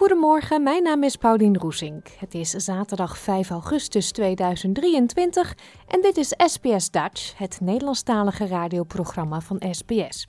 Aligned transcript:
Goedemorgen, 0.00 0.62
mijn 0.62 0.82
naam 0.82 1.02
is 1.02 1.16
Paulien 1.16 1.58
Roesink. 1.58 2.08
Het 2.18 2.34
is 2.34 2.50
zaterdag 2.50 3.18
5 3.18 3.50
augustus 3.50 4.12
2023 4.12 5.56
en 5.88 6.00
dit 6.00 6.16
is 6.16 6.34
SBS 6.36 6.90
Dutch, 6.90 7.38
het 7.38 7.58
Nederlandstalige 7.60 8.46
radioprogramma 8.46 9.40
van 9.40 9.62
SBS. 9.70 10.26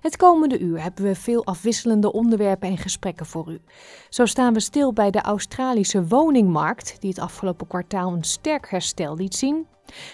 Het 0.00 0.16
komende 0.16 0.58
uur 0.58 0.82
hebben 0.82 1.04
we 1.04 1.14
veel 1.14 1.44
afwisselende 1.44 2.12
onderwerpen 2.12 2.68
en 2.68 2.78
gesprekken 2.78 3.26
voor 3.26 3.52
u. 3.52 3.60
Zo 4.08 4.26
staan 4.26 4.52
we 4.52 4.60
stil 4.60 4.92
bij 4.92 5.10
de 5.10 5.20
Australische 5.20 6.06
woningmarkt, 6.06 7.00
die 7.00 7.10
het 7.10 7.18
afgelopen 7.18 7.66
kwartaal 7.66 8.12
een 8.12 8.24
sterk 8.24 8.70
herstel 8.70 9.16
liet 9.16 9.34
zien. 9.34 9.66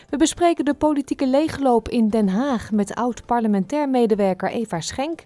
We 0.08 0.16
bespreken 0.16 0.64
de 0.64 0.74
politieke 0.74 1.26
leegloop 1.26 1.88
in 1.88 2.08
Den 2.08 2.28
Haag 2.28 2.70
met 2.70 2.94
oud-parlementair 2.94 3.88
medewerker 3.88 4.50
Eva 4.50 4.80
Schenk. 4.80 5.22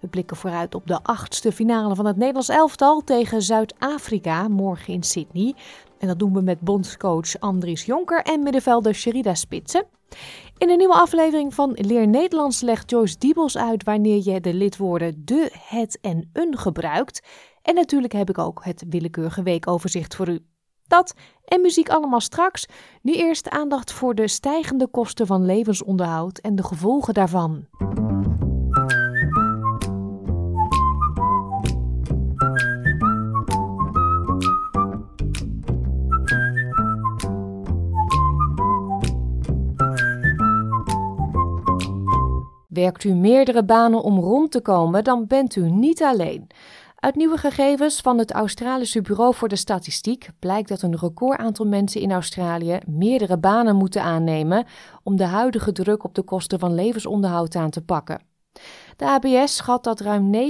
We 0.00 0.08
blikken 0.08 0.36
vooruit 0.36 0.74
op 0.74 0.86
de 0.86 1.02
achtste 1.02 1.52
finale 1.52 1.94
van 1.94 2.06
het 2.06 2.16
Nederlands 2.16 2.48
elftal 2.48 3.04
tegen 3.04 3.42
Zuid-Afrika 3.42 4.48
morgen 4.48 4.92
in 4.92 5.02
Sydney. 5.02 5.54
En 5.98 6.08
dat 6.08 6.18
doen 6.18 6.32
we 6.32 6.40
met 6.40 6.60
bondscoach 6.60 7.38
Andries 7.38 7.84
Jonker 7.84 8.22
en 8.22 8.42
middenvelder 8.42 8.94
Sherida 8.94 9.34
Spitsen. 9.34 9.86
In 10.58 10.70
een 10.70 10.78
nieuwe 10.78 10.94
aflevering 10.94 11.54
van 11.54 11.72
Leer 11.74 12.08
Nederlands 12.08 12.60
legt 12.60 12.90
Joyce 12.90 13.18
Diebels 13.18 13.56
uit 13.56 13.84
wanneer 13.84 14.20
je 14.24 14.40
de 14.40 14.54
lidwoorden 14.54 15.22
de, 15.24 15.50
het 15.68 15.98
en 16.00 16.30
een 16.32 16.58
gebruikt. 16.58 17.22
En 17.62 17.74
natuurlijk 17.74 18.12
heb 18.12 18.28
ik 18.28 18.38
ook 18.38 18.64
het 18.64 18.84
willekeurige 18.88 19.42
weekoverzicht 19.42 20.14
voor 20.14 20.28
u. 20.28 20.40
Dat 20.86 21.14
en 21.44 21.60
muziek 21.60 21.88
allemaal 21.88 22.20
straks. 22.20 22.66
Nu 23.02 23.14
eerst 23.14 23.48
aandacht 23.48 23.92
voor 23.92 24.14
de 24.14 24.28
stijgende 24.28 24.86
kosten 24.86 25.26
van 25.26 25.44
levensonderhoud 25.44 26.38
en 26.38 26.56
de 26.56 26.64
gevolgen 26.64 27.14
daarvan. 27.14 27.66
Werkt 42.76 43.04
u 43.04 43.14
meerdere 43.14 43.64
banen 43.64 44.02
om 44.02 44.18
rond 44.18 44.50
te 44.50 44.60
komen, 44.60 45.04
dan 45.04 45.26
bent 45.26 45.56
u 45.56 45.70
niet 45.70 46.02
alleen. 46.02 46.46
Uit 46.96 47.14
nieuwe 47.14 47.36
gegevens 47.36 48.00
van 48.00 48.18
het 48.18 48.32
Australische 48.32 49.02
Bureau 49.02 49.34
voor 49.34 49.48
de 49.48 49.56
Statistiek 49.56 50.28
blijkt 50.38 50.68
dat 50.68 50.82
een 50.82 50.98
record 50.98 51.38
aantal 51.38 51.66
mensen 51.66 52.00
in 52.00 52.12
Australië 52.12 52.78
meerdere 52.86 53.38
banen 53.38 53.76
moeten 53.76 54.02
aannemen 54.02 54.66
om 55.02 55.16
de 55.16 55.24
huidige 55.24 55.72
druk 55.72 56.04
op 56.04 56.14
de 56.14 56.22
kosten 56.22 56.58
van 56.58 56.74
levensonderhoud 56.74 57.54
aan 57.54 57.70
te 57.70 57.82
pakken. 57.82 58.22
De 58.96 59.04
ABS 59.04 59.56
schat 59.56 59.84
dat 59.84 60.00
ruim 60.00 60.34
947.000 60.34 60.40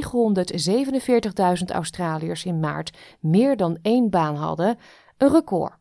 Australiërs 1.66 2.44
in 2.44 2.60
maart 2.60 2.96
meer 3.20 3.56
dan 3.56 3.78
één 3.82 4.10
baan 4.10 4.36
hadden, 4.36 4.78
een 5.16 5.30
record. 5.30 5.72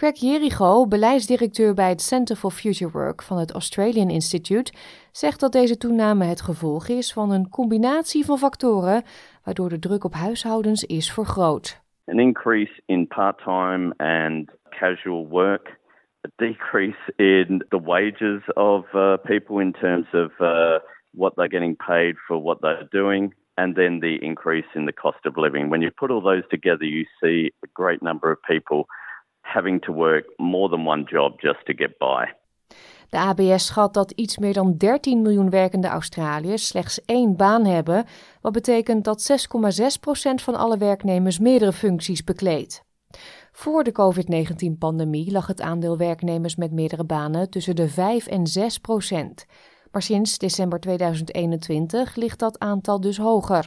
Craig 0.00 0.20
Jericho, 0.20 0.86
beleidsdirecteur 0.86 1.74
bij 1.74 1.88
het 1.88 2.02
Center 2.02 2.36
for 2.36 2.50
Future 2.50 2.90
Work 2.90 3.22
van 3.22 3.38
het 3.38 3.50
Australian 3.50 4.10
Institute, 4.10 4.72
zegt 5.12 5.40
dat 5.40 5.52
deze 5.52 5.76
toename 5.76 6.24
het 6.24 6.40
gevolg 6.40 6.88
is 6.88 7.12
van 7.12 7.30
een 7.30 7.48
combinatie 7.48 8.24
van 8.24 8.38
factoren 8.38 9.02
waardoor 9.44 9.68
de 9.68 9.78
druk 9.78 10.04
op 10.04 10.12
huishoudens 10.12 10.84
is 10.84 11.12
vergroot. 11.12 11.80
An 12.04 12.18
increase 12.18 12.82
in 12.86 13.06
part-time 13.06 13.94
and 13.96 14.50
casual 14.70 15.28
work, 15.28 15.78
a 16.26 16.30
decrease 16.36 17.12
in 17.16 17.64
the 17.68 17.80
wages 17.82 18.42
of 18.54 18.94
uh, 18.94 19.14
people 19.22 19.60
in 19.60 19.72
terms 19.72 20.06
of 20.12 20.30
uh, 20.40 20.78
what 21.10 21.34
they're 21.34 21.48
getting 21.48 21.76
paid 21.76 22.16
for 22.26 22.42
what 22.42 22.60
they're 22.60 22.88
doing, 22.90 23.34
and 23.54 23.74
then 23.74 24.00
the 24.00 24.18
increase 24.20 24.68
in 24.74 24.86
the 24.86 24.92
cost 24.92 25.26
of 25.26 25.36
living. 25.36 25.70
When 25.70 25.82
you 25.82 25.90
put 25.90 26.10
all 26.10 26.22
those 26.22 26.48
together, 26.48 26.84
you 26.84 27.04
see 27.22 27.52
a 27.62 27.68
great 27.72 28.02
number 28.02 28.30
of 28.30 28.38
people 28.42 28.86
having 29.42 29.80
to 29.80 29.92
work 29.92 30.24
more 30.38 30.68
than 30.68 30.84
one 30.84 31.06
job 31.06 31.32
just 31.40 31.66
to 31.66 31.74
get 31.74 31.98
by. 31.98 32.28
De 33.10 33.18
ABS 33.18 33.66
schat 33.66 33.94
dat 33.94 34.10
iets 34.10 34.38
meer 34.38 34.52
dan 34.52 34.76
13 34.76 35.22
miljoen 35.22 35.50
werkende 35.50 35.88
Australiërs 35.88 36.66
slechts 36.66 37.04
één 37.04 37.36
baan 37.36 37.64
hebben, 37.64 38.04
wat 38.40 38.52
betekent 38.52 39.04
dat 39.04 39.30
6,6% 39.30 40.34
van 40.34 40.54
alle 40.56 40.78
werknemers 40.78 41.38
meerdere 41.38 41.72
functies 41.72 42.24
bekleedt. 42.24 42.82
Voor 43.52 43.84
de 43.84 43.92
COVID-19-pandemie 43.92 45.32
lag 45.32 45.46
het 45.46 45.60
aandeel 45.60 45.96
werknemers 45.96 46.56
met 46.56 46.72
meerdere 46.72 47.04
banen 47.04 47.50
tussen 47.50 47.76
de 47.76 47.88
5 47.88 48.26
en 48.26 48.46
6 48.46 48.78
procent. 48.78 49.46
Maar 49.90 50.02
sinds 50.02 50.38
december 50.38 50.80
2021 50.80 52.14
ligt 52.14 52.38
dat 52.38 52.58
aantal 52.58 53.00
dus 53.00 53.18
hoger. 53.18 53.66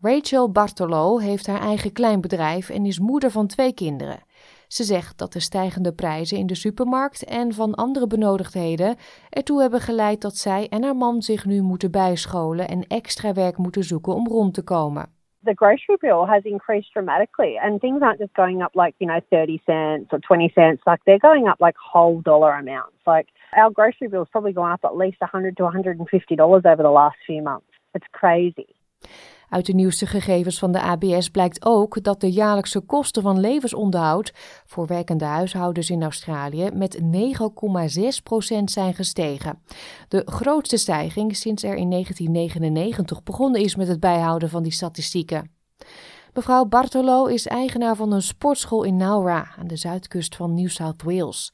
Rachel 0.00 0.50
Bartolo 0.50 1.18
heeft 1.18 1.46
haar 1.46 1.60
eigen 1.60 1.92
klein 1.92 2.20
bedrijf 2.20 2.68
en 2.68 2.86
is 2.86 2.98
moeder 2.98 3.30
van 3.30 3.46
twee 3.46 3.72
kinderen. 3.72 4.22
Ze 4.72 4.84
zegt 4.84 5.18
dat 5.18 5.32
de 5.32 5.40
stijgende 5.40 5.92
prijzen 5.92 6.38
in 6.38 6.46
de 6.46 6.54
supermarkt 6.54 7.24
en 7.24 7.52
van 7.52 7.74
andere 7.74 8.06
benodigdheden 8.06 8.96
ertoe 9.30 9.60
hebben 9.60 9.80
geleid 9.80 10.20
dat 10.20 10.36
zij 10.36 10.66
en 10.68 10.82
haar 10.82 10.96
man 10.96 11.22
zich 11.22 11.44
nu 11.44 11.62
moeten 11.62 11.90
bijscholen 11.90 12.68
en 12.68 12.82
extra 12.82 13.32
werk 13.32 13.56
moeten 13.56 13.82
zoeken 13.82 14.14
om 14.14 14.26
rond 14.26 14.54
te 14.54 14.62
komen. 14.64 15.20
the 15.44 15.54
grocery 15.54 15.98
bill 16.00 16.24
has 16.24 16.42
increased 16.44 16.92
dramatically 16.92 17.52
and 17.62 17.80
things 17.80 18.00
aren't 18.02 18.20
just 18.20 18.34
going 18.42 18.62
up 18.62 18.72
like, 18.74 18.94
you 19.00 19.08
know, 19.08 19.20
30 19.28 19.60
cents 19.66 20.08
or 20.12 20.20
20 20.20 20.52
cents. 20.54 20.82
Like 20.86 21.00
they're 21.04 21.28
going 21.30 21.48
up 21.48 21.58
like 21.60 21.76
whole 21.92 22.20
dollar 22.20 22.52
amounts. 22.52 22.98
Like 23.06 23.26
our 23.56 23.70
grocery 23.70 24.08
bill's 24.08 24.28
probably 24.30 24.52
gone 24.52 24.72
up 24.76 24.84
at 24.84 24.96
least 24.96 25.20
100 25.20 25.56
to 25.56 25.62
150 25.64 26.36
dollars 26.36 26.62
over 26.64 26.82
the 26.82 26.90
last 26.90 27.16
few 27.26 27.42
months. 27.42 27.72
It's 27.94 28.06
crazy. 28.12 28.70
Uit 29.52 29.66
de 29.66 29.72
nieuwste 29.72 30.06
gegevens 30.06 30.58
van 30.58 30.72
de 30.72 30.80
ABS 30.80 31.28
blijkt 31.28 31.64
ook 31.64 32.02
dat 32.02 32.20
de 32.20 32.32
jaarlijkse 32.32 32.80
kosten 32.80 33.22
van 33.22 33.40
levensonderhoud 33.40 34.32
voor 34.66 34.86
werkende 34.86 35.24
huishoudens 35.24 35.90
in 35.90 36.02
Australië 36.02 36.70
met 36.74 37.00
9,6% 37.00 37.04
zijn 38.64 38.94
gestegen. 38.94 39.62
De 40.08 40.22
grootste 40.24 40.76
stijging 40.76 41.36
sinds 41.36 41.62
er 41.62 41.74
in 41.74 41.90
1999 41.90 43.22
begonnen 43.22 43.60
is 43.60 43.76
met 43.76 43.88
het 43.88 44.00
bijhouden 44.00 44.48
van 44.48 44.62
die 44.62 44.72
statistieken. 44.72 45.50
Mevrouw 46.34 46.64
Bartolo 46.64 47.24
is 47.24 47.46
eigenaar 47.46 47.96
van 47.96 48.12
een 48.12 48.22
sportschool 48.22 48.82
in 48.82 48.96
Nowra 48.96 49.48
aan 49.58 49.66
de 49.66 49.76
zuidkust 49.76 50.36
van 50.36 50.54
New 50.54 50.68
South 50.68 51.02
Wales. 51.02 51.52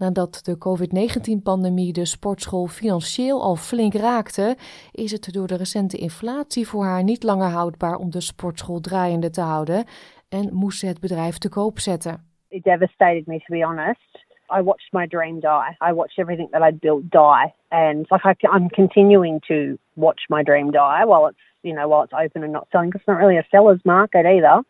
Nadat 0.00 0.44
de 0.44 0.58
COVID-19-pandemie 0.58 1.92
de 1.92 2.04
sportschool 2.04 2.66
financieel 2.66 3.42
al 3.42 3.56
flink 3.56 3.94
raakte, 3.94 4.56
is 4.92 5.12
het 5.12 5.32
door 5.32 5.46
de 5.46 5.56
recente 5.56 5.96
inflatie 5.96 6.68
voor 6.68 6.84
haar 6.84 7.02
niet 7.02 7.22
langer 7.22 7.48
houdbaar 7.48 7.96
om 7.96 8.10
de 8.10 8.20
sportschool 8.20 8.80
draaiende 8.80 9.30
te 9.30 9.40
houden 9.40 9.84
en 10.28 10.54
moest 10.54 10.78
ze 10.78 10.86
het 10.86 11.00
bedrijf 11.00 11.38
te 11.38 11.48
koop 11.48 11.78
zetten. 11.78 12.24
It 12.48 12.62
devastated 12.62 13.26
me, 13.26 13.38
to 13.38 13.54
be 13.54 13.64
honest. 13.64 14.24
I 14.58 14.62
watched 14.62 14.92
my 14.92 15.06
dream 15.06 15.40
die. 15.40 15.76
I 15.88 15.92
watched 15.92 16.18
everything 16.18 16.50
that 16.50 16.62
I'd 16.62 16.80
built 16.80 17.10
die. 17.10 17.54
And 17.68 18.10
like 18.10 18.24
I, 18.24 18.56
I'm 18.56 18.68
continuing 18.68 19.40
to 19.46 19.78
watch 19.92 20.20
my 20.28 20.42
dream 20.42 20.70
die 20.70 21.04
while 21.04 21.28
it's, 21.28 21.44
you 21.60 21.74
know, 21.74 21.88
while 21.88 22.02
it's 22.04 22.24
open 22.24 22.42
and 22.42 22.52
not 22.52 22.66
selling. 22.70 22.92
It's 22.94 23.06
not 23.06 23.18
really 23.18 23.38
a 23.38 23.46
seller's 23.50 23.84
market 23.84 24.24
either. 24.26 24.62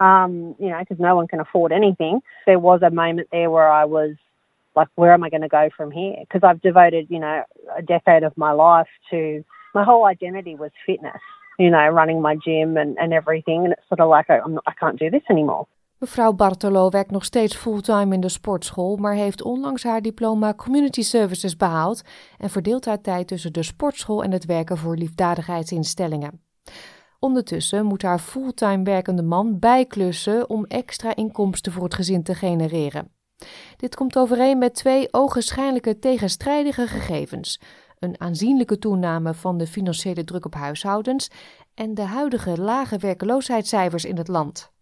Um, 0.00 0.54
you 0.58 0.68
know, 0.68 0.78
because 0.78 0.98
no 0.98 1.14
one 1.14 1.26
can 1.28 1.40
afford 1.40 1.72
anything. 1.72 2.20
There 2.44 2.58
was 2.58 2.82
a 2.82 2.90
moment 2.90 3.28
there 3.30 3.50
where 3.50 3.70
I 3.70 3.84
was 3.84 4.16
like 4.76 4.88
where 4.94 5.12
am 5.12 5.24
I 5.24 5.30
going 5.30 5.48
to 5.48 5.48
go 5.48 5.68
from 5.76 5.90
here? 5.90 6.16
Because 6.20 6.42
I've 6.48 6.60
devoted, 6.60 7.06
you 7.08 7.18
know, 7.18 7.42
a 7.76 7.82
decade 7.82 8.24
of 8.26 8.32
my 8.36 8.52
life 8.52 8.88
to 9.10 9.44
my 9.74 9.84
whole 9.84 10.06
identity 10.06 10.54
was 10.56 10.70
fitness, 10.86 11.22
you 11.58 11.70
know, 11.70 11.86
running 11.88 12.20
my 12.20 12.36
gym 12.36 12.76
and, 12.76 12.96
and 12.98 13.12
everything. 13.12 13.64
And 13.64 13.72
it's 13.72 13.88
sort 13.88 14.00
of 14.00 14.08
like 14.08 14.30
I'm 14.30 14.54
not, 14.54 14.64
I 14.66 14.72
can't 14.80 14.98
do 14.98 15.10
this 15.10 15.26
anymore. 15.28 15.66
Mevrouw 15.98 16.32
Bartolo 16.32 16.90
werkt 16.90 17.10
nog 17.10 17.24
steeds 17.24 17.56
fulltime 17.56 18.14
in 18.14 18.20
de 18.20 18.28
sportschool, 18.28 18.96
maar 18.96 19.14
heeft 19.14 19.42
onlangs 19.42 19.82
haar 19.82 20.02
diploma 20.02 20.54
Community 20.54 21.02
Services 21.02 21.56
behaald 21.56 22.02
en 22.38 22.50
verdeelt 22.50 22.84
haar 22.84 23.00
tijd 23.00 23.28
tussen 23.28 23.52
de 23.52 23.62
sportschool 23.62 24.22
en 24.22 24.32
het 24.32 24.44
werken 24.44 24.76
voor 24.76 24.96
liefdadigheidsinstellingen. 24.96 26.40
Ondertussen 27.18 27.84
moet 27.84 28.02
haar 28.02 28.18
fulltime 28.18 28.82
werkende 28.82 29.22
man 29.22 29.58
bijklussen 29.58 30.50
om 30.50 30.64
extra 30.64 31.16
inkomsten 31.16 31.72
voor 31.72 31.84
het 31.84 31.94
gezin 31.94 32.22
te 32.22 32.34
genereren. 32.34 33.13
Dit 33.76 33.94
komt 33.94 34.18
overeen 34.18 34.58
met 34.58 34.74
twee 34.74 35.08
ogenschijnlijke 35.10 35.98
tegenstrijdige 35.98 36.86
gegevens: 36.86 37.60
een 37.98 38.20
aanzienlijke 38.20 38.78
toename 38.78 39.34
van 39.34 39.58
de 39.58 39.66
financiële 39.66 40.24
druk 40.24 40.44
op 40.44 40.54
huishoudens 40.54 41.30
en 41.74 41.94
de 41.94 42.02
huidige 42.02 42.60
lage 42.60 42.98
werkloosheidscijfers 42.98 44.04
in 44.04 44.16
het 44.16 44.28
land. 44.28 44.72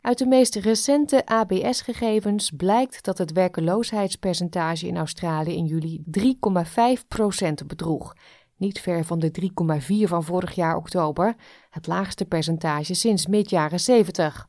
Uit 0.00 0.18
de 0.18 0.26
meest 0.26 0.54
recente 0.54 1.26
ABS-gegevens 1.26 2.50
blijkt 2.50 3.04
dat 3.04 3.18
het 3.18 3.32
werkeloosheidspercentage 3.32 4.86
in 4.86 4.96
Australië 4.96 5.56
in 5.56 5.64
juli 5.64 6.02
3,5% 6.18 7.66
bedroeg, 7.66 8.14
niet 8.56 8.80
ver 8.80 9.04
van 9.04 9.18
de 9.18 9.30
3,4 9.40 10.08
van 10.08 10.24
vorig 10.24 10.54
jaar 10.54 10.76
oktober, 10.76 11.34
het 11.70 11.86
laagste 11.86 12.24
percentage 12.24 12.94
sinds 12.94 13.26
mid-jaren 13.26 13.80
70. 13.80 14.47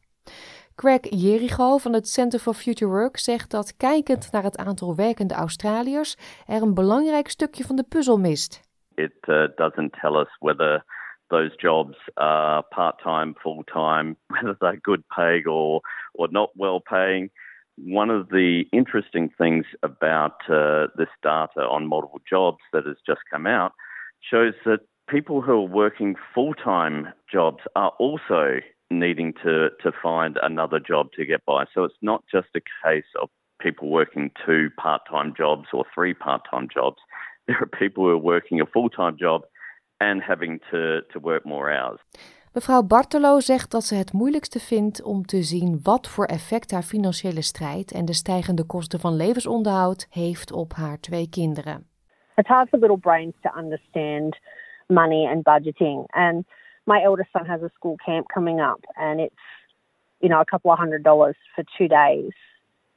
Craig 0.82 1.10
Jericho 1.10 1.78
van 1.78 1.94
het 1.94 2.08
Center 2.08 2.40
for 2.40 2.54
Future 2.54 2.92
Work 2.92 3.18
zegt 3.18 3.52
dat 3.52 3.78
kijkend 3.78 4.32
naar 4.32 4.44
het 4.44 4.58
aantal 4.58 4.96
werkende 4.96 5.34
Australiërs 5.34 6.44
er 6.48 6.62
een 6.62 6.74
belangrijk 6.74 7.28
stukje 7.28 7.64
van 7.64 7.76
de 7.76 7.84
puzzel 7.90 8.18
mist. 8.18 8.62
It 8.96 9.28
uh, 9.28 9.44
doesn't 9.56 9.98
tell 10.02 10.16
us 10.16 10.38
whether 10.40 10.84
those 11.28 11.54
jobs 11.58 11.98
are 12.14 12.62
part-time, 12.62 13.34
full-time, 13.38 14.16
whether 14.34 14.56
they're 14.60 14.80
good 14.82 15.04
paying 15.16 15.48
or 15.48 15.82
or 16.12 16.28
not 16.32 16.50
well 16.54 16.80
paying. 16.80 17.32
One 17.76 18.14
of 18.18 18.28
the 18.28 18.68
interesting 18.70 19.34
things 19.38 19.66
about 19.80 20.36
uh, 20.50 20.88
this 20.96 21.14
data 21.22 21.62
on 21.68 21.88
multiple 21.88 22.22
jobs 22.30 22.64
that 22.72 22.86
has 22.86 22.98
just 23.06 23.22
come 23.32 23.50
out 23.50 23.72
shows 24.20 24.54
that 24.64 24.80
people 25.06 25.42
who 25.42 25.52
are 25.52 25.74
working 25.84 26.16
full-time 26.34 27.08
jobs 27.32 27.64
are 27.76 27.92
also 27.98 28.62
needing 28.90 29.34
to 29.44 29.70
to 29.84 29.92
find 30.02 30.38
another 30.42 30.80
job 30.80 31.12
to 31.14 31.26
get 31.26 31.46
by. 31.46 31.66
So 31.74 31.84
it's 31.84 32.02
not 32.02 32.24
just 32.32 32.50
a 32.56 32.62
case 32.84 33.12
of 33.22 33.30
people 33.60 33.90
working 33.90 34.32
two 34.46 34.70
part-time 34.76 35.34
jobs 35.38 35.68
or 35.74 35.86
three 35.94 36.14
part-time 36.14 36.68
jobs. 36.74 37.02
There 37.48 37.62
are 37.62 37.80
people 37.86 38.04
who 38.04 38.12
are 38.12 38.26
working 38.36 38.62
a 38.62 38.66
full-time 38.66 39.18
job 39.18 39.42
and 40.00 40.22
having 40.22 40.60
to, 40.70 41.02
to 41.12 41.20
work 41.20 41.46
more 41.46 41.72
hours. 41.72 42.00
Mevrouw 42.54 42.84
Bartelo 42.84 43.40
zegt 43.40 43.72
dat 43.72 43.84
ze 43.84 43.96
het 43.96 44.14
moeilijkste 44.14 44.60
vindt 44.60 45.04
om 45.04 45.26
te 45.26 45.42
zien 45.42 45.80
wat 45.84 46.08
voor 46.08 46.26
effect 46.26 46.72
haar 46.72 46.84
financiële 46.84 47.42
strijd 47.42 47.92
en 47.92 48.06
de 48.06 48.14
stijgende 48.14 48.66
kosten 48.66 49.00
van 49.00 49.16
levensonderhoud 49.16 50.08
heeft 50.10 50.52
op 50.52 50.74
haar 50.74 51.00
twee 51.00 51.30
kinderen. 51.30 51.88
It's 52.36 52.50
hard 52.50 52.70
for 52.70 52.80
little 52.80 52.98
brains 52.98 53.36
to 53.42 53.50
understand 53.58 54.38
money 54.88 55.28
and 55.28 55.44
budgeting. 55.44 56.08
And 56.08 56.46
my 56.90 57.04
eldest 57.04 57.30
son 57.32 57.46
has 57.46 57.62
a 57.62 57.72
school 57.76 57.96
camp 58.06 58.28
coming 58.34 58.60
up, 58.60 58.82
and 58.98 59.22
it's 59.22 59.44
you 60.20 60.28
know 60.28 60.42
a 60.42 60.46
couple 60.46 60.72
of 60.72 60.78
hundred 60.78 61.04
dollars 61.04 61.38
for 61.56 61.64
two 61.78 61.88
days. 61.88 62.32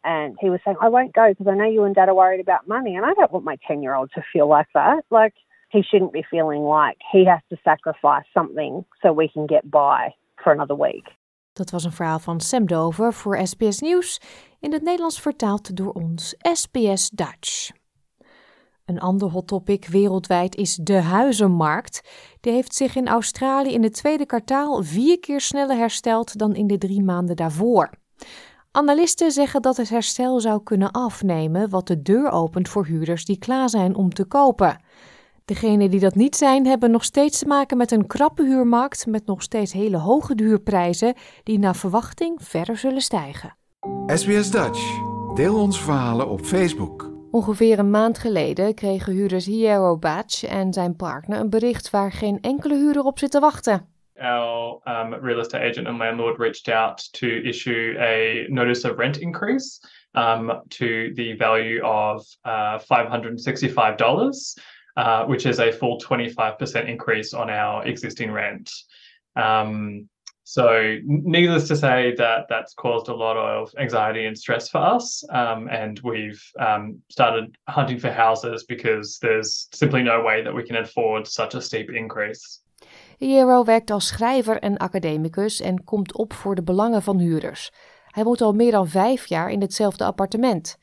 And 0.04 0.36
he 0.40 0.50
was 0.50 0.58
saying, 0.64 0.78
I 0.80 0.88
won't 0.88 1.14
go 1.14 1.28
because 1.28 1.46
I 1.46 1.54
know 1.54 1.70
you 1.70 1.84
and 1.84 1.94
dad 1.94 2.08
are 2.08 2.14
worried 2.14 2.40
about 2.40 2.66
money. 2.66 2.96
And 2.96 3.06
I 3.06 3.12
don't 3.14 3.30
want 3.30 3.44
my 3.44 3.56
10 3.68 3.82
year 3.82 3.94
old 3.94 4.10
to 4.16 4.22
feel 4.32 4.48
like 4.48 4.66
that. 4.74 5.04
Like, 5.10 5.34
he 5.70 5.80
shouldn't 5.88 6.12
be 6.12 6.24
feeling 6.28 6.62
like 6.62 6.98
he 7.12 7.24
has 7.24 7.40
to 7.50 7.56
sacrifice 7.62 8.24
something 8.34 8.84
so 9.00 9.12
we 9.12 9.28
can 9.28 9.46
get 9.46 9.70
by 9.70 10.12
for 10.42 10.52
another 10.52 10.74
week. 10.74 11.06
Dat 11.52 11.70
was 11.70 11.84
een 11.84 11.92
verhaal 11.92 12.18
van 12.18 12.40
Sam 12.40 12.66
Dover 12.66 13.12
voor 13.12 13.46
SBS 13.46 13.80
Nieuws, 13.80 14.20
in 14.60 14.72
het 14.72 14.82
Nederlands 14.82 15.20
vertaald 15.20 15.76
door 15.76 15.92
ons 15.92 16.34
SBS 16.42 17.10
Dutch. 17.10 17.81
Een 18.84 19.00
ander 19.00 19.29
hot 19.31 19.46
topic 19.46 19.87
wereldwijd 19.87 20.56
is 20.56 20.75
de 20.75 21.00
huizenmarkt. 21.00 22.00
Die 22.40 22.52
heeft 22.52 22.75
zich 22.75 22.96
in 22.96 23.08
Australië 23.08 23.73
in 23.73 23.82
het 23.82 23.94
tweede 23.94 24.26
kwartaal 24.26 24.82
vier 24.82 25.19
keer 25.20 25.40
sneller 25.40 25.76
hersteld 25.76 26.38
dan 26.38 26.55
in 26.55 26.67
de 26.67 26.79
drie 26.79 27.02
maanden 27.02 27.37
daarvoor. 27.37 27.90
Analisten 28.70 29.31
zeggen 29.31 29.62
dat 29.62 29.76
het 29.76 29.88
herstel 29.88 30.40
zou 30.40 30.62
kunnen 30.62 30.90
afnemen, 30.90 31.70
wat 31.70 31.87
de 31.87 32.02
deur 32.02 32.31
opent 32.31 32.69
voor 32.69 32.87
huurders 32.87 33.25
die 33.25 33.38
klaar 33.38 33.69
zijn 33.69 33.94
om 33.94 34.12
te 34.12 34.25
kopen. 34.25 34.81
Degenen 35.44 35.90
die 35.90 36.00
dat 36.00 36.14
niet 36.14 36.37
zijn, 36.37 36.67
hebben 36.67 36.90
nog 36.90 37.05
steeds 37.05 37.38
te 37.38 37.46
maken 37.46 37.76
met 37.76 37.90
een 37.90 38.06
krappe 38.06 38.43
huurmarkt 38.43 39.06
met 39.06 39.26
nog 39.26 39.43
steeds 39.43 39.73
hele 39.73 39.96
hoge 39.96 40.32
huurprijzen 40.37 41.14
die 41.43 41.58
naar 41.58 41.76
verwachting 41.76 42.38
verder 42.43 42.76
zullen 42.76 43.02
stijgen. 43.02 43.56
SBS 44.06 44.50
Dutch. 44.50 45.00
Deel 45.35 45.61
onze 45.61 45.81
verhalen 45.82 46.28
op 46.28 46.40
Facebook. 46.40 47.12
Ongeveer 47.32 47.79
een 47.79 47.90
maand 47.90 48.19
geleden 48.19 48.75
kregen 48.75 49.12
huurders 49.12 49.46
Hiero 49.46 49.99
Batch 49.99 50.44
en 50.44 50.73
zijn 50.73 50.96
partner 50.96 51.40
een 51.40 51.50
bericht 51.50 51.90
waar 51.90 52.12
geen 52.12 52.40
enkele 52.40 52.75
huurder 52.75 53.02
op 53.02 53.19
zit 53.19 53.31
te 53.31 53.40
wachten. 53.40 53.87
Our 54.17 54.81
um, 54.84 55.14
real 55.14 55.38
estate 55.38 55.64
agent 55.64 55.87
and 55.87 55.99
landlord 55.99 56.38
reached 56.38 56.75
out 56.75 57.12
to 57.12 57.26
issue 57.26 57.99
a 57.99 58.44
notice 58.49 58.90
of 58.90 58.99
rent 58.99 59.19
increase 59.19 59.81
um, 60.12 60.62
to 60.69 61.12
the 61.14 61.34
value 61.38 61.82
of 61.84 62.26
uh, 62.43 62.79
$565. 62.79 64.61
uh, 64.96 65.25
which 65.25 65.46
is 65.46 65.58
a 65.58 65.73
full 65.73 65.99
25% 65.99 66.88
increase 66.88 67.32
on 67.32 67.50
our 67.50 67.85
existing 67.87 68.31
rent. 68.31 68.70
Um, 69.37 70.08
so, 70.44 70.98
needless 71.04 71.68
to 71.68 71.76
say, 71.76 72.14
that 72.16 72.46
that's 72.48 72.74
caused 72.74 73.08
a 73.08 73.14
lot 73.14 73.36
of 73.36 73.72
anxiety 73.78 74.26
and 74.26 74.38
stress 74.38 74.68
for 74.68 74.94
us. 74.94 75.24
Um, 75.30 75.68
and 75.68 76.00
we've 76.02 76.42
um, 76.58 77.02
started 77.08 77.56
hunting 77.68 78.00
for 78.00 78.10
houses 78.10 78.64
because 78.64 79.18
there's 79.18 79.68
simply 79.72 80.02
no 80.02 80.22
way 80.22 80.42
that 80.42 80.54
we 80.54 80.64
can 80.64 80.76
afford 80.76 81.26
such 81.28 81.54
a 81.54 81.60
steep 81.60 81.90
increase. 81.90 82.60
Hero 83.18 83.64
werkt 83.64 83.90
als 83.90 84.06
schrijver 84.06 84.58
en 84.58 84.76
academicus 84.76 85.60
en 85.60 85.84
komt 85.84 86.16
op 86.16 86.32
voor 86.32 86.54
de 86.54 86.62
belangen 86.62 87.02
van 87.02 87.18
huurders. 87.18 87.70
Hij 88.06 88.24
woont 88.24 88.40
al 88.40 88.52
meer 88.52 88.70
dan 88.70 88.88
vijf 88.88 89.26
jaar 89.26 89.50
in 89.50 89.60
hetzelfde 89.60 90.04
appartement. 90.04 90.76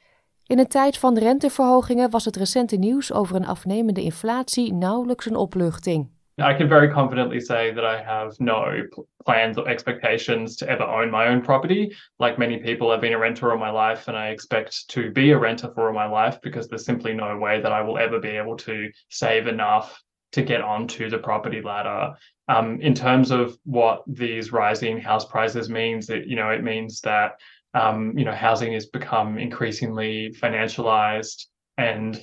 In 0.46 0.60
een 0.60 0.68
tijd 0.68 0.98
van 0.98 1.18
renteverhogingen 1.18 2.10
was 2.10 2.26
het 2.26 2.36
recente 2.36 2.76
nieuws 2.76 3.14
over 3.14 3.36
een 3.36 3.46
afnemende 3.46 4.02
inflatie 4.02 4.74
nauwelijks 4.74 5.26
een 5.26 5.36
opluchting. 5.36 6.10
I 6.42 6.54
can 6.54 6.68
very 6.68 6.90
confidently 6.90 7.40
say 7.40 7.72
that 7.72 7.86
I 7.86 8.02
have 8.02 8.40
no 8.40 8.84
plans 9.26 9.58
or 9.58 9.68
expectations 9.68 10.56
to 10.58 10.70
ever 10.70 10.84
own 10.84 11.12
my 11.12 11.28
own 11.28 11.42
property. 11.42 11.96
Like 12.20 12.40
many 12.40 12.58
people, 12.58 12.92
I've 12.92 13.02
been 13.02 13.14
a 13.14 13.20
renter 13.20 13.52
all 13.52 13.58
my 13.58 13.70
life, 13.70 14.08
and 14.08 14.18
I 14.18 14.30
expect 14.30 14.90
to 14.90 15.12
be 15.12 15.32
a 15.32 15.38
renter 15.38 15.72
for 15.74 15.88
all 15.88 15.94
my 15.94 16.08
life 16.08 16.40
because 16.42 16.68
there's 16.68 16.86
simply 16.86 17.14
no 17.14 17.38
way 17.38 17.62
that 17.62 17.72
I 17.72 17.82
will 17.82 17.98
ever 17.98 18.20
be 18.20 18.30
able 18.30 18.58
to 18.58 18.90
save 19.10 19.48
enough 19.48 20.02
to 20.32 20.42
get 20.42 20.62
onto 20.62 21.10
the 21.10 21.18
property 21.18 21.62
ladder. 21.62 22.14
Um, 22.48 22.82
in 22.82 22.94
terms 22.94 23.32
of 23.32 23.58
what 23.64 24.04
these 24.08 24.52
rising 24.52 25.00
house 25.00 25.26
prices 25.26 25.70
means, 25.70 26.10
it 26.10 26.26
you 26.26 26.36
know 26.36 26.50
it 26.50 26.64
means 26.64 27.02
that 27.02 27.34
um, 27.74 28.18
you 28.18 28.26
know, 28.26 28.32
housing 28.32 28.74
has 28.74 28.88
become 28.88 29.38
increasingly 29.38 30.32
financialized 30.32 31.46
and 31.78 32.20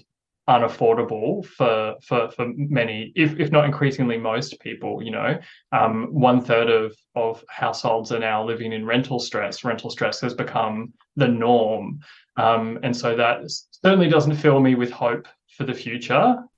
unaffordable 0.48 1.44
for 1.44 1.96
for 2.02 2.30
for 2.30 2.46
many, 2.56 3.12
if 3.14 3.38
if 3.38 3.50
not 3.50 3.64
increasingly 3.64 4.18
most 4.18 4.60
people. 4.60 5.02
You 5.02 5.10
know, 5.10 5.38
um, 5.72 6.08
one 6.12 6.40
third 6.40 6.68
of 6.70 6.96
of 7.14 7.44
households 7.48 8.12
are 8.12 8.20
now 8.20 8.44
living 8.44 8.72
in 8.72 8.86
rental 8.86 9.18
stress. 9.18 9.64
Rental 9.64 9.90
stress 9.90 10.20
has 10.20 10.34
become 10.34 10.92
the 11.16 11.28
norm, 11.28 12.00
um, 12.36 12.78
and 12.82 12.96
so 12.96 13.16
that 13.16 13.38
certainly 13.82 14.08
doesn't 14.08 14.36
fill 14.36 14.60
me 14.60 14.74
with 14.74 14.90
hope 14.90 15.26
for 15.56 15.64
the 15.64 15.74
future. 15.74 16.48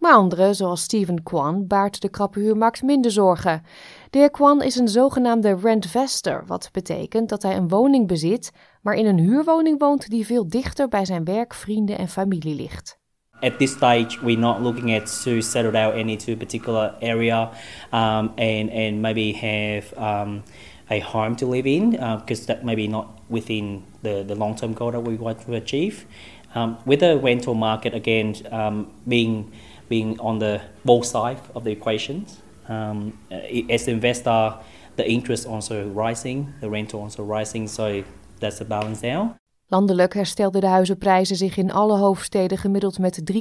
Maar 0.00 0.12
anderen, 0.12 0.54
zoals 0.54 0.82
Steven 0.82 1.22
Kwan, 1.22 1.66
baart 1.66 2.00
de 2.00 2.08
krappe 2.08 2.40
huurmarkt 2.40 2.82
minder 2.82 3.10
zorgen. 3.10 3.62
De 4.10 4.18
heer 4.18 4.30
Kwan 4.30 4.62
is 4.62 4.76
een 4.76 4.88
zogenaamde 4.88 5.56
rentvester, 5.62 6.46
wat 6.46 6.68
betekent 6.72 7.28
dat 7.28 7.42
hij 7.42 7.56
een 7.56 7.68
woning 7.68 8.06
bezit, 8.06 8.52
maar 8.82 8.94
in 8.94 9.06
een 9.06 9.18
huurwoning 9.18 9.78
woont 9.78 10.10
die 10.10 10.26
veel 10.26 10.48
dichter 10.48 10.88
bij 10.88 11.04
zijn 11.04 11.24
werk, 11.24 11.54
vrienden 11.54 11.98
en 11.98 12.08
familie 12.08 12.54
ligt. 12.54 12.99
At 13.42 13.58
this 13.58 13.72
stage, 13.72 14.20
we're 14.20 14.38
not 14.38 14.62
looking 14.62 14.92
at 14.92 15.06
to 15.24 15.40
settle 15.42 15.72
down 15.72 15.96
into 15.98 16.32
a 16.32 16.36
particular 16.36 16.94
area 17.00 17.50
um, 17.92 18.34
and 18.36 18.70
and 18.70 19.02
maybe 19.02 19.32
have 19.32 19.96
um, 19.96 20.44
a 20.90 21.00
home 21.00 21.36
to 21.36 21.46
live 21.46 21.66
in 21.66 21.92
because 21.92 22.42
uh, 22.42 22.54
that 22.54 22.64
maybe 22.64 22.86
not 22.88 23.18
within 23.28 23.84
the, 24.02 24.22
the 24.22 24.34
long 24.34 24.56
term 24.56 24.74
goal 24.74 24.90
that 24.90 25.00
we 25.00 25.14
want 25.14 25.40
to 25.46 25.54
achieve. 25.54 26.06
Um, 26.54 26.78
with 26.84 27.00
the 27.00 27.16
rental 27.16 27.54
market 27.54 27.94
again 27.94 28.34
um, 28.50 28.92
being 29.06 29.52
being 29.88 30.18
on 30.20 30.38
the 30.38 30.62
both 30.84 31.06
side 31.06 31.40
of 31.54 31.64
the 31.64 31.70
equations. 31.70 32.40
Um, 32.68 33.18
as 33.30 33.88
investor, 33.88 34.54
the 34.96 35.08
interest 35.08 35.46
also 35.46 35.88
rising, 35.88 36.54
the 36.60 36.70
rental 36.70 37.00
also 37.00 37.24
rising, 37.24 37.66
so 37.66 38.04
that's 38.38 38.58
the 38.60 38.64
balance 38.64 39.02
now. 39.02 39.39
Landelijk 39.72 40.14
herstelden 40.14 40.60
de 40.60 40.66
huizenprijzen 40.66 41.36
zich 41.36 41.56
in 41.56 41.72
alle 41.72 41.98
hoofdsteden 41.98 42.58
gemiddeld 42.58 42.98
met 42.98 43.32
3,4% 43.32 43.40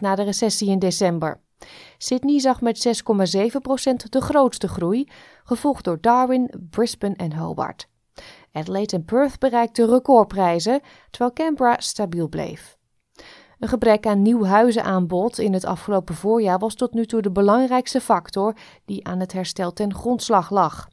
na 0.00 0.14
de 0.14 0.22
recessie 0.22 0.68
in 0.68 0.78
december. 0.78 1.40
Sydney 1.98 2.40
zag 2.40 2.60
met 2.60 2.86
6,7% 2.86 2.92
de 4.08 4.20
grootste 4.20 4.68
groei, 4.68 5.08
gevolgd 5.44 5.84
door 5.84 6.00
Darwin, 6.00 6.50
Brisbane 6.70 7.14
en 7.16 7.36
Hobart. 7.36 7.88
Adelaide 8.52 8.96
en 8.96 9.04
Perth 9.04 9.38
bereikten 9.38 9.88
recordprijzen, 9.88 10.80
terwijl 11.10 11.32
Canberra 11.32 11.76
stabiel 11.78 12.28
bleef. 12.28 12.76
Een 13.58 13.68
gebrek 13.68 14.06
aan 14.06 14.22
nieuw 14.22 14.44
huizenaanbod 14.44 15.38
in 15.38 15.52
het 15.52 15.64
afgelopen 15.64 16.14
voorjaar 16.14 16.58
was 16.58 16.74
tot 16.74 16.92
nu 16.92 17.06
toe 17.06 17.22
de 17.22 17.30
belangrijkste 17.30 18.00
factor 18.00 18.54
die 18.84 19.06
aan 19.06 19.20
het 19.20 19.32
herstel 19.32 19.72
ten 19.72 19.94
grondslag 19.94 20.50
lag. 20.50 20.88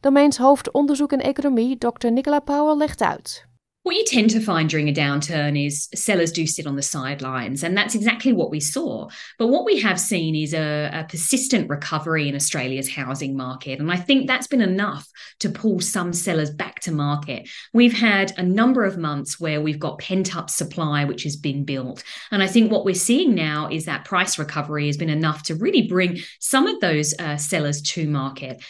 Domeins 0.00 0.38
hoofd 0.38 0.70
onderzoek 0.70 1.12
en 1.12 1.20
economie, 1.20 1.78
Dr. 1.78 2.10
Nicola 2.10 2.40
Powell, 2.40 2.76
legt 2.76 3.02
uit. 3.02 3.47
What 3.88 3.96
you 3.96 4.04
tend 4.04 4.28
to 4.30 4.40
find 4.40 4.68
during 4.68 4.90
a 4.90 4.92
downturn 4.92 5.58
is 5.66 5.88
sellers 5.94 6.30
do 6.30 6.46
sit 6.46 6.66
on 6.66 6.76
the 6.76 6.82
sidelines, 6.82 7.62
and 7.62 7.74
that's 7.74 7.94
exactly 7.94 8.34
what 8.34 8.50
we 8.50 8.60
saw. 8.60 9.08
But 9.38 9.46
what 9.46 9.64
we 9.64 9.80
have 9.80 9.98
seen 9.98 10.34
is 10.36 10.52
a, 10.52 10.90
a, 10.92 11.04
persistent 11.04 11.70
recovery 11.70 12.28
in 12.28 12.34
Australia's 12.34 12.90
housing 12.90 13.34
market, 13.34 13.80
and 13.80 13.90
I 13.90 13.96
think 13.96 14.26
that's 14.26 14.46
been 14.46 14.60
enough 14.60 15.08
to 15.40 15.48
pull 15.48 15.80
some 15.80 16.12
sellers 16.12 16.50
back 16.50 16.80
to 16.80 16.92
market. 16.92 17.48
We've 17.72 17.98
had 17.98 18.34
a 18.36 18.42
number 18.42 18.84
of 18.84 18.98
months 18.98 19.40
where 19.40 19.62
we've 19.62 19.80
got 19.80 20.00
pent 20.00 20.36
up 20.36 20.50
supply 20.50 21.06
which 21.06 21.22
has 21.22 21.36
been 21.36 21.64
built, 21.64 22.04
and 22.30 22.42
I 22.42 22.46
think 22.46 22.70
what 22.70 22.84
we're 22.84 22.94
seeing 22.94 23.34
now 23.34 23.70
is 23.70 23.86
that 23.86 24.04
price 24.04 24.38
recovery 24.38 24.88
has 24.88 24.98
been 24.98 25.08
enough 25.08 25.44
to 25.44 25.54
really 25.54 25.88
bring 25.88 26.18
some 26.40 26.66
of 26.66 26.78
those 26.80 27.14
uh, 27.18 27.38
sellers 27.38 27.80
to 27.80 28.06
market. 28.06 28.62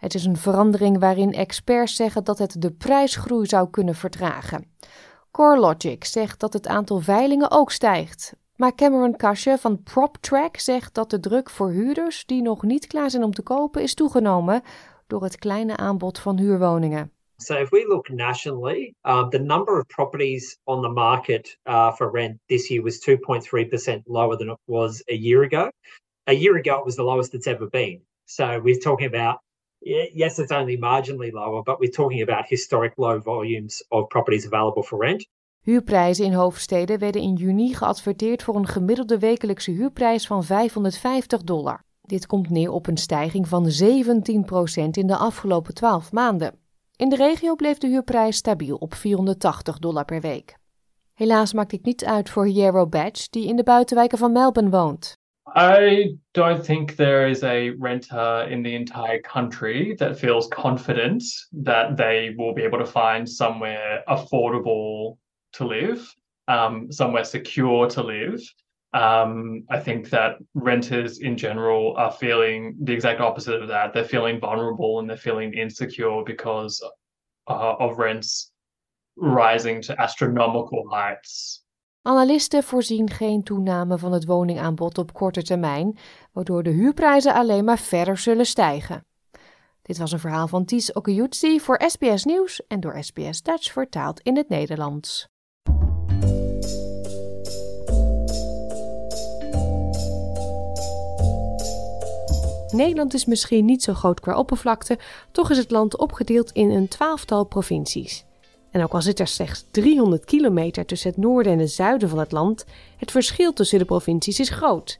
Het 0.00 0.14
is 0.14 0.24
een 0.24 0.36
verandering 0.36 0.98
waarin 0.98 1.32
experts 1.32 1.96
zeggen 1.96 2.24
dat 2.24 2.38
het 2.38 2.56
de 2.58 2.72
prijsgroei 2.72 3.46
zou 3.46 3.70
kunnen 3.70 3.94
vertragen. 3.94 4.66
CoreLogic 5.30 6.04
zegt 6.04 6.40
dat 6.40 6.52
het 6.52 6.66
aantal 6.66 7.00
veilingen 7.00 7.50
ook 7.50 7.70
stijgt. 7.70 8.36
Maar 8.56 8.74
Cameron 8.74 9.16
Kasje 9.16 9.58
van 9.58 9.82
PropTrack 9.82 10.56
zegt 10.56 10.94
dat 10.94 11.10
de 11.10 11.20
druk 11.20 11.50
voor 11.50 11.70
huurders 11.70 12.26
die 12.26 12.42
nog 12.42 12.62
niet 12.62 12.86
klaar 12.86 13.10
zijn 13.10 13.24
om 13.24 13.32
te 13.32 13.42
kopen 13.42 13.82
is 13.82 13.94
toegenomen 13.94 14.62
door 15.06 15.22
het 15.22 15.38
kleine 15.38 15.76
aanbod 15.76 16.18
van 16.18 16.38
huurwoningen. 16.38 17.12
So 17.36 17.54
if 17.54 17.70
we 17.70 17.84
look 17.88 18.08
nationally, 18.08 18.94
uh, 19.02 19.28
the 19.28 19.38
number 19.38 19.78
of 19.78 19.86
properties 19.86 20.58
on 20.64 20.82
the 20.82 20.88
market 20.88 21.58
uh, 21.64 21.94
for 21.94 22.10
rent 22.12 22.38
this 22.46 22.68
year 22.68 22.82
was 22.82 23.08
2.3% 23.08 24.02
lower 24.04 24.36
than 24.36 24.48
it 24.48 24.58
was 24.64 25.02
a 25.10 25.14
year 25.14 25.42
ago. 25.42 25.70
A 26.28 26.32
year 26.32 26.56
ago, 26.56 26.78
it 26.78 26.84
was 26.84 26.94
the 26.94 27.04
lowest 27.04 27.34
it's 27.34 27.46
ever 27.46 27.68
been. 27.68 28.00
So 28.24 28.60
we're 28.60 28.80
talking 28.80 29.14
about 29.14 29.38
yes, 30.12 30.38
it's 30.38 30.52
only 30.52 30.78
marginally 30.78 31.32
lower, 31.32 31.62
but 31.62 31.78
we're 31.78 31.90
talking 31.90 32.22
about 32.22 32.48
historic 32.48 32.92
low 32.96 33.20
volumes 33.22 33.84
of 33.88 34.06
properties 34.08 34.46
available 34.46 34.82
for 34.82 34.98
rent. 34.98 35.28
Huurprijzen 35.60 36.24
in 36.24 36.32
hoofdsteden 36.32 36.98
werden 36.98 37.22
in 37.22 37.34
juni 37.34 37.74
geadverteerd 37.74 38.42
voor 38.42 38.56
een 38.56 38.66
gemiddelde 38.66 39.18
wekelijkse 39.18 39.70
huurprijs 39.70 40.26
van 40.26 40.44
550 40.44 41.42
dollar. 41.42 41.84
Dit 42.00 42.26
komt 42.26 42.50
neer 42.50 42.70
op 42.70 42.86
een 42.86 42.96
stijging 42.96 43.48
van 43.48 43.64
17% 43.64 43.68
in 44.90 45.06
de 45.06 45.16
afgelopen 45.16 45.74
12 45.74 46.12
maanden. 46.12 46.58
In 46.96 47.08
de 47.08 47.16
regio 47.16 47.54
bleef 47.54 47.78
de 47.78 47.86
huurprijs 47.86 48.36
stabiel 48.36 48.76
op 48.76 48.94
480 48.94 49.78
dollar 49.78 50.04
per 50.04 50.20
week. 50.20 50.56
Helaas 51.14 51.52
maakt 51.52 51.70
dit 51.70 51.84
niet 51.84 52.04
uit 52.04 52.30
voor 52.30 52.48
Yarrow 52.48 52.88
Badge, 52.88 53.26
die 53.30 53.46
in 53.46 53.56
de 53.56 53.62
buitenwijken 53.62 54.18
van 54.18 54.32
Melbourne 54.32 54.70
woont. 54.70 55.19
I 55.54 56.16
don't 56.34 56.64
think 56.64 56.96
there 56.96 57.26
is 57.26 57.42
a 57.42 57.70
renter 57.70 58.46
in 58.50 58.62
the 58.62 58.74
entire 58.74 59.20
country 59.20 59.96
that 59.98 60.18
feels 60.18 60.48
confident 60.48 61.22
that 61.52 61.96
they 61.96 62.34
will 62.38 62.54
be 62.54 62.62
able 62.62 62.78
to 62.78 62.86
find 62.86 63.28
somewhere 63.28 64.04
affordable 64.08 65.16
to 65.54 65.66
live, 65.66 66.14
um, 66.46 66.92
somewhere 66.92 67.24
secure 67.24 67.88
to 67.88 68.02
live. 68.02 68.40
Um, 68.92 69.64
I 69.70 69.78
think 69.78 70.10
that 70.10 70.36
renters 70.54 71.18
in 71.18 71.36
general 71.36 71.94
are 71.96 72.12
feeling 72.12 72.76
the 72.82 72.92
exact 72.92 73.20
opposite 73.20 73.62
of 73.62 73.68
that. 73.68 73.92
They're 73.92 74.04
feeling 74.04 74.40
vulnerable 74.40 74.98
and 74.98 75.08
they're 75.08 75.16
feeling 75.16 75.54
insecure 75.54 76.22
because 76.24 76.82
uh, 77.48 77.74
of 77.78 77.98
rents 77.98 78.52
rising 79.16 79.82
to 79.82 80.00
astronomical 80.00 80.88
heights. 80.90 81.59
Analisten 82.02 82.62
voorzien 82.62 83.10
geen 83.10 83.42
toename 83.42 83.98
van 83.98 84.12
het 84.12 84.24
woningaanbod 84.24 84.98
op 84.98 85.12
korte 85.12 85.42
termijn, 85.42 85.98
waardoor 86.32 86.62
de 86.62 86.70
huurprijzen 86.70 87.34
alleen 87.34 87.64
maar 87.64 87.78
verder 87.78 88.18
zullen 88.18 88.46
stijgen. 88.46 89.06
Dit 89.82 89.98
was 89.98 90.12
een 90.12 90.18
verhaal 90.18 90.48
van 90.48 90.64
Ties 90.64 90.92
Okuyutsi 90.92 91.60
voor 91.60 91.82
SBS 91.86 92.24
Nieuws 92.24 92.66
en 92.66 92.80
door 92.80 92.96
SBS 93.00 93.42
Dutch 93.42 93.72
vertaald 93.72 94.20
in 94.20 94.36
het 94.36 94.48
Nederlands. 94.48 95.28
Nederland 102.70 103.14
is 103.14 103.24
misschien 103.24 103.64
niet 103.64 103.82
zo 103.82 103.94
groot 103.94 104.20
qua 104.20 104.38
oppervlakte, 104.38 104.98
toch 105.30 105.50
is 105.50 105.56
het 105.56 105.70
land 105.70 105.98
opgedeeld 105.98 106.50
in 106.50 106.70
een 106.70 106.88
twaalftal 106.88 107.44
provincies. 107.44 108.24
En 108.70 108.82
ook 108.82 108.92
al 108.92 109.02
zit 109.02 109.20
er 109.20 109.26
slechts 109.26 109.64
300 109.70 110.24
kilometer 110.24 110.86
tussen 110.86 111.10
het 111.10 111.18
noorden 111.18 111.52
en 111.52 111.58
het 111.58 111.70
zuiden 111.70 112.08
van 112.08 112.18
het 112.18 112.32
land, 112.32 112.64
het 112.96 113.10
verschil 113.10 113.52
tussen 113.52 113.78
de 113.78 113.84
provincies 113.84 114.40
is 114.40 114.48
groot. 114.48 114.98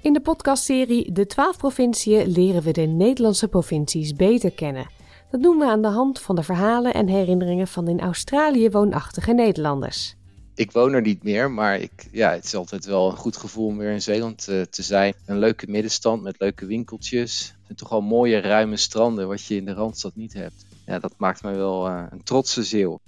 In 0.00 0.12
de 0.12 0.20
podcastserie 0.20 1.12
De 1.12 1.26
12 1.26 1.56
Provinciën 1.56 2.26
leren 2.26 2.62
we 2.62 2.72
de 2.72 2.80
Nederlandse 2.80 3.48
provincies 3.48 4.14
beter 4.14 4.52
kennen. 4.52 4.90
Dat 5.30 5.42
doen 5.42 5.58
we 5.58 5.64
aan 5.64 5.82
de 5.82 5.88
hand 5.88 6.20
van 6.20 6.36
de 6.36 6.42
verhalen 6.42 6.94
en 6.94 7.08
herinneringen 7.08 7.68
van 7.68 7.88
in 7.88 8.00
Australië 8.00 8.70
woonachtige 8.70 9.32
Nederlanders. 9.32 10.16
Ik 10.54 10.72
woon 10.72 10.92
er 10.92 11.02
niet 11.02 11.22
meer, 11.22 11.50
maar 11.50 11.80
ik, 11.80 12.08
ja, 12.12 12.30
het 12.30 12.44
is 12.44 12.54
altijd 12.54 12.84
wel 12.84 13.10
een 13.10 13.16
goed 13.16 13.36
gevoel 13.36 13.66
om 13.66 13.78
weer 13.78 13.92
in 13.92 14.02
Zeeland 14.02 14.46
uh, 14.48 14.62
te 14.62 14.82
zijn. 14.82 15.14
Een 15.26 15.38
leuke 15.38 15.66
middenstand 15.68 16.22
met 16.22 16.34
leuke 16.38 16.66
winkeltjes. 16.66 17.54
En 17.68 17.76
toch 17.76 17.90
al 17.90 18.00
mooie 18.00 18.40
ruime 18.40 18.76
stranden, 18.76 19.28
wat 19.28 19.44
je 19.44 19.56
in 19.56 19.64
de 19.64 19.72
Randstad 19.72 20.16
niet 20.16 20.32
hebt 20.32 20.64
ja, 20.86 20.98
dat 20.98 21.14
maakt 21.16 21.42
mij 21.42 21.56
wel 21.56 21.88
uh, 21.88 22.02
een 22.10 22.22
trotse 22.22 22.62
zeeuw. 22.62 22.98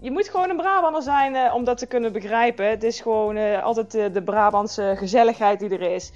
Je 0.00 0.10
moet 0.10 0.28
gewoon 0.28 0.50
een 0.50 0.56
Brabander 0.56 1.02
zijn 1.02 1.34
uh, 1.34 1.54
om 1.54 1.64
dat 1.64 1.78
te 1.78 1.86
kunnen 1.86 2.12
begrijpen. 2.12 2.68
Het 2.68 2.82
is 2.82 3.00
gewoon 3.00 3.36
uh, 3.36 3.62
altijd 3.62 4.14
de 4.14 4.22
Brabantse 4.24 4.94
gezelligheid 4.96 5.58
die 5.58 5.68
er 5.68 5.94
is. 5.94 6.12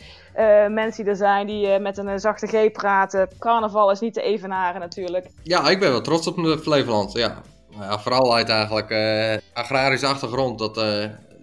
mensen 0.69 1.03
die 1.03 1.13
er 1.13 1.17
zijn 1.17 1.47
die 1.47 1.79
met 1.79 1.99
een 1.99 2.21
zachte 2.21 2.47
G 2.47 2.73
praten. 2.73 3.29
Carnaval 3.39 3.91
is 3.91 4.01
niet 4.01 4.15
te 4.15 4.23
evenaren 4.23 4.81
natuurlijk. 4.81 5.27
Ja, 5.43 5.69
ik 5.69 5.79
ben 5.79 5.91
wel 5.91 6.01
trots 6.01 6.27
op 6.27 6.59
Flevoland. 6.61 7.13
Ja. 7.13 7.43
ja 7.71 7.99
vooral 7.99 8.35
uit 8.35 8.49
eigenlijk 8.49 8.91
agrarische 9.53 10.07
achtergrond. 10.07 10.59
Dat 10.59 10.75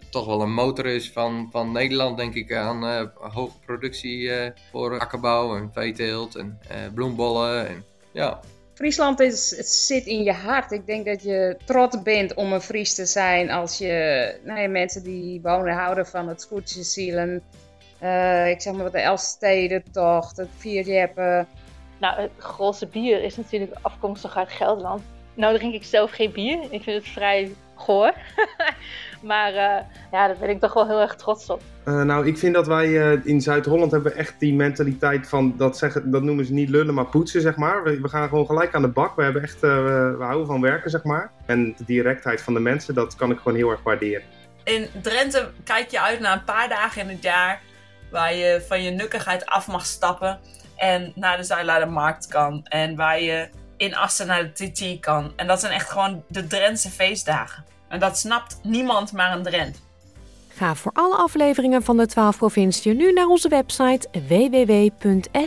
toch 0.09 0.25
wel 0.25 0.41
een 0.41 0.53
motor 0.53 0.85
is 0.85 1.11
van, 1.11 1.49
van 1.51 1.71
Nederland, 1.71 2.17
denk 2.17 2.33
ik, 2.33 2.53
aan 2.53 3.11
hoge 3.19 3.59
productie 3.65 4.31
voor 4.71 4.99
akkerbouw 4.99 5.55
en 5.55 5.69
veeteelt 5.73 6.35
en 6.35 6.59
bloembollen. 6.93 7.67
En, 7.67 7.83
ja. 8.11 8.39
Friesland 8.81 9.19
is, 9.19 9.57
het 9.57 9.67
zit 9.67 10.05
in 10.05 10.23
je 10.23 10.31
hart. 10.31 10.71
Ik 10.71 10.85
denk 10.85 11.05
dat 11.05 11.23
je 11.23 11.57
trots 11.65 12.01
bent 12.01 12.33
om 12.33 12.53
een 12.53 12.61
Fries 12.61 12.95
te 12.95 13.05
zijn 13.05 13.49
als 13.51 13.77
je 13.77 14.35
nou 14.43 14.67
mensen 14.67 15.03
die 15.03 15.41
wonen 15.41 15.73
houden 15.73 16.07
van 16.07 16.27
het 16.27 16.41
Scootjeszielen. 16.41 17.43
Uh, 18.03 18.49
ik 18.49 18.61
zeg 18.61 18.73
maar 18.73 18.83
wat 18.83 18.91
de 18.91 18.99
Elfstedentocht, 18.99 20.37
het 20.37 20.49
Vierjeppen. 20.57 21.47
Nou, 21.99 22.21
het 22.21 22.31
grootste 22.37 22.87
bier 22.87 23.23
is 23.23 23.37
natuurlijk 23.37 23.75
afkomstig 23.81 24.37
uit 24.37 24.51
Gelderland. 24.51 25.01
Nou 25.33 25.57
drink 25.57 25.73
ik 25.73 25.83
zelf 25.83 26.11
geen 26.11 26.31
bier. 26.31 26.61
Ik 26.69 26.83
vind 26.83 27.03
het 27.03 27.13
vrij 27.13 27.51
goor. 27.75 28.13
maar 29.21 29.49
uh, 29.49 29.77
ja, 30.11 30.27
daar 30.27 30.37
ben 30.39 30.49
ik 30.49 30.59
toch 30.59 30.73
wel 30.73 30.87
heel 30.87 31.01
erg 31.01 31.15
trots 31.15 31.49
op. 31.49 31.61
Uh, 31.85 32.01
nou, 32.01 32.27
ik 32.27 32.37
vind 32.37 32.53
dat 32.53 32.67
wij 32.67 32.87
uh, 32.87 33.25
in 33.25 33.41
Zuid-Holland 33.41 33.91
hebben 33.91 34.15
echt 34.15 34.39
die 34.39 34.53
mentaliteit 34.53 35.27
van, 35.27 35.53
dat, 35.57 35.77
zeggen, 35.77 36.11
dat 36.11 36.23
noemen 36.23 36.45
ze 36.45 36.53
niet 36.53 36.69
lullen, 36.69 36.93
maar 36.93 37.05
poetsen, 37.05 37.41
zeg 37.41 37.55
maar. 37.55 37.83
We, 37.83 38.01
we 38.01 38.09
gaan 38.09 38.29
gewoon 38.29 38.45
gelijk 38.45 38.75
aan 38.75 38.81
de 38.81 38.87
bak. 38.87 39.15
We, 39.15 39.23
hebben 39.23 39.41
echt, 39.41 39.59
we 39.59 40.15
houden 40.19 40.47
van 40.47 40.61
werken, 40.61 40.89
zeg 40.89 41.03
maar. 41.03 41.31
En 41.45 41.73
de 41.77 41.85
directheid 41.85 42.41
van 42.41 42.53
de 42.53 42.59
mensen, 42.59 42.93
dat 42.93 43.15
kan 43.15 43.31
ik 43.31 43.37
gewoon 43.37 43.57
heel 43.57 43.69
erg 43.69 43.83
waarderen. 43.83 44.23
In 44.63 44.87
Drenthe 45.01 45.49
kijk 45.63 45.89
je 45.89 46.01
uit 46.01 46.19
naar 46.19 46.33
een 46.37 46.43
paar 46.43 46.69
dagen 46.69 47.01
in 47.01 47.09
het 47.09 47.23
jaar 47.23 47.61
waar 48.11 48.33
je 48.33 48.63
van 48.67 48.83
je 48.83 48.91
nukkigheid 48.91 49.45
af 49.45 49.67
mag 49.67 49.85
stappen 49.85 50.39
en 50.75 51.11
naar 51.15 51.37
de 51.37 51.43
Zuilaardermarkt 51.43 52.27
kan. 52.27 52.65
En 52.67 52.95
waar 52.95 53.21
je 53.21 53.49
in 53.77 53.95
Assen 53.95 54.27
naar 54.27 54.51
de 54.53 54.71
TT 54.71 54.99
kan. 54.99 55.33
En 55.35 55.47
dat 55.47 55.59
zijn 55.59 55.73
echt 55.73 55.89
gewoon 55.89 56.23
de 56.27 56.47
Drentse 56.47 56.89
feestdagen. 56.89 57.65
En 57.91 57.99
dat 57.99 58.17
snapt 58.17 58.59
niemand 58.63 59.11
maar 59.11 59.37
een 59.37 59.43
Drent. 59.43 59.81
Ga 60.47 60.75
voor 60.75 60.91
alle 60.93 61.15
afleveringen 61.15 61.83
van 61.83 61.97
de 61.97 62.05
12 62.05 62.37
provinciën 62.37 62.97
nu 62.97 63.13
naar 63.13 63.27
onze 63.27 63.49
website 63.49 64.07
www.sbs.com.au 64.11 65.37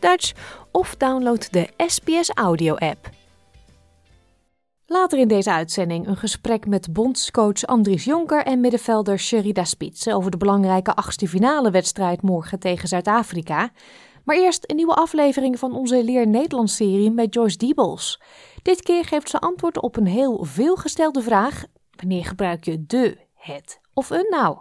Dutch 0.00 0.32
of 0.72 0.94
download 0.96 1.48
de 1.52 1.68
SBS 1.76 2.30
Audio 2.34 2.74
app. 2.74 3.10
Later 4.86 5.18
in 5.18 5.28
deze 5.28 5.52
uitzending 5.52 6.06
een 6.06 6.16
gesprek 6.16 6.66
met 6.66 6.92
bondscoach 6.92 7.64
Andries 7.64 8.04
Jonker 8.04 8.42
en 8.44 8.60
middenvelder 8.60 9.18
Sherida 9.18 9.64
Spits 9.64 10.08
over 10.08 10.30
de 10.30 10.36
belangrijke 10.36 10.94
achtste 10.94 11.28
finale 11.28 11.70
wedstrijd 11.70 12.22
morgen 12.22 12.58
tegen 12.58 12.88
Zuid-Afrika. 12.88 13.70
Maar 14.24 14.36
eerst 14.36 14.70
een 14.70 14.76
nieuwe 14.76 14.94
aflevering 14.94 15.58
van 15.58 15.74
onze 15.74 16.04
Leer 16.04 16.26
Nederlands 16.26 16.76
serie 16.76 17.10
met 17.10 17.34
Joyce 17.34 17.56
Diebels. 17.56 18.20
Dit 18.66 18.82
keer 18.82 19.04
geeft 19.04 19.30
ze 19.30 19.38
antwoord 19.38 19.80
op 19.80 19.96
een 19.96 20.06
heel 20.06 20.44
veelgestelde 20.44 21.22
vraag: 21.22 21.64
wanneer 21.90 22.24
gebruik 22.24 22.64
je 22.64 22.86
de, 22.86 23.18
het 23.34 23.80
of 23.94 24.10
een 24.10 24.26
nou? 24.30 24.58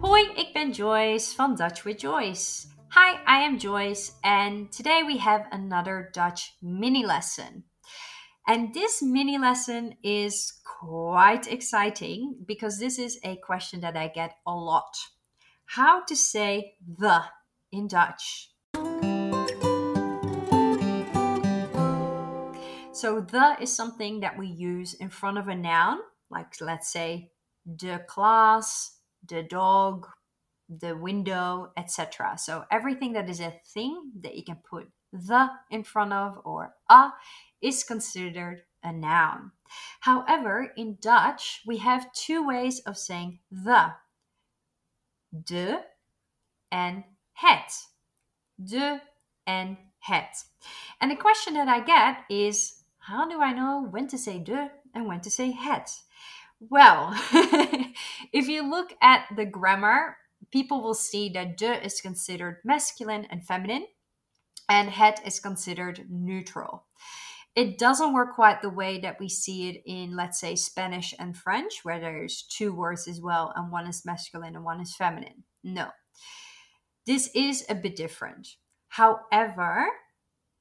Hoi, 0.00 0.30
ik 0.34 0.50
ben 0.52 0.70
Joyce 0.70 1.34
van 1.34 1.54
Dutch 1.54 1.82
with 1.82 2.00
Joyce. 2.00 2.66
Hi, 2.88 3.14
I 3.14 3.44
am 3.44 3.56
Joyce, 3.56 4.12
and 4.20 4.76
today 4.76 5.04
we 5.06 5.18
have 5.18 5.46
another 5.50 6.08
Dutch 6.12 6.56
mini 6.60 7.06
lesson. 7.06 7.67
And 8.48 8.72
this 8.72 9.02
mini 9.02 9.36
lesson 9.36 9.96
is 10.02 10.54
quite 10.64 11.52
exciting 11.52 12.34
because 12.46 12.78
this 12.78 12.98
is 12.98 13.18
a 13.22 13.36
question 13.36 13.82
that 13.82 13.94
I 13.94 14.08
get 14.08 14.36
a 14.46 14.54
lot. 14.54 14.96
How 15.66 16.02
to 16.06 16.16
say 16.16 16.76
the 16.80 17.24
in 17.72 17.88
Dutch? 17.88 18.48
So, 22.92 23.20
the 23.20 23.56
is 23.60 23.76
something 23.76 24.20
that 24.20 24.38
we 24.38 24.46
use 24.46 24.94
in 24.94 25.10
front 25.10 25.36
of 25.36 25.48
a 25.48 25.54
noun, 25.54 25.98
like 26.30 26.58
let's 26.62 26.90
say 26.90 27.32
de 27.76 27.98
class, 28.08 28.96
the 29.28 29.42
dog, 29.42 30.06
the 30.70 30.96
window, 30.96 31.70
etc. 31.76 32.36
So 32.38 32.64
everything 32.70 33.12
that 33.12 33.28
is 33.28 33.40
a 33.40 33.54
thing 33.74 34.12
that 34.22 34.36
you 34.36 34.44
can 34.44 34.56
put 34.68 34.88
the 35.12 35.48
in 35.70 35.84
front 35.84 36.12
of 36.12 36.40
or 36.44 36.74
a 36.88 37.10
is 37.60 37.84
considered 37.84 38.62
a 38.82 38.92
noun. 38.92 39.52
However, 40.00 40.72
in 40.76 40.98
Dutch, 41.00 41.62
we 41.66 41.78
have 41.78 42.12
two 42.12 42.46
ways 42.46 42.80
of 42.80 42.96
saying 42.96 43.40
the 43.50 43.92
de 45.44 45.80
and 46.70 47.04
het. 47.32 47.72
De 48.62 49.00
and 49.46 49.76
het. 50.00 50.44
And 51.00 51.10
the 51.10 51.16
question 51.16 51.54
that 51.54 51.68
I 51.68 51.80
get 51.80 52.24
is 52.30 52.82
how 52.98 53.28
do 53.28 53.40
I 53.40 53.52
know 53.52 53.86
when 53.90 54.08
to 54.08 54.18
say 54.18 54.38
de 54.38 54.70
and 54.94 55.06
when 55.06 55.20
to 55.20 55.30
say 55.30 55.50
het? 55.50 55.90
Well, 56.60 57.14
if 58.32 58.48
you 58.48 58.68
look 58.68 58.92
at 59.00 59.26
the 59.34 59.46
grammar, 59.46 60.16
people 60.50 60.82
will 60.82 60.94
see 60.94 61.28
that 61.30 61.56
de 61.56 61.84
is 61.84 62.00
considered 62.00 62.58
masculine 62.64 63.26
and 63.30 63.46
feminine, 63.46 63.86
and 64.68 64.90
het 64.90 65.20
is 65.24 65.40
considered 65.40 66.06
neutral. 66.10 66.84
It 67.54 67.78
doesn't 67.78 68.12
work 68.12 68.34
quite 68.34 68.62
the 68.62 68.70
way 68.70 69.00
that 69.00 69.18
we 69.18 69.28
see 69.28 69.68
it 69.68 69.82
in, 69.84 70.14
let's 70.14 70.38
say, 70.38 70.54
Spanish 70.54 71.14
and 71.18 71.36
French, 71.36 71.80
where 71.82 71.98
there's 71.98 72.42
two 72.42 72.72
words 72.72 73.08
as 73.08 73.20
well, 73.20 73.52
and 73.56 73.72
one 73.72 73.86
is 73.86 74.04
masculine 74.04 74.54
and 74.54 74.64
one 74.64 74.80
is 74.80 74.94
feminine. 74.94 75.44
No. 75.64 75.88
This 77.06 77.30
is 77.34 77.64
a 77.68 77.74
bit 77.74 77.96
different. 77.96 78.56
However, 78.88 79.86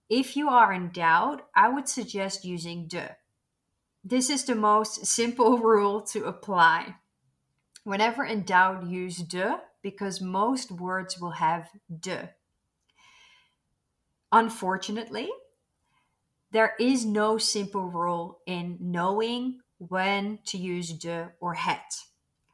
if 0.10 0.36
you 0.36 0.50
are 0.50 0.74
in 0.74 0.90
doubt, 0.92 1.44
I 1.56 1.70
would 1.70 1.88
suggest 1.88 2.46
using 2.46 2.88
de 2.88 3.18
this 4.10 4.30
is 4.30 4.46
the 4.46 4.56
most 4.56 5.06
simple 5.18 5.58
rule 5.58 6.02
to 6.02 6.26
apply. 6.26 6.96
Whenever 7.84 8.24
in 8.24 8.44
doubt, 8.44 8.86
use 8.88 9.18
de 9.18 9.60
because 9.82 10.22
most 10.22 10.72
words 10.72 11.20
will 11.20 11.32
have 11.32 11.70
de. 12.00 12.30
Unfortunately, 14.32 15.30
there 16.52 16.74
is 16.80 17.06
no 17.06 17.38
simple 17.38 17.90
rule 17.90 18.40
in 18.46 18.78
knowing 18.80 19.60
when 19.78 20.40
to 20.46 20.58
use 20.58 20.92
de 20.92 21.30
or 21.40 21.54
het. 21.54 22.04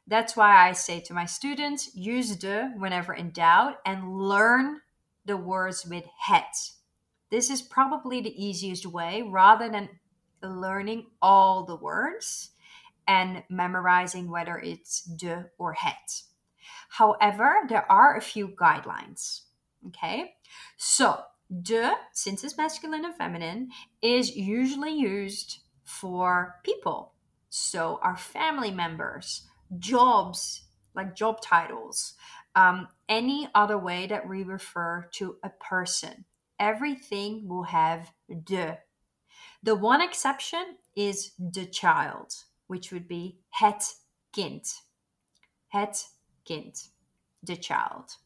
That's 0.07 0.35
why 0.35 0.67
I 0.67 0.73
say 0.73 0.99
to 1.01 1.13
my 1.13 1.25
students 1.25 1.95
use 1.95 2.35
de 2.35 2.71
whenever 2.75 3.13
in 3.13 3.31
doubt 3.31 3.77
and 3.85 4.17
learn 4.17 4.81
the 5.25 5.37
words 5.37 5.85
with 5.85 6.05
het. 6.19 6.71
This 7.31 7.49
is 7.49 7.61
probably 7.61 8.21
the 8.21 8.45
easiest 8.45 8.85
way 8.85 9.21
rather 9.21 9.69
than 9.69 9.89
learning 10.41 11.07
all 11.21 11.63
the 11.63 11.77
words 11.77 12.51
and 13.07 13.43
memorizing 13.49 14.29
whether 14.29 14.57
it's 14.57 15.01
de 15.01 15.45
or 15.57 15.73
het. 15.73 16.23
However, 16.89 17.55
there 17.69 17.89
are 17.91 18.15
a 18.15 18.21
few 18.21 18.49
guidelines. 18.49 19.41
Okay, 19.87 20.35
so 20.77 21.23
de, 21.61 21.93
since 22.11 22.43
it's 22.43 22.57
masculine 22.57 23.05
and 23.05 23.15
feminine, 23.15 23.69
is 24.01 24.35
usually 24.35 24.93
used 24.93 25.59
for 25.83 26.55
people. 26.63 27.13
So, 27.49 27.99
our 28.01 28.17
family 28.17 28.71
members, 28.71 29.43
jobs, 29.77 30.63
like 30.95 31.15
job 31.15 31.41
titles, 31.41 32.13
um, 32.55 32.87
any 33.09 33.49
other 33.53 33.77
way 33.77 34.07
that 34.07 34.27
we 34.27 34.43
refer 34.43 35.09
to 35.13 35.37
a 35.43 35.49
person. 35.49 36.25
Everything 36.59 37.47
will 37.47 37.63
have 37.63 38.11
de 38.43 38.77
the 39.63 39.75
one 39.75 40.01
exception 40.01 40.77
is 40.93 41.31
the 41.39 41.65
child, 41.65 42.33
which 42.67 42.91
would 42.91 43.07
be 43.07 43.39
het 43.49 43.95
kind. 44.35 44.65
Het 45.69 46.05
kind, 46.45 46.75
the 47.41 47.55
child. 47.55 48.17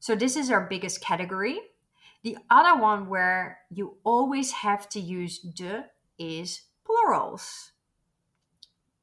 So 0.00 0.14
this 0.14 0.36
is 0.36 0.50
our 0.50 0.66
biggest 0.68 1.00
category. 1.00 1.58
The 2.22 2.36
other 2.50 2.80
one 2.80 3.08
where 3.08 3.60
you 3.70 3.96
always 4.04 4.52
have 4.52 4.88
to 4.90 5.00
use 5.00 5.38
de 5.38 5.86
is 6.18 6.62
plurals. 6.84 7.72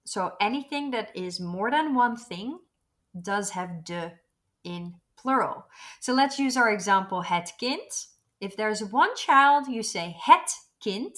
So 0.04 0.34
anything 0.40 0.92
that 0.92 1.16
is 1.16 1.40
more 1.40 1.72
than 1.72 1.96
one 1.96 2.18
thing 2.18 2.60
does 3.20 3.52
have 3.52 3.84
de 3.84 4.14
in 4.64 4.96
plural. 5.18 5.66
So 6.00 6.14
let's 6.14 6.40
use 6.40 6.58
our 6.58 6.70
example 6.70 7.22
het 7.22 7.54
kind. 7.60 7.90
If 8.40 8.56
there's 8.56 8.84
one 8.84 9.16
child, 9.16 9.68
you 9.68 9.82
say 9.82 10.16
het 10.20 10.52
kind. 10.84 11.16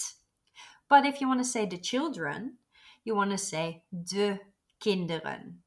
But 0.89 1.05
if 1.05 1.19
you 1.19 1.27
want 1.27 1.41
to 1.41 1.45
say 1.45 1.65
the 1.65 1.77
children, 1.77 2.57
you 3.03 3.15
want 3.15 3.31
to 3.31 3.37
say 3.37 3.83
de 3.91 4.39
kinderen. 4.79 5.63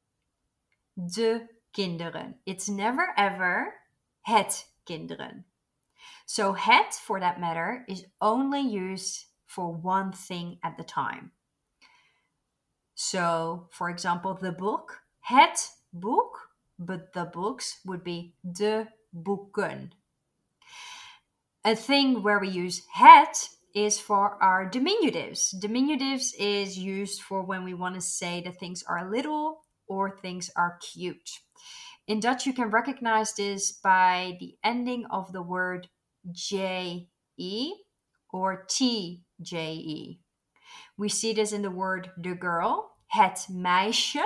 De 0.97 1.47
kinderen. 1.73 2.35
It's 2.45 2.69
never 2.69 3.13
ever 3.17 3.73
het 4.21 4.73
kinderen. 4.83 5.45
So 6.25 6.53
het, 6.53 6.93
for 6.93 7.19
that 7.19 7.39
matter, 7.39 7.83
is 7.87 8.05
only 8.19 8.61
used 8.61 9.27
for 9.45 9.73
one 9.73 10.13
thing 10.13 10.57
at 10.63 10.77
the 10.77 10.83
time. 10.83 11.31
So, 12.93 13.67
for 13.71 13.89
example, 13.89 14.33
the 14.35 14.51
book, 14.51 15.01
het 15.19 15.69
boek, 15.91 16.49
but 16.79 17.13
the 17.13 17.25
books 17.25 17.79
would 17.85 18.03
be 18.03 18.35
de 18.43 18.87
boeken. 19.13 19.91
A 21.65 21.75
thing 21.75 22.23
where 22.23 22.39
we 22.39 22.47
use 22.47 22.81
het 22.91 23.57
is 23.73 23.99
for 23.99 24.41
our 24.41 24.69
diminutives. 24.69 25.53
Diminutives 25.59 26.33
is 26.37 26.77
used 26.77 27.21
for 27.21 27.43
when 27.43 27.63
we 27.63 27.73
want 27.73 27.95
to 27.95 28.01
say 28.01 28.41
that 28.41 28.59
things 28.59 28.83
are 28.83 29.09
little 29.09 29.61
or 29.87 30.17
things 30.21 30.49
are 30.55 30.79
cute. 30.81 31.39
In 32.07 32.19
Dutch, 32.19 32.45
you 32.45 32.53
can 32.53 32.69
recognize 32.69 33.33
this 33.33 33.71
by 33.71 34.37
the 34.39 34.57
ending 34.63 35.05
of 35.11 35.31
the 35.31 35.41
word 35.41 35.87
je 36.31 37.07
or 38.31 38.65
tje. 38.67 40.19
We 40.97 41.09
see 41.09 41.33
this 41.33 41.51
in 41.53 41.61
the 41.61 41.71
word 41.71 42.11
de 42.19 42.35
girl, 42.35 42.91
het 43.07 43.47
meisje. 43.49 44.23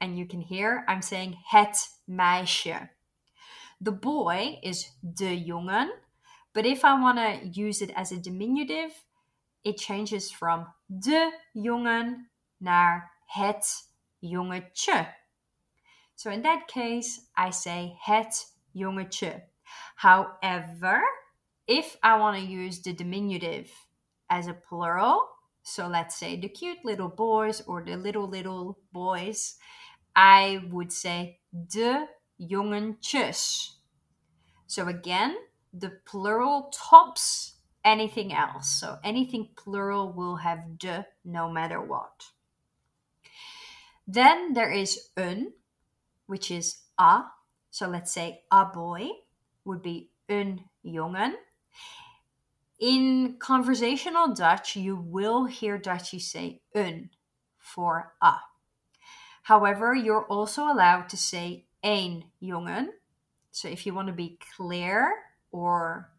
And 0.00 0.18
you 0.18 0.26
can 0.26 0.40
hear 0.40 0.84
I'm 0.88 1.02
saying 1.02 1.36
het 1.50 1.76
meisje. 2.08 2.90
The 3.80 3.92
boy 3.92 4.58
is 4.62 4.90
de 5.02 5.36
jongen 5.36 5.90
but 6.58 6.66
if 6.66 6.84
I 6.84 7.00
want 7.00 7.18
to 7.18 7.46
use 7.46 7.82
it 7.82 7.92
as 7.94 8.10
a 8.10 8.16
diminutive, 8.16 8.90
it 9.62 9.80
changes 9.80 10.32
from 10.32 10.66
de 10.88 11.30
jongen 11.52 12.30
naar 12.58 13.12
het 13.26 13.92
jongetje. 14.18 15.14
So 16.18 16.32
in 16.32 16.42
that 16.42 16.66
case, 16.66 17.28
I 17.36 17.50
say 17.50 17.96
het 18.02 18.34
jongetje. 18.74 19.42
However, 19.94 21.00
if 21.68 21.96
I 22.02 22.18
want 22.18 22.36
to 22.38 22.42
use 22.42 22.82
the 22.82 22.92
diminutive 22.92 23.70
as 24.28 24.48
a 24.48 24.52
plural, 24.52 25.28
so 25.62 25.86
let's 25.86 26.16
say 26.16 26.34
the 26.34 26.48
cute 26.48 26.84
little 26.84 27.08
boys 27.08 27.62
or 27.68 27.84
the 27.84 27.96
little 27.96 28.26
little 28.26 28.80
boys, 28.92 29.58
I 30.16 30.60
would 30.72 30.92
say 30.92 31.38
de 31.52 32.08
jongetjes. 32.40 33.76
So 34.66 34.88
again, 34.88 35.36
the 35.72 36.00
plural 36.04 36.72
tops 36.74 37.58
anything 37.84 38.32
else. 38.32 38.68
So 38.68 38.98
anything 39.04 39.50
plural 39.54 40.12
will 40.12 40.34
have 40.42 40.78
de 40.78 41.06
no 41.24 41.48
matter 41.48 41.80
what. 41.80 42.24
Then 44.08 44.54
there 44.54 44.72
is 44.72 45.10
un, 45.16 45.52
which 46.28 46.52
is 46.52 46.78
a. 46.98 47.24
So 47.70 47.88
let's 47.88 48.12
say 48.12 48.42
a 48.52 48.64
boy 48.64 49.08
would 49.64 49.82
be 49.82 50.10
een 50.30 50.60
jongen. 50.84 51.34
In 52.78 53.36
conversational 53.40 54.34
Dutch, 54.34 54.76
you 54.76 54.96
will 54.96 55.46
hear 55.46 55.78
Dutchies 55.78 56.30
say 56.30 56.60
un 56.74 57.10
for 57.58 58.14
a. 58.22 58.36
However, 59.42 59.94
you're 59.94 60.26
also 60.26 60.62
allowed 60.62 61.08
to 61.08 61.16
say 61.16 61.66
een 61.82 62.22
jongen. 62.40 62.90
So 63.50 63.66
if 63.66 63.84
you 63.84 63.94
want 63.94 64.06
to 64.06 64.14
be 64.14 64.38
clear, 64.56 65.12
or 65.50 66.10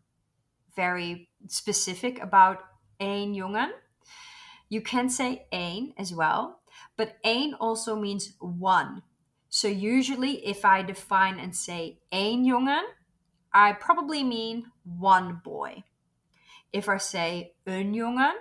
very 0.75 1.29
specific 1.47 2.21
about 2.21 2.57
een 2.99 3.33
jongen. 3.33 3.71
You 4.69 4.81
can 4.81 5.09
say 5.09 5.45
een 5.51 5.93
as 5.97 6.13
well, 6.13 6.61
but 6.95 7.17
een 7.23 7.55
also 7.59 7.95
means 7.95 8.35
one. 8.39 9.01
So 9.49 9.67
usually 9.67 10.45
if 10.45 10.63
I 10.63 10.83
define 10.83 11.39
and 11.39 11.55
say 11.55 11.99
één 12.13 12.45
jongen, 12.45 12.83
I 13.51 13.73
probably 13.73 14.23
mean 14.23 14.65
one 14.83 15.41
boy. 15.43 15.83
If 16.71 16.87
I 16.87 16.97
say 16.97 17.53
een 17.65 17.93
jongen, 17.93 18.33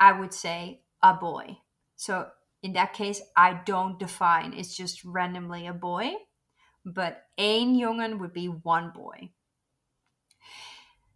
I 0.00 0.12
would 0.12 0.34
say 0.34 0.80
a 1.02 1.14
boy. 1.14 1.58
So 1.96 2.28
in 2.62 2.72
that 2.72 2.92
case, 2.92 3.22
I 3.36 3.60
don't 3.64 3.98
define, 3.98 4.52
it's 4.54 4.76
just 4.76 5.04
randomly 5.04 5.66
a 5.68 5.72
boy. 5.72 6.10
But 6.84 7.22
één 7.38 7.78
jongen 7.78 8.18
would 8.18 8.32
be 8.32 8.46
one 8.48 8.90
boy. 8.94 9.30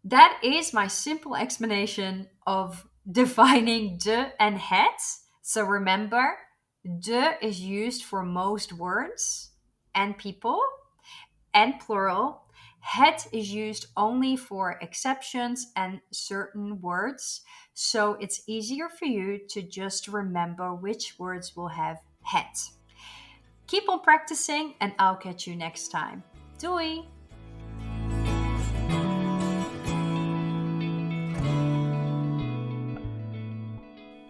That 0.04 0.38
is 0.42 0.72
my 0.72 0.86
simple 0.86 1.34
explanation 1.34 2.28
of 2.46 2.86
defining 3.10 3.98
de 3.98 4.32
and 4.38 4.58
het. 4.58 5.00
So 5.42 5.64
remember, 5.64 6.36
de 6.84 7.36
is 7.40 7.60
used 7.60 8.04
for 8.04 8.22
most 8.22 8.72
words 8.72 9.50
and 9.94 10.16
people 10.18 10.60
and 11.54 11.78
plural. 11.80 12.42
Het 12.80 13.28
is 13.32 13.52
used 13.52 13.86
only 13.96 14.36
for 14.36 14.78
exceptions 14.80 15.70
and 15.76 16.00
certain 16.10 16.80
words. 16.80 17.42
So 17.74 18.14
it's 18.20 18.42
easier 18.48 18.88
for 18.88 19.06
you 19.06 19.38
to 19.50 19.62
just 19.62 20.08
remember 20.08 20.74
which 20.74 21.14
words 21.18 21.54
will 21.56 21.68
have 21.68 21.98
het. 22.22 22.70
Keep 23.68 23.88
on 23.88 24.00
practicing 24.00 24.74
and 24.80 24.92
I'll 24.98 25.16
catch 25.16 25.46
you 25.46 25.54
next 25.54 25.88
time. 25.88 26.24
Doei! 26.58 27.06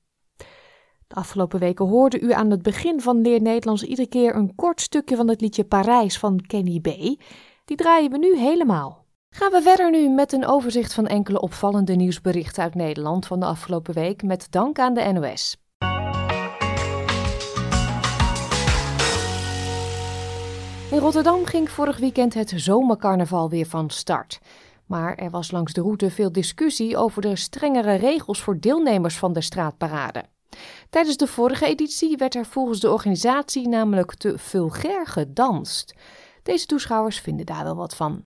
De 1.06 1.14
afgelopen 1.14 1.58
weken 1.58 1.86
hoorde 1.86 2.20
u 2.20 2.32
aan 2.32 2.50
het 2.50 2.62
begin 2.62 3.00
van 3.00 3.20
Leer 3.20 3.42
Nederlands 3.42 3.82
iedere 3.82 4.08
keer 4.08 4.34
een 4.34 4.54
kort 4.54 4.80
stukje 4.80 5.16
van 5.16 5.28
het 5.28 5.40
liedje 5.40 5.64
Parijs 5.64 6.18
van 6.18 6.40
Kenny 6.46 6.80
B. 6.80 6.86
Die 7.64 7.76
draaien 7.76 8.10
we 8.10 8.18
nu 8.18 8.38
helemaal. 8.38 9.04
Gaan 9.30 9.50
we 9.50 9.62
verder 9.62 9.90
nu 9.90 10.08
met 10.08 10.32
een 10.32 10.46
overzicht 10.46 10.94
van 10.94 11.06
enkele 11.06 11.40
opvallende 11.40 11.94
nieuwsberichten 11.94 12.62
uit 12.62 12.74
Nederland 12.74 13.26
van 13.26 13.40
de 13.40 13.46
afgelopen 13.46 13.94
week 13.94 14.22
met 14.22 14.46
dank 14.50 14.78
aan 14.78 14.94
de 14.94 15.12
NOS. 15.12 15.62
In 20.94 21.00
Rotterdam 21.00 21.46
ging 21.46 21.70
vorig 21.70 21.98
weekend 21.98 22.34
het 22.34 22.52
zomercarnaval 22.56 23.50
weer 23.50 23.66
van 23.66 23.90
start. 23.90 24.40
Maar 24.86 25.14
er 25.14 25.30
was 25.30 25.50
langs 25.50 25.72
de 25.72 25.80
route 25.80 26.10
veel 26.10 26.32
discussie 26.32 26.96
over 26.96 27.22
de 27.22 27.36
strengere 27.36 27.94
regels 27.94 28.42
voor 28.42 28.60
deelnemers 28.60 29.18
van 29.18 29.32
de 29.32 29.40
straatparade. 29.40 30.24
Tijdens 30.90 31.16
de 31.16 31.26
vorige 31.26 31.66
editie 31.66 32.16
werd 32.16 32.34
er 32.34 32.46
volgens 32.46 32.80
de 32.80 32.90
organisatie 32.90 33.68
namelijk 33.68 34.14
te 34.14 34.38
vulgair 34.38 35.06
gedanst. 35.06 35.94
Deze 36.42 36.66
toeschouwers 36.66 37.20
vinden 37.20 37.46
daar 37.46 37.64
wel 37.64 37.76
wat 37.76 37.96
van. 37.96 38.24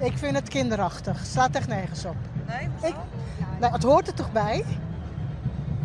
Ik 0.00 0.18
vind 0.18 0.36
het 0.36 0.48
kinderachtig. 0.48 1.26
Slaat 1.26 1.54
echt 1.54 1.68
nergens 1.68 2.04
op. 2.04 2.16
Nee? 2.46 2.90
Ik, 2.90 2.96
nou, 3.60 3.72
het 3.72 3.82
hoort 3.82 4.06
er 4.06 4.14
toch 4.14 4.32
bij? 4.32 4.64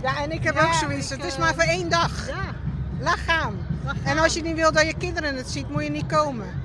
Ja, 0.01 0.23
en 0.23 0.31
ik 0.31 0.43
heb 0.43 0.55
Ja, 0.55 0.65
ook 0.65 0.73
zoiets. 0.73 1.11
ik, 1.11 1.17
Het 1.17 1.25
is 1.25 1.33
eh, 1.33 1.39
maar 1.39 1.53
voor 1.53 1.63
één 1.63 1.89
dag. 1.89 2.27
Ja. 2.27 2.55
Laat 2.99 3.17
gaan. 3.17 3.72
En 4.03 4.17
als 4.17 4.33
je 4.33 4.41
niet 4.41 4.55
wil 4.55 4.71
dat 4.71 4.85
je 4.85 4.93
kinderen 4.97 5.35
het 5.35 5.49
ziet, 5.49 5.69
moet 5.69 5.83
je 5.83 5.89
niet 5.91 6.05
komen. 6.05 6.61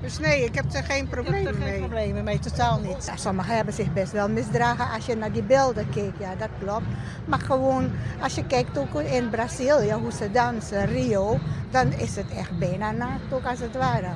Dus 0.00 0.18
nee, 0.18 0.44
ik 0.44 0.54
heb 0.54 0.64
er 0.72 0.82
geen 0.82 1.02
Ik 1.04 1.10
probleem 1.10 1.46
heb 1.46 1.54
er 1.54 1.60
geen 1.60 1.70
mee. 1.70 1.78
problemen 1.78 2.24
mee, 2.24 2.38
totaal 2.38 2.78
niet. 2.78 3.06
Ja, 3.06 3.16
sommigen 3.16 3.56
hebben 3.56 3.74
zich 3.74 3.92
best 3.92 4.12
wel 4.12 4.28
misdragen 4.28 4.90
als 4.94 5.06
je 5.06 5.16
naar 5.16 5.32
die 5.32 5.42
beelden 5.42 5.90
kijkt. 5.90 6.18
Ja, 6.18 6.34
dat 6.38 6.48
klopt. 6.60 6.86
Maar 7.24 7.38
gewoon, 7.40 7.90
als 8.22 8.34
je 8.34 8.44
kijkt 8.46 8.78
ook 8.78 9.00
in 9.00 9.30
Brazilië, 9.30 9.92
hoe 9.92 10.12
ze 10.12 10.30
dansen, 10.30 10.86
Rio, 10.86 11.38
dan 11.70 11.92
is 11.92 12.16
het 12.16 12.30
echt 12.36 12.58
bijna 12.58 12.90
naakt 12.90 13.32
ook 13.32 13.44
als 13.44 13.58
het 13.58 13.76
ware. 13.76 14.10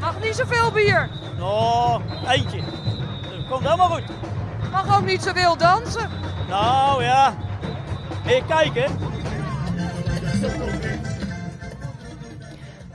Mag 0.00 0.20
niet 0.22 0.34
zoveel 0.34 0.70
bier. 0.72 1.08
Oh, 1.40 1.96
eentje. 2.28 2.60
Dat 2.60 3.48
komt 3.50 3.62
helemaal 3.64 3.88
goed. 3.90 4.04
Mag 4.70 4.96
ook 4.98 5.04
niet 5.04 5.22
zoveel 5.22 5.56
dansen. 5.56 6.08
Nou 6.48 7.02
ja, 7.04 7.34
even 8.26 8.46
kijken. 8.46 8.90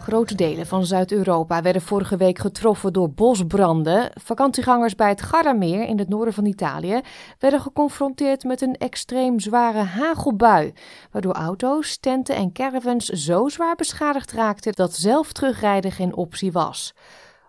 Grote 0.07 0.35
delen 0.35 0.67
van 0.67 0.85
Zuid-Europa 0.85 1.61
werden 1.61 1.81
vorige 1.81 2.17
week 2.17 2.39
getroffen 2.39 2.93
door 2.93 3.11
bosbranden. 3.11 4.11
Vakantiegangers 4.13 4.95
bij 4.95 5.09
het 5.09 5.21
Gardameer 5.21 5.87
in 5.87 5.99
het 5.99 6.09
noorden 6.09 6.33
van 6.33 6.45
Italië 6.45 7.01
werden 7.39 7.61
geconfronteerd 7.61 8.43
met 8.43 8.61
een 8.61 8.75
extreem 8.75 9.39
zware 9.39 9.77
hagelbui, 9.77 10.73
waardoor 11.11 11.33
auto's, 11.33 11.97
tenten 11.97 12.35
en 12.35 12.51
caravans 12.51 13.05
zo 13.05 13.47
zwaar 13.47 13.75
beschadigd 13.75 14.31
raakten 14.31 14.73
dat 14.73 14.95
zelf 14.95 15.31
terugrijden 15.31 15.91
geen 15.91 16.15
optie 16.15 16.51
was. 16.51 16.93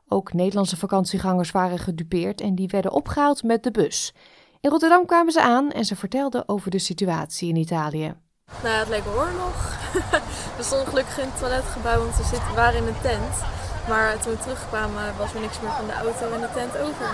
Ook 0.09 0.33
Nederlandse 0.33 0.77
vakantiegangers 0.77 1.51
waren 1.51 1.79
gedupeerd 1.79 2.41
en 2.41 2.55
die 2.55 2.69
werden 2.69 2.93
opgehaald 2.93 3.43
met 3.43 3.63
de 3.63 3.71
bus. 3.71 4.15
In 4.61 4.71
Rotterdam 4.71 5.07
kwamen 5.07 5.33
ze 5.33 5.43
aan 5.43 5.71
en 5.71 5.85
ze 5.85 5.97
vertelden 5.97 6.49
over 6.49 6.71
de 6.71 6.79
situatie 6.79 7.49
in 7.49 7.57
Italië. 7.57 8.15
Nou 8.63 8.75
ja, 8.75 8.79
het 8.79 8.89
leek 8.89 9.07
oorlog. 9.07 9.57
we 10.59 10.63
stonden 10.63 10.89
gelukkig 10.89 11.19
in 11.19 11.29
het 11.31 11.39
toiletgebouw, 11.39 11.99
want 11.99 12.17
we 12.17 12.23
zitten, 12.23 12.55
waren 12.55 12.81
in 12.81 12.87
een 12.87 13.01
tent. 13.01 13.35
Maar 13.89 14.19
toen 14.19 14.33
we 14.33 14.39
terugkwamen 14.39 15.17
was 15.19 15.35
er 15.35 15.41
niks 15.41 15.61
meer 15.61 15.71
van 15.71 15.87
de 15.87 15.93
auto 15.93 16.33
en 16.33 16.41
de 16.41 16.49
tent 16.55 16.79
over. 16.79 17.09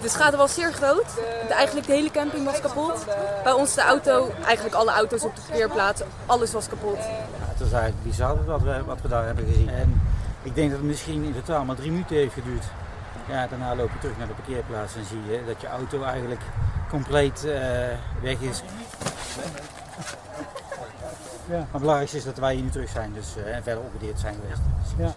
De 0.00 0.08
schade 0.08 0.36
was 0.36 0.54
zeer 0.54 0.72
groot. 0.72 1.14
De, 1.48 1.54
eigenlijk 1.54 1.86
de 1.86 1.92
hele 1.92 2.10
camping 2.10 2.44
was 2.44 2.60
kapot. 2.60 3.06
Bij 3.42 3.52
ons 3.52 3.74
de 3.74 3.82
auto, 3.82 4.30
eigenlijk 4.44 4.74
alle 4.74 4.90
auto's 4.90 5.24
op 5.24 5.36
de 5.36 5.42
parkeerplaats, 5.46 6.02
alles 6.26 6.52
was 6.52 6.68
kapot. 6.68 6.98
Het 6.98 7.58
was 7.58 7.72
eigenlijk 7.72 8.02
bizar 8.02 8.44
wat 8.44 8.62
we, 8.62 8.84
wat 8.84 9.00
we 9.00 9.08
daar 9.08 9.26
hebben 9.26 9.46
gezien. 9.46 9.68
En 9.68 10.02
ik 10.42 10.54
denk 10.54 10.70
dat 10.70 10.78
het 10.78 10.88
misschien 10.88 11.24
in 11.24 11.34
totaal 11.34 11.64
maar 11.64 11.76
drie 11.76 11.90
minuten 11.90 12.16
heeft 12.16 12.34
geduurd. 12.34 12.64
Ja, 13.28 13.46
daarna 13.46 13.76
loop 13.76 13.90
je 13.92 13.98
terug 13.98 14.18
naar 14.18 14.26
de 14.26 14.32
parkeerplaats 14.32 14.94
en 14.94 15.04
zie 15.04 15.24
je 15.30 15.44
dat 15.46 15.60
je 15.60 15.66
auto 15.66 16.02
eigenlijk 16.02 16.42
compleet 16.88 17.44
eh, 17.44 17.60
weg 18.22 18.40
is. 18.40 18.62
Ja, 21.48 21.54
maar 21.54 21.68
het 21.70 21.80
belangrijkste 21.80 22.16
is 22.16 22.24
dat 22.24 22.38
wij 22.38 22.54
hier 22.54 22.62
nu 22.62 22.70
terug 22.70 22.88
zijn 22.88 23.12
dus, 23.12 23.36
eh, 23.36 23.56
en 23.56 23.62
verder 23.62 23.84
opgedeerd 23.84 24.18
zijn 24.18 24.34
geweest. 24.34 24.60
Ja. 24.98 25.16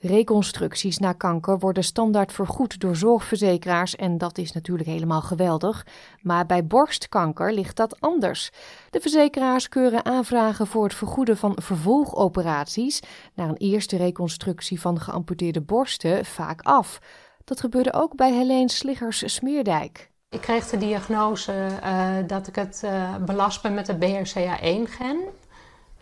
Reconstructies 0.00 0.98
na 0.98 1.12
kanker 1.12 1.58
worden 1.58 1.84
standaard 1.84 2.32
vergoed 2.32 2.80
door 2.80 2.96
zorgverzekeraars 2.96 3.96
en 3.96 4.18
dat 4.18 4.38
is 4.38 4.52
natuurlijk 4.52 4.88
helemaal 4.88 5.20
geweldig. 5.20 5.86
Maar 6.22 6.46
bij 6.46 6.66
borstkanker 6.66 7.52
ligt 7.52 7.76
dat 7.76 8.00
anders. 8.00 8.50
De 8.90 9.00
verzekeraars 9.00 9.68
keuren 9.68 10.04
aanvragen 10.04 10.66
voor 10.66 10.84
het 10.84 10.94
vergoeden 10.94 11.36
van 11.36 11.56
vervolgoperaties 11.62 13.00
naar 13.34 13.48
een 13.48 13.56
eerste 13.56 13.96
reconstructie 13.96 14.80
van 14.80 15.00
geamputeerde 15.00 15.60
borsten 15.60 16.24
vaak 16.24 16.62
af. 16.62 16.98
Dat 17.44 17.60
gebeurde 17.60 17.92
ook 17.92 18.16
bij 18.16 18.32
Helene 18.32 18.70
Sliggers-Smeerdijk. 18.70 20.10
Ik 20.30 20.40
kreeg 20.40 20.68
de 20.68 20.78
diagnose 20.78 21.66
eh, 21.82 22.14
dat 22.26 22.46
ik 22.46 22.54
het 22.54 22.80
eh, 22.84 23.14
belast 23.16 23.62
ben 23.62 23.74
met 23.74 23.86
de 23.86 23.96
BRCA1-gen. 23.96 25.20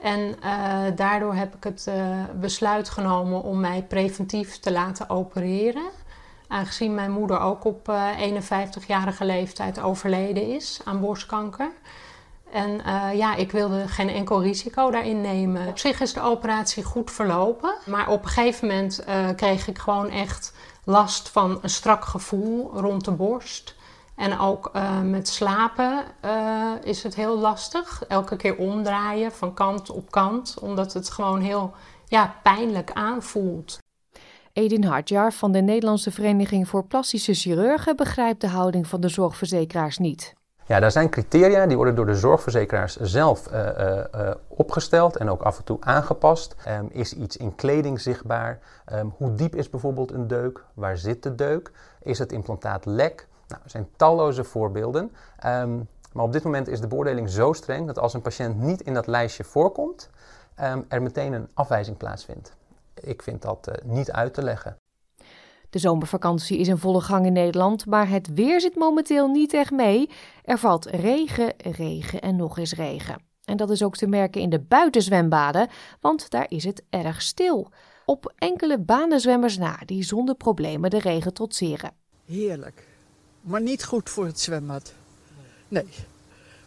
En 0.00 0.36
eh, 0.42 0.82
daardoor 0.96 1.34
heb 1.34 1.54
ik 1.54 1.64
het 1.64 1.90
besluit 2.40 2.88
genomen 2.88 3.42
om 3.42 3.60
mij 3.60 3.82
preventief 3.82 4.58
te 4.58 4.72
laten 4.72 5.10
opereren. 5.10 5.90
Aangezien 6.48 6.94
mijn 6.94 7.10
moeder 7.10 7.40
ook 7.40 7.64
op 7.64 7.88
eh, 7.88 8.40
51-jarige 8.42 9.24
leeftijd 9.24 9.80
overleden 9.80 10.54
is 10.54 10.80
aan 10.84 11.00
borstkanker. 11.00 11.70
En 12.52 12.80
ja, 13.16 13.34
ik 13.34 13.52
wilde 13.52 13.88
geen 13.88 14.08
enkel 14.08 14.42
risico 14.42 14.90
daarin 14.90 15.20
nemen. 15.20 15.68
Op 15.68 15.78
zich 15.78 16.00
is 16.00 16.12
de 16.12 16.20
operatie 16.20 16.82
goed 16.82 17.10
verlopen. 17.10 17.74
Maar 17.84 18.08
op 18.08 18.22
een 18.22 18.28
gegeven 18.28 18.68
moment 18.68 19.04
kreeg 19.36 19.68
ik 19.68 19.78
gewoon 19.78 20.10
echt 20.10 20.52
last 20.84 21.28
van 21.28 21.58
een 21.62 21.70
strak 21.70 22.04
gevoel 22.04 22.70
rond 22.80 23.04
de 23.04 23.10
borst. 23.10 23.75
En 24.16 24.38
ook 24.38 24.70
eh, 24.72 25.00
met 25.00 25.28
slapen 25.28 26.04
eh, 26.20 26.72
is 26.82 27.02
het 27.02 27.14
heel 27.14 27.38
lastig. 27.38 28.04
Elke 28.08 28.36
keer 28.36 28.56
omdraaien 28.56 29.32
van 29.32 29.54
kant 29.54 29.90
op 29.90 30.10
kant, 30.10 30.56
omdat 30.60 30.92
het 30.92 31.10
gewoon 31.10 31.40
heel 31.40 31.72
ja, 32.06 32.34
pijnlijk 32.42 32.90
aanvoelt. 32.92 33.78
Edin 34.52 34.84
Hartjar 34.84 35.32
van 35.32 35.52
de 35.52 35.60
Nederlandse 35.60 36.10
Vereniging 36.10 36.68
voor 36.68 36.84
Plastische 36.84 37.34
Chirurgen 37.34 37.96
begrijpt 37.96 38.40
de 38.40 38.48
houding 38.48 38.86
van 38.86 39.00
de 39.00 39.08
zorgverzekeraars 39.08 39.98
niet. 39.98 40.34
Ja, 40.66 40.80
daar 40.80 40.90
zijn 40.90 41.10
criteria 41.10 41.66
die 41.66 41.76
worden 41.76 41.94
door 41.94 42.06
de 42.06 42.14
zorgverzekeraars 42.14 42.96
zelf 42.96 43.52
uh, 43.52 43.58
uh, 43.58 44.04
uh, 44.14 44.30
opgesteld 44.46 45.16
en 45.16 45.30
ook 45.30 45.42
af 45.42 45.58
en 45.58 45.64
toe 45.64 45.76
aangepast. 45.80 46.54
Um, 46.68 46.88
is 46.92 47.12
iets 47.12 47.36
in 47.36 47.54
kleding 47.54 48.00
zichtbaar? 48.00 48.58
Um, 48.92 49.14
hoe 49.16 49.34
diep 49.34 49.54
is 49.54 49.70
bijvoorbeeld 49.70 50.12
een 50.12 50.26
deuk? 50.26 50.64
Waar 50.74 50.98
zit 50.98 51.22
de 51.22 51.34
deuk? 51.34 51.72
Is 52.02 52.18
het 52.18 52.32
implantaat 52.32 52.84
lek? 52.84 53.26
Nou, 53.48 53.62
er 53.64 53.70
zijn 53.70 53.88
talloze 53.96 54.44
voorbeelden. 54.44 55.12
Um, 55.46 55.88
maar 56.12 56.24
op 56.24 56.32
dit 56.32 56.44
moment 56.44 56.68
is 56.68 56.80
de 56.80 56.86
beoordeling 56.86 57.30
zo 57.30 57.52
streng 57.52 57.86
dat 57.86 57.98
als 57.98 58.14
een 58.14 58.22
patiënt 58.22 58.58
niet 58.58 58.80
in 58.80 58.94
dat 58.94 59.06
lijstje 59.06 59.44
voorkomt, 59.44 60.10
er 60.88 61.02
meteen 61.02 61.32
een 61.32 61.48
afwijzing 61.54 61.96
plaatsvindt. 61.96 62.56
ik 62.94 63.22
vind 63.22 63.42
dat 63.42 63.70
niet 63.84 64.12
uit 64.12 64.34
te 64.34 64.42
leggen. 64.42 64.78
De 65.70 65.78
zomervakantie 65.78 66.58
is 66.58 66.68
in 66.68 66.78
volle 66.78 67.00
gang 67.00 67.26
in 67.26 67.32
Nederland, 67.32 67.86
maar 67.86 68.08
het 68.08 68.34
weer 68.34 68.60
zit 68.60 68.74
momenteel 68.74 69.28
niet 69.28 69.54
echt 69.54 69.70
mee. 69.70 70.10
Er 70.44 70.58
valt 70.58 70.84
regen, 70.84 71.52
regen 71.56 72.20
en 72.20 72.36
nog 72.36 72.58
eens 72.58 72.74
regen. 72.74 73.22
En 73.44 73.56
dat 73.56 73.70
is 73.70 73.82
ook 73.82 73.96
te 73.96 74.06
merken 74.06 74.40
in 74.40 74.50
de 74.50 74.60
buitenzwembaden, 74.60 75.68
want 76.00 76.30
daar 76.30 76.46
is 76.48 76.64
het 76.64 76.82
erg 76.90 77.22
stil. 77.22 77.68
Op 78.04 78.32
enkele 78.38 78.78
banenzwemmers 78.78 79.58
na 79.58 79.78
die 79.84 80.02
zonder 80.02 80.34
problemen 80.34 80.90
de 80.90 80.98
regen 80.98 81.34
trotseren. 81.34 81.90
Heerlijk, 82.24 82.86
maar 83.46 83.62
niet 83.62 83.84
goed 83.84 84.10
voor 84.10 84.26
het 84.26 84.40
zwembad. 84.40 84.92
Nee, 85.68 85.88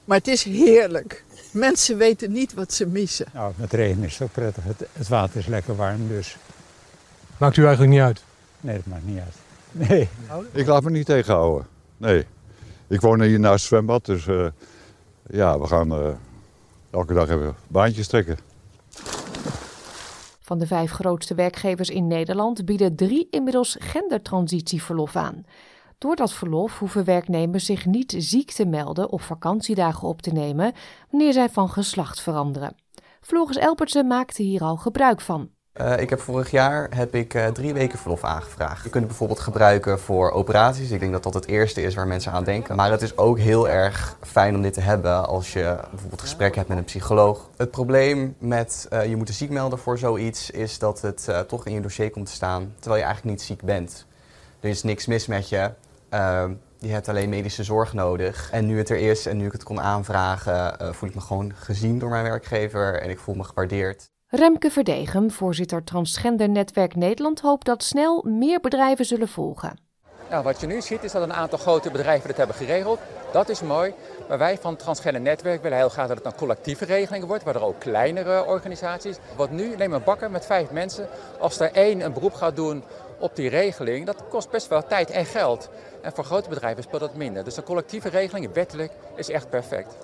maar 0.05 0.17
het 0.17 0.27
is 0.27 0.43
heerlijk. 0.43 1.23
Mensen 1.51 1.97
weten 1.97 2.31
niet 2.31 2.53
wat 2.53 2.73
ze 2.73 2.85
missen. 2.85 3.25
Nou, 3.33 3.53
met 3.55 3.73
regen 3.73 4.03
is 4.03 4.13
het 4.13 4.21
ook 4.21 4.31
prettig. 4.31 4.63
Het, 4.63 4.87
het 4.93 5.07
water 5.07 5.39
is 5.39 5.45
lekker 5.45 5.75
warm, 5.75 6.07
dus. 6.07 6.37
Maakt 7.37 7.57
u 7.57 7.61
eigenlijk 7.61 7.91
niet 7.91 8.01
uit? 8.01 8.23
Nee, 8.59 8.75
dat 8.75 8.85
maakt 8.85 9.05
niet 9.05 9.19
uit. 9.19 9.35
Nee. 9.71 10.09
Ik 10.51 10.67
laat 10.67 10.83
me 10.83 10.89
niet 10.89 11.05
tegenhouden. 11.05 11.67
Nee. 11.97 12.25
Ik 12.87 13.01
woon 13.01 13.21
hier 13.21 13.39
naast 13.39 13.53
het 13.53 13.61
zwembad, 13.61 14.05
dus 14.05 14.25
uh, 14.25 14.47
ja, 15.29 15.59
we 15.59 15.67
gaan 15.67 15.91
uh, 15.91 16.07
elke 16.91 17.13
dag 17.13 17.29
even 17.29 17.55
baantjes 17.67 18.07
trekken. 18.07 18.37
Van 20.41 20.59
de 20.59 20.67
vijf 20.67 20.91
grootste 20.91 21.35
werkgevers 21.35 21.89
in 21.89 22.07
Nederland 22.07 22.65
bieden 22.65 22.95
drie 22.95 23.27
inmiddels 23.31 23.77
gendertransitieverlof 23.79 25.15
aan. 25.15 25.45
Door 25.99 26.15
dat 26.15 26.33
verlof 26.33 26.79
hoeven 26.79 27.03
werknemers 27.03 27.65
zich 27.65 27.85
niet 27.85 28.15
ziek 28.17 28.51
te 28.51 28.65
melden 28.65 29.09
of 29.09 29.21
vakantiedagen 29.21 30.07
op 30.07 30.21
te 30.21 30.31
nemen 30.31 30.73
wanneer 31.09 31.33
zij 31.33 31.49
van 31.49 31.69
geslacht 31.69 32.21
veranderen. 32.21 32.75
Floris 33.21 33.57
Elpertse 33.57 34.03
maakte 34.03 34.43
hier 34.43 34.61
al 34.61 34.75
gebruik 34.75 35.21
van. 35.21 35.49
Uh, 35.81 35.99
ik 35.99 36.09
heb 36.09 36.19
vorig 36.19 36.51
jaar 36.51 36.95
heb 36.95 37.15
ik 37.15 37.33
uh, 37.33 37.47
drie 37.47 37.73
weken 37.73 37.99
verlof 37.99 38.23
aangevraagd. 38.23 38.83
Je 38.83 38.89
kunt 38.89 38.93
het 38.93 39.07
bijvoorbeeld 39.07 39.39
gebruiken 39.39 39.99
voor 39.99 40.31
operaties. 40.31 40.91
Ik 40.91 40.99
denk 40.99 41.11
dat 41.11 41.23
dat 41.23 41.33
het 41.33 41.47
eerste 41.47 41.81
is 41.81 41.95
waar 41.95 42.07
mensen 42.07 42.31
aan 42.31 42.43
denken. 42.43 42.75
Maar 42.75 42.91
het 42.91 43.01
is 43.01 43.17
ook 43.17 43.37
heel 43.37 43.69
erg 43.69 44.17
fijn 44.21 44.55
om 44.55 44.61
dit 44.61 44.73
te 44.73 44.81
hebben 44.81 45.27
als 45.27 45.53
je 45.53 45.77
bijvoorbeeld 45.89 46.21
gesprek 46.21 46.55
hebt 46.55 46.67
met 46.67 46.77
een 46.77 46.83
psycholoog. 46.83 47.49
Het 47.57 47.71
probleem 47.71 48.35
met 48.37 48.87
uh, 48.93 49.05
je 49.05 49.15
moeten 49.15 49.35
ziek 49.35 49.49
melden 49.49 49.79
voor 49.79 49.97
zoiets 49.97 50.51
is 50.51 50.79
dat 50.79 51.01
het 51.01 51.45
toch 51.47 51.65
in 51.65 51.73
je 51.73 51.81
dossier 51.81 52.11
komt 52.11 52.25
te 52.25 52.31
staan 52.31 52.73
terwijl 52.79 53.01
je 53.01 53.07
eigenlijk 53.07 53.37
niet 53.37 53.45
ziek 53.47 53.63
bent. 53.63 54.05
Er 54.59 54.69
is 54.69 54.83
niks 54.83 55.05
mis 55.05 55.27
met 55.27 55.49
je. 55.49 55.71
Ehm, 56.09 56.53
je 56.77 56.91
hebt 56.91 57.09
alleen 57.09 57.29
medische 57.29 57.63
zorg 57.63 57.93
nodig. 57.93 58.51
En 58.51 58.65
nu 58.65 58.77
het 58.77 58.89
er 58.89 58.97
is 58.97 59.25
en 59.25 59.37
nu 59.37 59.45
ik 59.45 59.51
het 59.51 59.63
kon 59.63 59.81
aanvragen, 59.81 60.95
voel 60.95 61.09
ik 61.09 61.15
me 61.15 61.21
gewoon 61.21 61.53
gezien 61.55 61.99
door 61.99 62.09
mijn 62.09 62.23
werkgever 62.23 63.01
en 63.01 63.09
ik 63.09 63.19
voel 63.19 63.35
me 63.35 63.43
gewaardeerd. 63.43 64.09
Remke 64.27 64.71
Verdegem, 64.71 65.31
voorzitter 65.31 65.83
Transgender 65.83 66.49
Netwerk 66.49 66.95
Nederland, 66.95 67.39
hoopt 67.39 67.65
dat 67.65 67.83
snel 67.83 68.23
meer 68.27 68.59
bedrijven 68.59 69.05
zullen 69.05 69.27
volgen. 69.27 69.79
Nou, 70.29 70.43
wat 70.43 70.61
je 70.61 70.67
nu 70.67 70.81
ziet 70.81 71.03
is 71.03 71.11
dat 71.11 71.21
een 71.21 71.33
aantal 71.33 71.59
grote 71.59 71.91
bedrijven 71.91 72.27
dit 72.27 72.37
hebben 72.37 72.55
geregeld. 72.55 72.99
Dat 73.31 73.49
is 73.49 73.61
mooi. 73.61 73.93
Maar 74.27 74.37
wij 74.37 74.57
van 74.57 74.75
Transgender 74.75 75.21
Netwerk 75.21 75.61
willen 75.61 75.77
heel 75.77 75.89
graag 75.89 76.07
dat 76.07 76.17
het 76.17 76.25
een 76.25 76.35
collectieve 76.35 76.85
regeling 76.85 77.25
wordt, 77.25 77.43
waar 77.43 77.55
er 77.55 77.63
ook 77.63 77.79
kleinere 77.79 78.45
organisaties. 78.45 79.17
Wat 79.35 79.51
nu, 79.51 79.75
neem 79.75 79.93
een 79.93 80.03
bakker 80.03 80.31
met 80.31 80.45
vijf 80.45 80.71
mensen. 80.71 81.07
Als 81.39 81.59
er 81.59 81.71
één 81.71 82.01
een 82.01 82.13
beroep 82.13 82.33
gaat 82.33 82.55
doen 82.55 82.83
op 83.19 83.35
die 83.35 83.49
regeling, 83.49 84.05
dat 84.05 84.27
kost 84.29 84.49
best 84.49 84.67
wel 84.67 84.87
tijd 84.87 85.09
en 85.09 85.25
geld. 85.25 85.69
En 86.01 86.13
voor 86.13 86.23
grote 86.23 86.49
bedrijven 86.49 86.83
speelt 86.83 87.01
dat 87.01 87.15
minder. 87.15 87.43
Dus 87.43 87.57
een 87.57 87.63
collectieve 87.63 88.09
regeling, 88.09 88.53
wettelijk, 88.53 88.91
is 89.15 89.29
echt 89.29 89.49
perfect. 89.49 89.97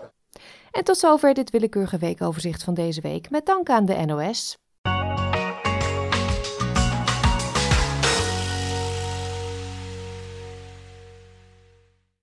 En 0.72 0.84
tot 0.84 0.98
zover 0.98 1.34
dit 1.34 1.50
willekeurige 1.50 1.98
weekoverzicht 1.98 2.64
van 2.64 2.74
deze 2.74 3.02
week. 3.02 3.30
Met 3.30 3.46
dank 3.46 3.70
aan 3.70 3.86
de 3.86 4.06
NOS. 4.06 4.58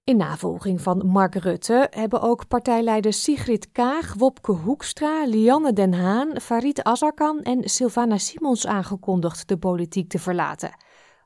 In 0.05 0.17
navolging 0.17 0.81
van 0.81 1.07
Mark 1.07 1.35
Rutte 1.35 1.87
hebben 1.91 2.21
ook 2.21 2.49
partijleiders 2.49 3.23
Sigrid 3.23 3.73
Kaag, 3.73 4.15
Wopke 4.15 4.53
Hoekstra, 4.53 5.25
Lianne 5.27 5.73
Den 5.73 5.95
Haan, 5.95 6.41
Farid 6.41 6.85
Azarkan 6.85 7.43
en 7.43 7.69
Sylvana 7.69 8.19
Simons 8.19 8.67
aangekondigd 8.67 9.49
de 9.49 9.57
politiek 9.57 10.09
te 10.09 10.19
verlaten. 10.19 10.77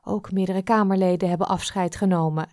Ook 0.03 0.31
meerdere 0.31 0.63
Kamerleden 0.63 1.29
hebben 1.29 1.47
afscheid 1.47 1.95
genomen. 1.95 2.49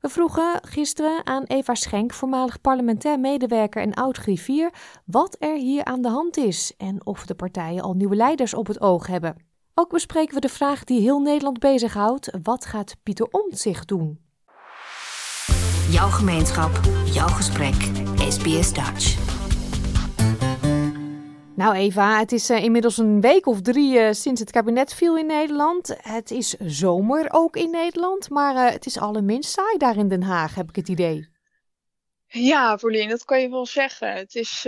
We 0.00 0.08
vroegen 0.08 0.60
gisteren 0.62 1.26
aan 1.26 1.44
Eva 1.44 1.74
Schenk, 1.74 2.12
voormalig 2.12 2.60
parlementair 2.60 3.20
medewerker 3.20 3.82
en 3.82 3.94
oud-griffier, 3.94 4.72
wat 5.04 5.36
er 5.38 5.56
hier 5.56 5.84
aan 5.84 6.02
de 6.02 6.08
hand 6.08 6.36
is 6.36 6.74
en 6.76 7.06
of 7.06 7.26
de 7.26 7.34
partijen 7.34 7.82
al 7.82 7.94
nieuwe 7.94 8.16
leiders 8.16 8.54
op 8.54 8.66
het 8.66 8.80
oog 8.80 9.06
hebben. 9.06 9.36
Ook 9.74 9.90
bespreken 9.90 10.34
we 10.34 10.40
de 10.40 10.48
vraag 10.48 10.84
die 10.84 11.00
heel 11.00 11.20
Nederland 11.20 11.58
bezighoudt: 11.58 12.38
wat 12.42 12.64
gaat 12.64 12.96
Pieter 13.02 13.28
Omtzigt 13.30 13.88
doen? 13.88 14.29
Jouw 15.90 16.08
gemeenschap, 16.08 16.70
jouw 17.04 17.28
gesprek, 17.28 17.74
SBS 18.28 18.72
Dutch. 18.72 19.18
Nou 21.56 21.74
Eva, 21.74 22.18
het 22.18 22.32
is 22.32 22.50
uh, 22.50 22.62
inmiddels 22.62 22.98
een 22.98 23.20
week 23.20 23.46
of 23.46 23.60
drie 23.60 23.98
uh, 23.98 24.12
sinds 24.12 24.40
het 24.40 24.50
kabinet 24.50 24.94
viel 24.94 25.18
in 25.18 25.26
Nederland. 25.26 25.96
Het 26.02 26.30
is 26.30 26.50
zomer 26.58 27.26
ook 27.30 27.56
in 27.56 27.70
Nederland, 27.70 28.30
maar 28.30 28.54
uh, 28.54 28.72
het 28.72 28.86
is 28.86 28.98
allerminst 28.98 29.50
saai 29.50 29.76
daar 29.78 29.96
in 29.96 30.08
Den 30.08 30.22
Haag, 30.22 30.54
heb 30.54 30.68
ik 30.68 30.76
het 30.76 30.88
idee. 30.88 31.28
Ja, 32.26 32.76
Paulien, 32.76 33.08
dat 33.08 33.24
kan 33.24 33.40
je 33.40 33.50
wel 33.50 33.66
zeggen. 33.66 34.12
Het 34.12 34.34
is, 34.34 34.66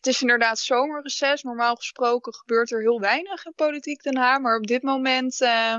het 0.00 0.06
is 0.06 0.20
inderdaad 0.20 0.58
zomerreces. 0.58 1.42
Normaal 1.42 1.74
gesproken 1.76 2.34
gebeurt 2.34 2.70
er 2.70 2.80
heel 2.80 3.00
weinig 3.00 3.46
in 3.46 3.52
politiek 3.56 4.02
Den 4.02 4.16
Haag. 4.16 4.40
Maar 4.40 4.56
op 4.56 4.66
dit 4.66 4.82
moment 4.82 5.38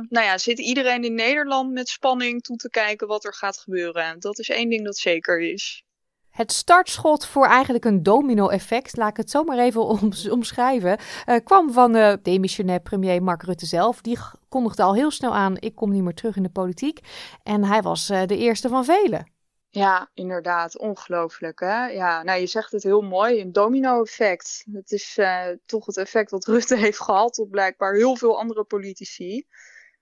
nou 0.09 0.25
ja, 0.25 0.37
zit 0.37 0.59
iedereen 0.59 1.03
in 1.03 1.13
Nederland 1.13 1.71
met 1.71 1.89
spanning 1.89 2.41
toe 2.41 2.55
te 2.55 2.69
kijken 2.69 3.07
wat 3.07 3.25
er 3.25 3.33
gaat 3.33 3.57
gebeuren. 3.57 4.19
Dat 4.19 4.39
is 4.39 4.49
één 4.49 4.69
ding 4.69 4.85
dat 4.85 4.97
zeker 4.97 5.39
is. 5.39 5.83
Het 6.31 6.51
startschot 6.51 7.25
voor 7.25 7.45
eigenlijk 7.45 7.85
een 7.85 8.03
domino-effect, 8.03 8.97
laat 8.97 9.09
ik 9.09 9.17
het 9.17 9.29
zo 9.29 9.43
maar 9.43 9.57
even 9.57 9.81
omschrijven, 10.37 10.97
uh, 11.25 11.35
kwam 11.43 11.71
van 11.71 11.95
uh, 11.95 12.13
demissionair 12.21 12.79
premier 12.79 13.23
Mark 13.23 13.43
Rutte 13.43 13.65
zelf. 13.65 14.01
Die 14.01 14.17
kondigde 14.49 14.83
al 14.83 14.95
heel 14.95 15.11
snel 15.11 15.35
aan, 15.35 15.55
ik 15.59 15.75
kom 15.75 15.91
niet 15.91 16.03
meer 16.03 16.13
terug 16.13 16.35
in 16.35 16.43
de 16.43 16.49
politiek. 16.49 16.99
En 17.43 17.63
hij 17.63 17.81
was 17.81 18.07
de 18.07 18.37
eerste 18.37 18.69
van 18.69 18.85
velen. 18.85 19.30
Ja, 19.73 20.09
inderdaad. 20.13 20.77
Ongelooflijk, 20.77 21.59
hè? 21.59 21.85
Ja, 21.85 22.23
nou, 22.23 22.39
je 22.39 22.47
zegt 22.47 22.71
het 22.71 22.83
heel 22.83 23.01
mooi, 23.01 23.41
een 23.41 23.51
domino-effect. 23.51 24.65
Het 24.71 24.91
is 24.91 25.19
toch 25.65 25.85
het 25.85 25.97
effect 25.97 26.31
wat 26.31 26.45
Rutte 26.53 26.77
heeft 26.77 27.01
gehad 27.01 27.37
op 27.37 27.49
blijkbaar 27.49 27.93
heel 27.93 28.15
veel 28.15 28.39
andere 28.39 28.63
politici. 28.63 29.45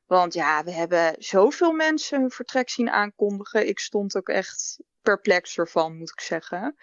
Want 0.06 0.34
ja, 0.34 0.64
we 0.64 0.72
hebben 0.72 1.16
zoveel 1.18 1.72
mensen 1.72 2.20
hun 2.20 2.32
vertrek 2.32 2.70
zien 2.70 2.90
aankondigen. 2.90 3.68
Ik 3.68 3.80
stond 3.80 4.18
ook 4.18 4.30
echt 4.30 4.80
perplex 5.02 5.58
ervan, 5.58 5.98
moet 5.98 6.10
ik 6.10 6.20
zeggen. 6.20 6.76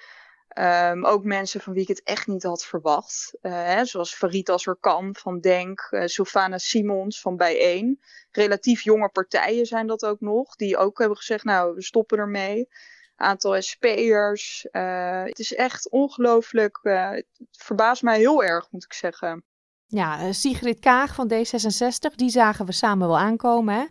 Um, 0.59 1.05
ook 1.05 1.25
mensen 1.25 1.61
van 1.61 1.73
wie 1.73 1.83
ik 1.83 1.89
het 1.89 2.03
echt 2.03 2.27
niet 2.27 2.43
had 2.43 2.65
verwacht. 2.65 3.33
Uh, 3.43 3.53
hè, 3.53 3.85
zoals 3.85 4.15
Farid 4.15 4.51
Azarkan 4.51 5.15
van 5.19 5.41
Denk, 5.41 5.89
uh, 5.91 6.57
Simons 6.57 7.21
van 7.21 7.37
Bijeen. 7.37 8.01
Relatief 8.31 8.83
jonge 8.83 9.09
partijen 9.09 9.67
zijn 9.67 9.87
dat 9.87 10.05
ook 10.05 10.21
nog. 10.21 10.57
Die 10.57 10.77
ook 10.77 10.99
hebben 10.99 11.17
gezegd, 11.17 11.45
nou, 11.45 11.75
we 11.75 11.83
stoppen 11.83 12.19
ermee. 12.19 12.69
Aantal 13.17 13.63
SP'ers. 13.63 14.67
Uh, 14.73 15.23
het 15.25 15.39
is 15.39 15.55
echt 15.55 15.91
ongelooflijk. 15.91 16.79
het 16.83 17.27
verbaast 17.51 18.03
mij 18.03 18.19
heel 18.19 18.45
erg, 18.45 18.71
moet 18.71 18.85
ik 18.85 18.93
zeggen. 18.93 19.45
Ja, 19.87 20.33
Sigrid 20.33 20.79
Kaag 20.79 21.15
van 21.15 21.33
D66, 21.33 22.15
die 22.15 22.31
zagen 22.31 22.67
we 22.67 22.73
samen 22.73 23.09
wel 23.09 23.19
aankomen, 23.19 23.75
hè? 23.75 23.85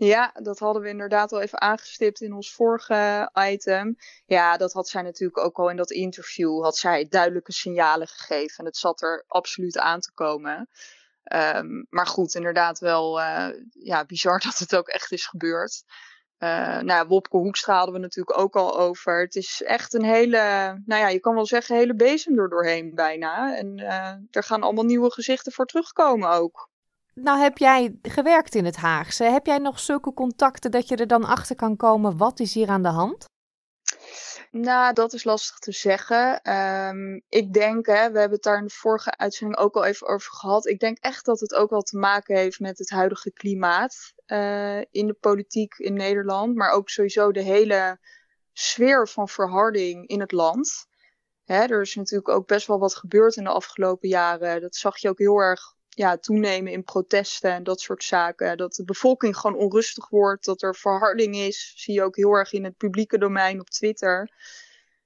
Ja, 0.00 0.34
dat 0.42 0.58
hadden 0.58 0.82
we 0.82 0.88
inderdaad 0.88 1.32
al 1.32 1.40
even 1.40 1.60
aangestipt 1.60 2.20
in 2.20 2.32
ons 2.32 2.52
vorige 2.52 3.30
item. 3.34 3.96
Ja, 4.26 4.56
dat 4.56 4.72
had 4.72 4.88
zij 4.88 5.02
natuurlijk 5.02 5.38
ook 5.38 5.58
al 5.58 5.70
in 5.70 5.76
dat 5.76 5.90
interview, 5.90 6.62
had 6.62 6.76
zij 6.76 7.06
duidelijke 7.08 7.52
signalen 7.52 8.06
gegeven. 8.06 8.58
En 8.58 8.64
het 8.64 8.76
zat 8.76 9.02
er 9.02 9.24
absoluut 9.26 9.78
aan 9.78 10.00
te 10.00 10.12
komen. 10.12 10.68
Um, 11.32 11.86
maar 11.90 12.06
goed, 12.06 12.34
inderdaad 12.34 12.78
wel 12.78 13.20
uh, 13.20 13.48
ja, 13.70 14.04
bizar 14.04 14.40
dat 14.44 14.58
het 14.58 14.76
ook 14.76 14.88
echt 14.88 15.12
is 15.12 15.26
gebeurd. 15.26 15.82
Uh, 16.38 16.48
nou 16.58 16.86
ja, 16.86 17.06
Wopke 17.06 17.36
Hoekstra 17.36 17.76
hadden 17.76 17.94
we 17.94 18.00
natuurlijk 18.00 18.38
ook 18.38 18.56
al 18.56 18.78
over. 18.78 19.20
Het 19.20 19.36
is 19.36 19.62
echt 19.62 19.94
een 19.94 20.04
hele, 20.04 20.38
nou 20.84 21.00
ja, 21.02 21.08
je 21.08 21.20
kan 21.20 21.34
wel 21.34 21.46
zeggen, 21.46 21.76
hele 21.76 21.94
bezem 21.94 22.38
er 22.38 22.48
doorheen 22.48 22.94
bijna. 22.94 23.56
En 23.56 23.78
uh, 23.78 24.14
er 24.30 24.42
gaan 24.42 24.62
allemaal 24.62 24.84
nieuwe 24.84 25.12
gezichten 25.12 25.52
voor 25.52 25.66
terugkomen 25.66 26.30
ook. 26.30 26.68
Nou 27.22 27.40
heb 27.40 27.58
jij 27.58 27.98
gewerkt 28.02 28.54
in 28.54 28.64
het 28.64 28.76
Haagse. 28.76 29.24
Heb 29.24 29.46
jij 29.46 29.58
nog 29.58 29.78
zulke 29.78 30.14
contacten 30.14 30.70
dat 30.70 30.88
je 30.88 30.96
er 30.96 31.06
dan 31.06 31.24
achter 31.24 31.56
kan 31.56 31.76
komen 31.76 32.16
wat 32.16 32.40
is 32.40 32.54
hier 32.54 32.68
aan 32.68 32.82
de 32.82 32.88
hand? 32.88 33.24
Nou, 34.50 34.92
dat 34.92 35.12
is 35.12 35.24
lastig 35.24 35.58
te 35.58 35.72
zeggen. 35.72 36.52
Um, 36.52 37.22
ik 37.28 37.52
denk, 37.52 37.86
hè, 37.86 38.10
we 38.10 38.18
hebben 38.18 38.30
het 38.30 38.42
daar 38.42 38.58
in 38.58 38.66
de 38.66 38.74
vorige 38.74 39.16
uitzending 39.16 39.58
ook 39.58 39.74
al 39.74 39.84
even 39.84 40.06
over 40.06 40.32
gehad. 40.32 40.66
Ik 40.66 40.80
denk 40.80 40.98
echt 40.98 41.24
dat 41.24 41.40
het 41.40 41.54
ook 41.54 41.70
wel 41.70 41.82
te 41.82 41.98
maken 41.98 42.36
heeft 42.36 42.60
met 42.60 42.78
het 42.78 42.90
huidige 42.90 43.32
klimaat 43.32 44.12
uh, 44.26 44.78
in 44.78 45.06
de 45.06 45.16
politiek 45.20 45.74
in 45.74 45.94
Nederland. 45.94 46.54
Maar 46.54 46.70
ook 46.70 46.88
sowieso 46.88 47.32
de 47.32 47.42
hele 47.42 47.98
sfeer 48.52 49.08
van 49.08 49.28
verharding 49.28 50.06
in 50.08 50.20
het 50.20 50.32
land. 50.32 50.86
Hè, 51.44 51.64
er 51.64 51.80
is 51.80 51.94
natuurlijk 51.94 52.28
ook 52.28 52.46
best 52.46 52.66
wel 52.66 52.78
wat 52.78 52.94
gebeurd 52.94 53.36
in 53.36 53.44
de 53.44 53.50
afgelopen 53.50 54.08
jaren. 54.08 54.60
Dat 54.60 54.76
zag 54.76 54.98
je 54.98 55.08
ook 55.08 55.18
heel 55.18 55.38
erg 55.38 55.76
ja, 55.98 56.16
toenemen 56.16 56.72
in 56.72 56.84
protesten 56.84 57.52
en 57.52 57.62
dat 57.62 57.80
soort 57.80 58.04
zaken. 58.04 58.56
Dat 58.56 58.74
de 58.74 58.84
bevolking 58.84 59.36
gewoon 59.36 59.60
onrustig 59.60 60.08
wordt, 60.08 60.44
dat 60.44 60.62
er 60.62 60.76
verharding 60.76 61.36
is. 61.36 61.72
Zie 61.76 61.94
je 61.94 62.02
ook 62.02 62.16
heel 62.16 62.32
erg 62.32 62.52
in 62.52 62.64
het 62.64 62.76
publieke 62.76 63.18
domein 63.18 63.60
op 63.60 63.70
Twitter. 63.70 64.30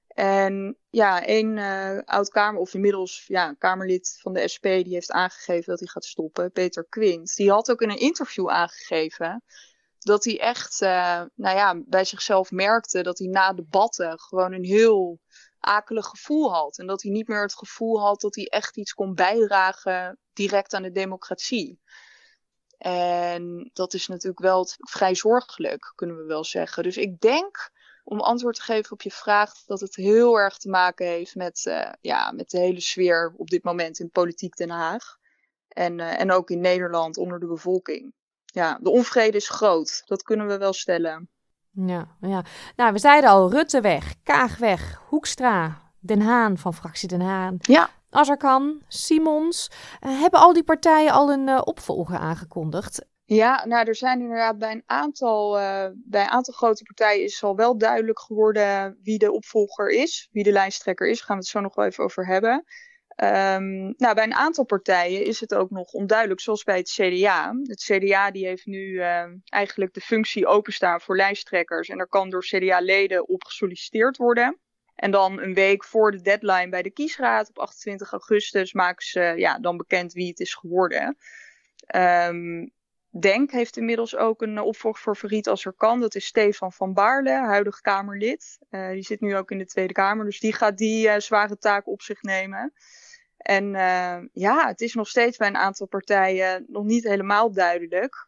En 0.07 0.77
ja, 0.89 1.25
één 1.25 1.57
uh, 1.57 1.99
oud-Kamer, 2.05 2.61
of 2.61 2.73
inmiddels 2.73 3.25
ja, 3.27 3.53
Kamerlid 3.53 4.17
van 4.21 4.33
de 4.33 4.47
SP, 4.53 4.63
die 4.63 4.93
heeft 4.93 5.11
aangegeven 5.11 5.65
dat 5.65 5.79
hij 5.79 5.87
gaat 5.87 6.05
stoppen, 6.05 6.51
Peter 6.51 6.85
Quint. 6.89 7.35
Die 7.35 7.51
had 7.51 7.71
ook 7.71 7.81
in 7.81 7.89
een 7.89 7.99
interview 7.99 8.49
aangegeven 8.49 9.43
dat 9.99 10.23
hij 10.23 10.39
echt 10.39 10.81
uh, 10.81 11.21
nou 11.35 11.57
ja, 11.57 11.81
bij 11.85 12.05
zichzelf 12.05 12.51
merkte 12.51 13.03
dat 13.03 13.17
hij 13.17 13.27
na 13.27 13.53
debatten 13.53 14.19
gewoon 14.19 14.53
een 14.53 14.65
heel 14.65 15.19
akelig 15.63 16.05
gevoel 16.05 16.53
had. 16.53 16.77
En 16.77 16.87
dat 16.87 17.01
hij 17.01 17.11
niet 17.11 17.27
meer 17.27 17.41
het 17.41 17.55
gevoel 17.55 18.01
had 18.01 18.21
dat 18.21 18.35
hij 18.35 18.45
echt 18.45 18.77
iets 18.77 18.93
kon 18.93 19.13
bijdragen 19.13 20.19
direct 20.33 20.73
aan 20.73 20.83
de 20.83 20.91
democratie. 20.91 21.79
En 22.77 23.69
dat 23.73 23.93
is 23.93 24.07
natuurlijk 24.07 24.39
wel 24.39 24.67
vrij 24.77 25.15
zorgelijk, 25.15 25.91
kunnen 25.95 26.17
we 26.17 26.23
wel 26.23 26.43
zeggen. 26.43 26.83
Dus 26.83 26.97
ik 26.97 27.19
denk, 27.19 27.71
om 28.03 28.19
antwoord 28.19 28.55
te 28.55 28.61
geven 28.61 28.91
op 28.91 29.01
je 29.01 29.11
vraag, 29.11 29.63
dat 29.65 29.79
het 29.79 29.95
heel 29.95 30.39
erg 30.39 30.57
te 30.57 30.69
maken 30.69 31.07
heeft 31.07 31.35
met, 31.35 31.65
uh, 31.65 31.91
ja, 32.01 32.31
met 32.31 32.49
de 32.49 32.59
hele 32.59 32.81
sfeer 32.81 33.33
op 33.37 33.49
dit 33.49 33.63
moment 33.63 33.99
in 33.99 34.09
politiek 34.09 34.55
Den 34.55 34.69
Haag. 34.69 35.17
En, 35.67 35.99
uh, 35.99 36.19
en 36.19 36.31
ook 36.31 36.49
in 36.49 36.59
Nederland 36.59 37.17
onder 37.17 37.39
de 37.39 37.47
bevolking. 37.47 38.13
Ja, 38.45 38.79
de 38.81 38.89
onvrede 38.89 39.37
is 39.37 39.49
groot, 39.49 40.01
dat 40.05 40.23
kunnen 40.23 40.47
we 40.47 40.57
wel 40.57 40.73
stellen. 40.73 41.29
Ja, 41.75 42.07
ja. 42.21 42.43
Nou, 42.75 42.93
we 42.93 42.99
zeiden 42.99 43.29
al, 43.29 43.51
Rutte 43.51 43.81
weg, 43.81 44.15
Kaag 44.23 44.57
weg, 44.57 45.01
Hoekstra, 45.07 45.81
Den 45.99 46.21
Haan 46.21 46.57
van 46.57 46.73
fractie 46.73 47.07
Den 47.07 47.21
Haan. 47.21 47.57
Ja. 47.59 47.89
Azarkan, 48.09 48.81
Simons. 48.87 49.71
Uh, 50.01 50.19
hebben 50.19 50.39
al 50.39 50.53
die 50.53 50.63
partijen 50.63 51.11
al 51.11 51.31
een 51.31 51.47
uh, 51.47 51.61
opvolger 51.63 52.17
aangekondigd? 52.17 53.05
Ja, 53.25 53.65
nou, 53.65 53.87
er 53.87 53.95
zijn 53.95 54.21
inderdaad 54.21 54.57
bij 54.57 54.71
een 54.71 54.83
aantal, 54.85 55.59
uh, 55.59 55.85
bij 55.93 56.21
een 56.21 56.29
aantal 56.29 56.53
grote 56.53 56.83
partijen 56.83 57.23
is 57.23 57.43
al 57.43 57.55
wel 57.55 57.77
duidelijk 57.77 58.19
geworden 58.19 58.99
wie 59.03 59.17
de 59.17 59.31
opvolger 59.31 59.89
is, 59.89 60.29
wie 60.31 60.43
de 60.43 60.51
lijsttrekker 60.51 61.07
is. 61.07 61.17
Daar 61.17 61.25
gaan 61.25 61.35
we 61.35 61.41
het 61.41 61.51
zo 61.51 61.59
nog 61.59 61.75
wel 61.75 61.85
even 61.85 62.03
over 62.03 62.27
hebben. 62.27 62.65
Um, 63.15 63.93
nou, 63.97 64.15
bij 64.15 64.23
een 64.23 64.33
aantal 64.33 64.63
partijen 64.63 65.25
is 65.25 65.39
het 65.39 65.55
ook 65.55 65.69
nog 65.69 65.91
onduidelijk, 65.91 66.41
zoals 66.41 66.63
bij 66.63 66.77
het 66.77 66.89
CDA. 66.89 67.53
Het 67.63 67.83
CDA 67.83 68.31
die 68.31 68.45
heeft 68.45 68.65
nu 68.65 68.83
uh, 68.83 69.23
eigenlijk 69.45 69.93
de 69.93 70.01
functie 70.01 70.47
openstaan 70.47 71.01
voor 71.01 71.15
lijsttrekkers. 71.15 71.89
En 71.89 71.99
er 71.99 72.07
kan 72.07 72.29
door 72.29 72.41
CDA-leden 72.41 73.27
op 73.27 73.43
gesolliciteerd 73.43 74.17
worden. 74.17 74.59
En 74.95 75.11
dan 75.11 75.41
een 75.41 75.53
week 75.53 75.83
voor 75.83 76.11
de 76.11 76.21
deadline 76.21 76.69
bij 76.69 76.81
de 76.81 76.91
kiesraad 76.91 77.49
op 77.49 77.59
28 77.59 78.11
augustus 78.11 78.73
maken 78.73 79.05
ze 79.05 79.33
ja, 79.37 79.59
dan 79.59 79.77
bekend 79.77 80.13
wie 80.13 80.27
het 80.27 80.39
is 80.39 80.53
geworden. 80.53 81.17
Um, 81.95 82.71
Denk 83.19 83.51
heeft 83.51 83.77
inmiddels 83.77 84.15
ook 84.15 84.41
een 84.41 84.59
opvolger 84.59 85.01
voor 85.01 85.17
Verriet 85.17 85.47
als 85.47 85.65
er 85.65 85.73
kan. 85.73 85.99
Dat 85.99 86.15
is 86.15 86.25
Stefan 86.25 86.71
van 86.71 86.93
Baarle, 86.93 87.31
huidig 87.31 87.81
Kamerlid. 87.81 88.57
Uh, 88.71 88.89
die 88.89 89.03
zit 89.03 89.21
nu 89.21 89.37
ook 89.37 89.51
in 89.51 89.57
de 89.57 89.65
Tweede 89.65 89.93
Kamer, 89.93 90.25
dus 90.25 90.39
die 90.39 90.53
gaat 90.53 90.77
die 90.77 91.07
uh, 91.07 91.17
zware 91.17 91.57
taak 91.57 91.87
op 91.87 92.01
zich 92.01 92.21
nemen. 92.21 92.73
En 93.37 93.71
ja, 94.33 94.67
het 94.67 94.81
is 94.81 94.93
nog 94.93 95.07
steeds 95.07 95.37
bij 95.37 95.47
een 95.47 95.57
aantal 95.57 95.87
partijen 95.87 96.65
nog 96.67 96.83
niet 96.83 97.03
helemaal 97.03 97.51
duidelijk. 97.51 98.27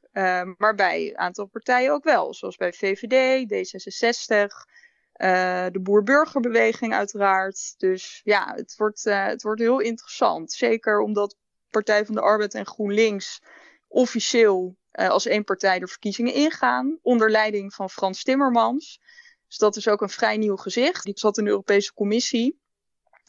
maar 0.57 0.75
bij 0.75 1.09
een 1.09 1.17
aantal 1.17 1.45
partijen 1.45 1.91
ook 1.91 2.03
wel. 2.03 2.33
Zoals 2.33 2.55
bij 2.55 2.73
VVD, 2.73 3.45
D66, 3.53 4.47
de 5.71 5.79
Boer-Burgerbeweging 5.81 6.93
uiteraard. 6.93 7.73
Dus 7.77 8.21
ja, 8.23 8.53
het 8.55 8.75
wordt, 8.77 9.03
het 9.03 9.41
wordt 9.41 9.61
heel 9.61 9.79
interessant. 9.79 10.51
Zeker 10.51 10.99
omdat 10.99 11.35
Partij 11.69 12.05
van 12.05 12.15
de 12.15 12.21
Arbeid 12.21 12.53
en 12.53 12.65
GroenLinks 12.65 13.41
officieel 13.95 14.75
uh, 14.93 15.09
als 15.09 15.25
één 15.25 15.43
partij 15.43 15.79
de 15.79 15.87
verkiezingen 15.87 16.33
ingaan. 16.33 16.99
Onder 17.01 17.31
leiding 17.31 17.73
van 17.73 17.89
Frans 17.89 18.23
Timmermans. 18.23 18.99
Dus 19.47 19.57
dat 19.57 19.75
is 19.75 19.87
ook 19.87 20.01
een 20.01 20.09
vrij 20.09 20.37
nieuw 20.37 20.55
gezicht. 20.55 21.03
Die 21.03 21.19
zat 21.19 21.37
in 21.37 21.43
de 21.43 21.49
Europese 21.49 21.93
Commissie. 21.93 22.59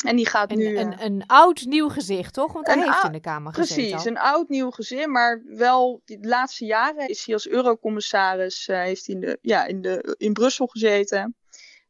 En 0.05 0.17
die 0.17 0.27
gaat 0.27 0.51
een, 0.51 0.59
nu. 0.59 0.79
Een, 0.79 1.03
een 1.03 1.27
oud 1.27 1.65
nieuw 1.65 1.89
gezicht, 1.89 2.35
toch? 2.35 2.53
Want 2.53 2.67
hij 2.67 2.83
heeft 2.83 3.05
in 3.05 3.13
de 3.13 3.21
Kamer 3.21 3.55
gezeten. 3.55 3.89
Precies, 3.89 4.05
een 4.05 4.19
oud 4.19 4.49
nieuw 4.49 4.71
gezicht. 4.71 5.07
Maar 5.07 5.43
wel 5.45 6.03
de 6.05 6.19
laatste 6.21 6.65
jaren 6.65 7.09
is 7.09 7.25
hij 7.25 7.35
als 7.35 7.49
eurocommissaris. 7.49 8.69
Uh, 8.69 8.81
heeft 8.81 9.07
hij 9.07 9.15
in, 9.15 9.21
de, 9.21 9.39
ja, 9.41 9.65
in, 9.65 9.83
de, 9.83 10.15
in 10.19 10.33
Brussel 10.33 10.67
gezeten. 10.67 11.37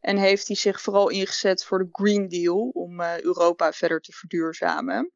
En 0.00 0.16
heeft 0.16 0.46
hij 0.46 0.56
zich 0.56 0.80
vooral 0.80 1.08
ingezet 1.08 1.64
voor 1.64 1.78
de 1.78 1.88
Green 1.92 2.28
Deal. 2.28 2.70
Om 2.72 3.00
uh, 3.00 3.20
Europa 3.20 3.72
verder 3.72 4.00
te 4.00 4.12
verduurzamen. 4.12 5.10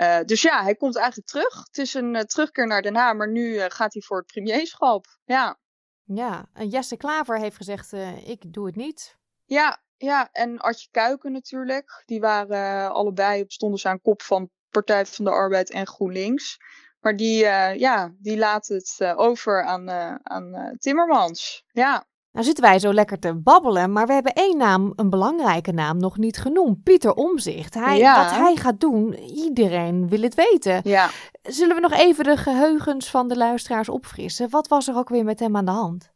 Uh, 0.00 0.20
dus 0.24 0.42
ja, 0.42 0.62
hij 0.62 0.74
komt 0.74 0.96
eigenlijk 0.96 1.28
terug. 1.28 1.58
Het 1.66 1.78
is 1.78 1.94
een 1.94 2.14
uh, 2.14 2.20
terugkeer 2.20 2.66
naar 2.66 2.82
Den 2.82 2.96
Haag, 2.96 3.14
maar 3.14 3.30
nu 3.30 3.54
uh, 3.54 3.64
gaat 3.68 3.92
hij 3.92 4.02
voor 4.02 4.16
het 4.16 4.26
premierschap. 4.26 5.06
Ja. 5.24 5.58
Ja, 6.04 6.48
en 6.52 6.68
Jesse 6.68 6.96
Klaver 6.96 7.38
heeft 7.38 7.56
gezegd: 7.56 7.92
ik 8.24 8.52
doe 8.52 8.66
het 8.66 8.76
niet. 8.76 9.16
Ja, 9.44 9.82
ja, 9.96 10.28
en 10.32 10.58
Artje 10.58 10.88
Kuiken 10.90 11.32
natuurlijk. 11.32 12.02
Die 12.06 12.20
waren 12.20 12.92
allebei, 12.92 13.44
stonden 13.46 13.78
ze 13.78 13.88
aan 13.88 14.00
kop 14.00 14.22
van 14.22 14.50
Partij 14.70 15.06
van 15.06 15.24
de 15.24 15.30
Arbeid 15.30 15.70
en 15.70 15.86
GroenLinks. 15.86 16.56
Maar 17.00 17.16
die, 17.16 17.38
ja, 17.78 18.14
die 18.18 18.38
laat 18.38 18.66
het 18.66 19.14
over 19.16 19.64
aan, 19.64 19.90
aan 20.22 20.76
Timmermans. 20.78 21.64
Ja. 21.72 22.06
Nou 22.38 22.50
zitten 22.50 22.70
wij 22.70 22.78
zo 22.78 22.92
lekker 22.92 23.18
te 23.18 23.34
babbelen, 23.34 23.92
maar 23.92 24.06
we 24.06 24.12
hebben 24.12 24.32
één 24.32 24.56
naam, 24.56 24.92
een 24.96 25.10
belangrijke 25.10 25.72
naam, 25.72 25.98
nog 25.98 26.16
niet 26.16 26.38
genoemd. 26.38 26.82
Pieter 26.82 27.12
Omzicht. 27.12 27.74
Hij, 27.74 27.98
Ja. 27.98 28.24
Wat 28.24 28.30
hij 28.30 28.56
gaat 28.56 28.80
doen, 28.80 29.14
iedereen 29.18 30.08
wil 30.08 30.20
het 30.20 30.34
weten. 30.34 30.80
Ja. 30.84 31.10
Zullen 31.42 31.74
we 31.74 31.80
nog 31.80 31.92
even 31.92 32.24
de 32.24 32.36
geheugens 32.36 33.10
van 33.10 33.28
de 33.28 33.36
luisteraars 33.36 33.88
opfrissen? 33.88 34.50
Wat 34.50 34.68
was 34.68 34.88
er 34.88 34.96
ook 34.96 35.08
weer 35.08 35.24
met 35.24 35.38
hem 35.38 35.56
aan 35.56 35.64
de 35.64 35.70
hand? 35.70 36.12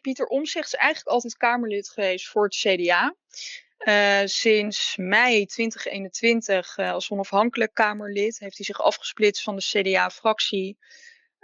Pieter 0.00 0.26
Omzicht 0.26 0.66
is 0.66 0.74
eigenlijk 0.74 1.08
altijd 1.14 1.36
Kamerlid 1.36 1.88
geweest 1.88 2.28
voor 2.28 2.44
het 2.44 2.54
CDA. 2.54 3.14
Uh, 3.78 4.20
sinds 4.24 4.96
mei 4.96 5.46
2021 5.46 6.78
uh, 6.78 6.92
als 6.92 7.10
onafhankelijk 7.10 7.74
Kamerlid 7.74 8.38
heeft 8.38 8.56
hij 8.56 8.66
zich 8.66 8.80
afgesplitst 8.80 9.42
van 9.42 9.56
de 9.56 9.62
CDA-fractie. 9.62 10.78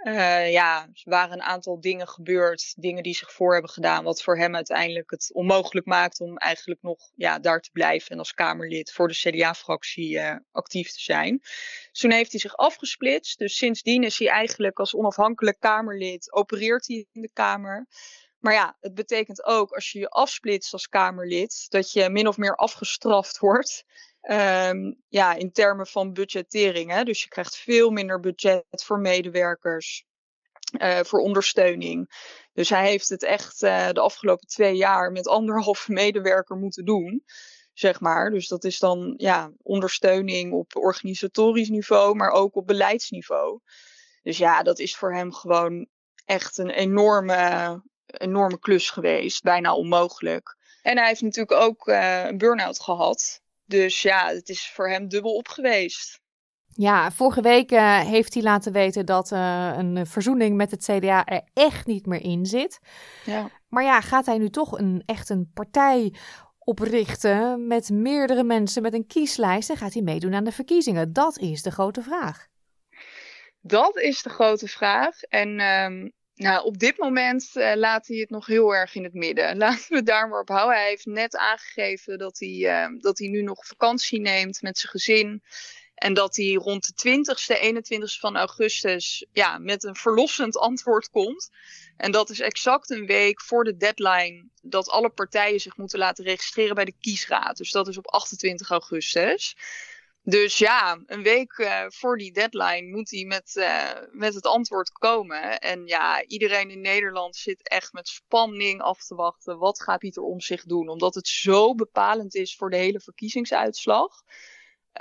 Uh, 0.03 0.51
ja, 0.51 0.81
er 0.81 1.01
waren 1.03 1.33
een 1.33 1.41
aantal 1.41 1.81
dingen 1.81 2.07
gebeurd, 2.07 2.73
dingen 2.77 3.03
die 3.03 3.15
zich 3.15 3.31
voor 3.31 3.53
hebben 3.53 3.71
gedaan, 3.71 4.03
wat 4.03 4.21
voor 4.21 4.37
hem 4.37 4.55
uiteindelijk 4.55 5.11
het 5.11 5.29
onmogelijk 5.33 5.85
maakt 5.85 6.19
om 6.19 6.37
eigenlijk 6.37 6.81
nog 6.81 7.11
ja, 7.15 7.39
daar 7.39 7.61
te 7.61 7.69
blijven 7.71 8.11
en 8.11 8.17
als 8.17 8.33
Kamerlid 8.33 8.91
voor 8.91 9.07
de 9.07 9.13
CDA-fractie 9.13 10.17
uh, 10.17 10.35
actief 10.51 10.91
te 10.91 10.99
zijn. 10.99 11.41
Toen 11.91 12.11
heeft 12.11 12.31
hij 12.31 12.39
zich 12.39 12.57
afgesplitst, 12.57 13.39
dus 13.39 13.57
sindsdien 13.57 14.03
is 14.03 14.19
hij 14.19 14.29
eigenlijk 14.29 14.79
als 14.79 14.95
onafhankelijk 14.95 15.59
Kamerlid, 15.59 16.31
opereert 16.33 16.87
hij 16.87 17.05
in 17.11 17.21
de 17.21 17.31
Kamer. 17.33 17.87
Maar 18.39 18.53
ja, 18.53 18.77
het 18.79 18.93
betekent 18.93 19.43
ook 19.43 19.71
als 19.71 19.91
je 19.91 19.99
je 19.99 20.09
afsplitst 20.09 20.73
als 20.73 20.87
Kamerlid, 20.87 21.65
dat 21.69 21.91
je 21.91 22.09
min 22.09 22.27
of 22.27 22.37
meer 22.37 22.55
afgestraft 22.55 23.39
wordt. 23.39 23.85
Um, 24.21 25.01
ja, 25.07 25.33
in 25.33 25.51
termen 25.51 25.87
van 25.87 26.13
budgettering. 26.13 26.91
Hè? 26.91 27.03
Dus 27.03 27.23
je 27.23 27.29
krijgt 27.29 27.55
veel 27.55 27.89
minder 27.89 28.19
budget 28.19 28.65
voor 28.69 28.99
medewerkers, 28.99 30.05
uh, 30.81 30.99
voor 30.99 31.19
ondersteuning. 31.19 32.09
Dus 32.53 32.69
hij 32.69 32.87
heeft 32.87 33.09
het 33.09 33.23
echt 33.23 33.63
uh, 33.63 33.89
de 33.89 33.99
afgelopen 33.99 34.47
twee 34.47 34.75
jaar 34.75 35.11
met 35.11 35.27
anderhalve 35.27 35.91
medewerker 36.01 36.55
moeten 36.55 36.85
doen. 36.85 37.23
Zeg 37.73 37.99
maar. 37.99 38.29
Dus 38.29 38.47
dat 38.47 38.63
is 38.63 38.79
dan 38.79 39.13
ja, 39.17 39.51
ondersteuning 39.61 40.53
op 40.53 40.75
organisatorisch 40.75 41.69
niveau, 41.69 42.15
maar 42.15 42.31
ook 42.31 42.55
op 42.55 42.67
beleidsniveau. 42.67 43.59
Dus 44.21 44.37
ja, 44.37 44.63
dat 44.63 44.79
is 44.79 44.95
voor 44.95 45.13
hem 45.13 45.33
gewoon 45.33 45.87
echt 46.25 46.57
een 46.57 46.69
enorme, 46.69 47.81
enorme 48.05 48.59
klus 48.59 48.89
geweest. 48.89 49.43
Bijna 49.43 49.75
onmogelijk. 49.75 50.57
En 50.81 50.97
hij 50.97 51.07
heeft 51.07 51.21
natuurlijk 51.21 51.61
ook 51.61 51.87
uh, 51.87 52.25
een 52.25 52.37
burn-out 52.37 52.79
gehad. 52.79 53.41
Dus 53.71 54.01
ja, 54.01 54.27
het 54.27 54.49
is 54.49 54.69
voor 54.69 54.89
hem 54.89 55.07
dubbel 55.07 55.35
op 55.35 55.47
geweest. 55.47 56.19
Ja, 56.67 57.11
vorige 57.11 57.41
week 57.41 57.71
uh, 57.71 57.99
heeft 57.99 58.33
hij 58.33 58.43
laten 58.43 58.71
weten 58.71 59.05
dat 59.05 59.31
uh, 59.31 59.73
een 59.77 60.07
verzoening 60.07 60.55
met 60.55 60.71
het 60.71 60.83
CDA 60.83 61.25
er 61.25 61.41
echt 61.53 61.85
niet 61.85 62.05
meer 62.05 62.21
in 62.21 62.45
zit. 62.45 62.79
Ja. 63.25 63.49
Maar 63.67 63.83
ja, 63.83 64.01
gaat 64.01 64.25
hij 64.25 64.37
nu 64.37 64.49
toch 64.49 64.79
een, 64.79 65.03
echt 65.05 65.29
een 65.29 65.51
partij 65.53 66.13
oprichten 66.59 67.67
met 67.67 67.89
meerdere 67.89 68.43
mensen 68.43 68.81
met 68.81 68.93
een 68.93 69.07
kieslijst 69.07 69.69
en 69.69 69.77
gaat 69.77 69.93
hij 69.93 70.01
meedoen 70.01 70.33
aan 70.33 70.43
de 70.43 70.51
verkiezingen? 70.51 71.13
Dat 71.13 71.37
is 71.37 71.61
de 71.61 71.71
grote 71.71 72.01
vraag. 72.01 72.47
Dat 73.61 73.97
is 73.97 74.21
de 74.21 74.29
grote 74.29 74.67
vraag. 74.67 75.21
En 75.21 75.59
um, 75.59 76.11
nou, 76.35 76.65
op 76.65 76.77
dit 76.77 76.97
moment 76.97 77.49
uh, 77.53 77.71
laat 77.75 78.07
hij 78.07 78.17
het 78.17 78.29
nog 78.29 78.45
heel 78.45 78.75
erg 78.75 78.95
in 78.95 79.03
het 79.03 79.13
midden. 79.13 79.57
Laten 79.65 79.95
we 79.95 80.03
daar 80.03 80.29
maar 80.29 80.41
op 80.41 80.47
houden. 80.47 80.77
Hij 80.77 80.87
heeft 80.87 81.05
net 81.05 81.35
aangegeven 81.37 82.17
dat 82.17 82.39
hij, 82.39 82.49
uh, 82.49 82.99
dat 82.99 83.17
hij 83.17 83.27
nu 83.27 83.41
nog 83.41 83.65
vakantie 83.65 84.19
neemt 84.19 84.61
met 84.61 84.77
zijn 84.77 84.91
gezin. 84.91 85.43
En 86.01 86.13
dat 86.13 86.35
hij 86.35 86.53
rond 86.53 86.85
de 86.85 87.09
20ste, 87.09 87.81
21ste 87.81 88.19
van 88.19 88.37
augustus 88.37 89.25
ja, 89.31 89.57
met 89.57 89.83
een 89.83 89.95
verlossend 89.95 90.57
antwoord 90.57 91.09
komt. 91.09 91.49
En 91.97 92.11
dat 92.11 92.29
is 92.29 92.39
exact 92.39 92.89
een 92.89 93.05
week 93.05 93.41
voor 93.41 93.63
de 93.63 93.77
deadline 93.77 94.47
dat 94.61 94.89
alle 94.89 95.09
partijen 95.09 95.59
zich 95.59 95.77
moeten 95.77 95.99
laten 95.99 96.23
registreren 96.23 96.75
bij 96.75 96.85
de 96.85 96.95
kiesraad. 96.99 97.57
Dus 97.57 97.71
dat 97.71 97.87
is 97.87 97.97
op 97.97 98.07
28 98.07 98.69
augustus. 98.69 99.55
Dus 100.23 100.57
ja, 100.57 101.01
een 101.05 101.23
week 101.23 101.57
uh, 101.57 101.85
voor 101.87 102.17
die 102.17 102.31
deadline 102.31 102.87
moet 102.87 103.11
hij 103.11 103.25
met, 103.25 103.55
uh, 103.55 103.91
met 104.11 104.33
het 104.33 104.45
antwoord 104.45 104.91
komen. 104.91 105.59
En 105.59 105.85
ja, 105.85 106.23
iedereen 106.23 106.69
in 106.69 106.81
Nederland 106.81 107.35
zit 107.35 107.69
echt 107.69 107.93
met 107.93 108.07
spanning 108.07 108.81
af 108.81 109.05
te 109.05 109.15
wachten. 109.15 109.57
Wat 109.57 109.81
gaat 109.81 109.99
Pieter 109.99 110.23
Omtzigt 110.23 110.69
doen? 110.69 110.89
Omdat 110.89 111.15
het 111.15 111.27
zo 111.27 111.75
bepalend 111.75 112.35
is 112.35 112.55
voor 112.55 112.69
de 112.69 112.77
hele 112.77 112.99
verkiezingsuitslag. 112.99 114.21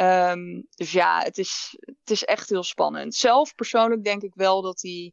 Um, 0.00 0.66
dus 0.70 0.92
ja, 0.92 1.22
het 1.22 1.38
is, 1.38 1.76
het 1.80 2.10
is 2.10 2.24
echt 2.24 2.48
heel 2.48 2.62
spannend. 2.62 3.14
Zelf 3.14 3.54
persoonlijk 3.54 4.04
denk 4.04 4.22
ik 4.22 4.34
wel 4.34 4.62
dat 4.62 4.82
hij 4.82 5.12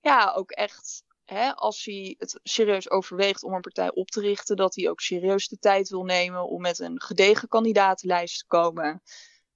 ja, 0.00 0.32
ook 0.32 0.50
echt 0.50 1.02
Hè, 1.24 1.54
als 1.54 1.84
hij 1.84 2.14
het 2.18 2.40
serieus 2.42 2.90
overweegt 2.90 3.42
om 3.42 3.52
een 3.52 3.60
partij 3.60 3.94
op 3.94 4.10
te 4.10 4.20
richten, 4.20 4.56
dat 4.56 4.74
hij 4.74 4.88
ook 4.88 5.00
serieus 5.00 5.48
de 5.48 5.58
tijd 5.58 5.88
wil 5.88 6.04
nemen 6.04 6.48
om 6.48 6.60
met 6.60 6.78
een 6.78 7.00
gedegen 7.00 7.48
kandidatenlijst 7.48 8.38
te 8.38 8.46
komen 8.46 9.02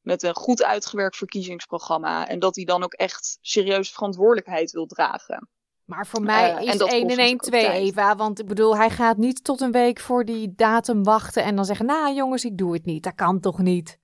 met 0.09 0.23
een 0.23 0.35
goed 0.35 0.63
uitgewerkt 0.63 1.17
verkiezingsprogramma. 1.17 2.29
En 2.29 2.39
dat 2.39 2.57
hij 2.57 2.65
dan 2.65 2.83
ook 2.83 2.93
echt 2.93 3.39
serieus 3.41 3.91
verantwoordelijkheid 3.91 4.71
wil 4.71 4.87
dragen. 4.87 5.49
Maar 5.85 6.07
voor 6.07 6.23
mij 6.23 6.53
uh, 6.55 6.75
is 6.75 6.81
1 6.81 7.09
en 7.09 7.19
1 7.19 7.39
2, 7.39 7.69
Eva. 7.69 8.17
Want 8.17 8.39
ik 8.39 8.47
bedoel, 8.47 8.77
hij 8.77 8.91
gaat 8.91 9.17
niet 9.17 9.45
tot 9.45 9.61
een 9.61 9.73
week 9.73 10.01
voor 10.01 10.25
die 10.25 10.53
datum 10.57 11.05
wachten 11.05 11.43
en 11.43 11.57
dan 11.57 11.65
zeggen: 11.65 11.87
Nou, 11.87 12.15
jongens, 12.15 12.45
ik 12.45 12.59
doe 12.59 12.73
het 12.73 12.85
niet. 12.85 13.03
Dat 13.03 13.15
kan 13.15 13.41
toch 13.41 13.59
niet? 13.59 13.99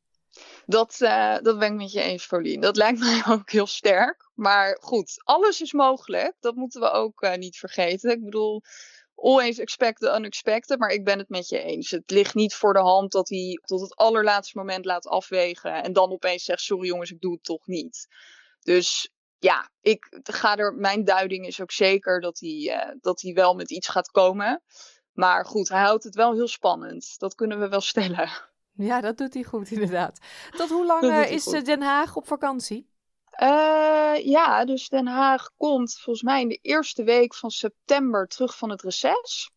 Dat, 0.66 0.96
uh, 1.00 1.36
dat 1.42 1.58
ben 1.58 1.72
ik 1.72 1.78
met 1.78 1.92
je 1.92 2.00
eens, 2.00 2.26
Paulien. 2.26 2.60
Dat 2.60 2.76
lijkt 2.76 2.98
mij 2.98 3.22
ook 3.34 3.50
heel 3.50 3.66
sterk. 3.66 4.30
Maar 4.34 4.78
goed, 4.80 5.20
alles 5.24 5.60
is 5.60 5.72
mogelijk. 5.72 6.34
Dat 6.40 6.54
moeten 6.54 6.80
we 6.80 6.90
ook 6.90 7.22
uh, 7.22 7.34
niet 7.34 7.56
vergeten. 7.56 8.10
Ik 8.10 8.24
bedoel, 8.24 8.62
always 9.24 9.58
expect 9.58 10.00
the 10.00 10.14
unexpected. 10.16 10.78
Maar 10.78 10.90
ik 10.90 11.04
ben 11.04 11.18
het 11.18 11.28
met 11.28 11.48
je 11.48 11.58
eens. 11.58 11.90
Het 11.90 12.10
ligt 12.10 12.34
niet 12.34 12.54
voor 12.54 12.72
de 12.72 12.80
hand 12.80 13.12
dat 13.12 13.28
hij 13.28 13.58
tot 13.62 13.80
het 13.80 13.96
allerlaatste 13.96 14.58
moment 14.58 14.84
laat 14.84 15.06
afwegen. 15.06 15.82
En 15.82 15.92
dan 15.92 16.10
opeens 16.10 16.44
zegt: 16.44 16.60
Sorry 16.60 16.86
jongens, 16.86 17.10
ik 17.10 17.20
doe 17.20 17.32
het 17.32 17.44
toch 17.44 17.66
niet. 17.66 18.08
Dus 18.60 19.12
ja, 19.38 19.70
ik 19.80 20.20
ga 20.22 20.56
er, 20.56 20.74
mijn 20.74 21.04
duiding 21.04 21.46
is 21.46 21.60
ook 21.60 21.72
zeker 21.72 22.20
dat 22.20 22.38
hij, 22.40 22.50
uh, 22.50 22.94
dat 23.00 23.20
hij 23.20 23.32
wel 23.32 23.54
met 23.54 23.70
iets 23.70 23.88
gaat 23.88 24.10
komen. 24.10 24.62
Maar 25.12 25.44
goed, 25.44 25.68
hij 25.68 25.80
houdt 25.80 26.04
het 26.04 26.14
wel 26.14 26.32
heel 26.32 26.48
spannend. 26.48 27.18
Dat 27.18 27.34
kunnen 27.34 27.60
we 27.60 27.68
wel 27.68 27.80
stellen. 27.80 28.30
Ja, 28.72 29.00
dat 29.00 29.16
doet 29.16 29.34
hij 29.34 29.42
goed, 29.42 29.70
inderdaad. 29.76 30.18
Tot 30.56 30.68
hoe 30.68 30.86
lang 30.86 31.02
uh, 31.02 31.30
is 31.30 31.42
goed. 31.42 31.64
Den 31.64 31.82
Haag 31.82 32.16
op 32.16 32.26
vakantie? 32.26 32.92
Uh, 33.42 34.24
ja, 34.24 34.64
dus 34.64 34.88
Den 34.88 35.06
Haag 35.06 35.50
komt 35.56 35.98
volgens 36.00 36.24
mij 36.24 36.40
in 36.40 36.48
de 36.48 36.58
eerste 36.62 37.04
week 37.04 37.34
van 37.34 37.50
september 37.50 38.26
terug 38.26 38.56
van 38.56 38.70
het 38.70 38.82
reces. 38.82 39.50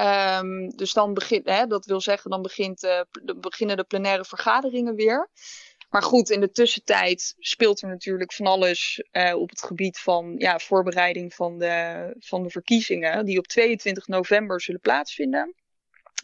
Um, 0.00 0.76
dus 0.76 0.92
dan 0.92 1.14
begint, 1.14 1.44
dat 1.68 1.86
wil 1.86 2.00
zeggen, 2.00 2.30
dan 2.30 2.42
begint, 2.42 2.84
uh, 2.84 3.00
beginnen 3.36 3.76
de 3.76 3.84
plenaire 3.84 4.24
vergaderingen 4.24 4.94
weer. 4.94 5.30
Maar 5.88 6.02
goed, 6.02 6.30
in 6.30 6.40
de 6.40 6.50
tussentijd 6.50 7.34
speelt 7.38 7.82
er 7.82 7.88
natuurlijk 7.88 8.32
van 8.32 8.46
alles 8.46 9.04
uh, 9.12 9.34
op 9.34 9.50
het 9.50 9.62
gebied 9.62 9.98
van 9.98 10.34
ja, 10.38 10.58
voorbereiding 10.58 11.34
van 11.34 11.58
de, 11.58 12.14
van 12.18 12.42
de 12.42 12.50
verkiezingen, 12.50 13.24
die 13.24 13.38
op 13.38 13.46
22 13.46 14.06
november 14.06 14.60
zullen 14.60 14.80
plaatsvinden. 14.80 15.54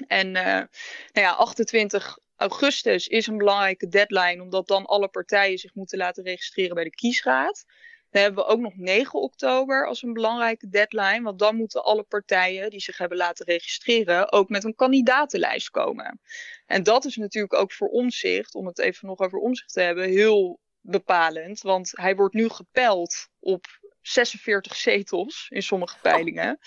En 0.07 0.31
nou 0.31 0.67
ja, 1.13 1.33
28 1.33 2.19
augustus 2.41 3.09
is 3.09 3.27
een 3.27 3.37
belangrijke 3.37 3.89
deadline, 3.89 4.43
omdat 4.43 4.67
dan 4.67 4.87
alle 4.87 5.09
partijen 5.09 5.59
zich 5.59 5.75
moeten 5.75 5.99
laten 5.99 6.25
registreren 6.25 6.75
bij 6.75 6.85
de 6.85 6.91
kiesraad. 6.91 7.65
Dan 8.11 8.23
hebben 8.23 8.45
we 8.45 8.51
ook 8.51 8.61
nog 8.61 8.77
9 8.77 9.21
oktober 9.21 9.87
als 9.87 10.03
een 10.03 10.13
belangrijke 10.13 10.69
deadline, 10.69 11.23
want 11.23 11.39
dan 11.39 11.57
moeten 11.57 11.85
alle 11.85 12.03
partijen 12.03 12.71
die 12.71 12.81
zich 12.81 12.99
hebben 12.99 13.19
laten 13.19 13.47
registreren 13.47 14.33
ook 14.33 14.49
met 14.49 14.65
een 14.65 14.75
kandidatenlijst 14.75 15.71
komen. 15.71 16.21
En 16.67 16.83
dat 16.83 17.05
is 17.05 17.17
natuurlijk 17.17 17.55
ook 17.55 17.73
voor 17.73 17.89
omzicht, 17.89 18.55
om 18.55 18.67
het 18.67 18.79
even 18.79 19.07
nog 19.07 19.19
over 19.19 19.39
omzicht 19.39 19.73
te 19.73 19.81
hebben, 19.81 20.09
heel 20.09 20.61
bepalend, 20.81 21.61
want 21.61 21.91
hij 21.95 22.17
wordt 22.17 22.35
nu 22.35 22.49
gepeld 22.49 23.29
op 23.39 23.67
46 24.01 24.77
zetels 24.77 25.47
in 25.49 25.63
sommige 25.63 25.99
peilingen. 26.03 26.59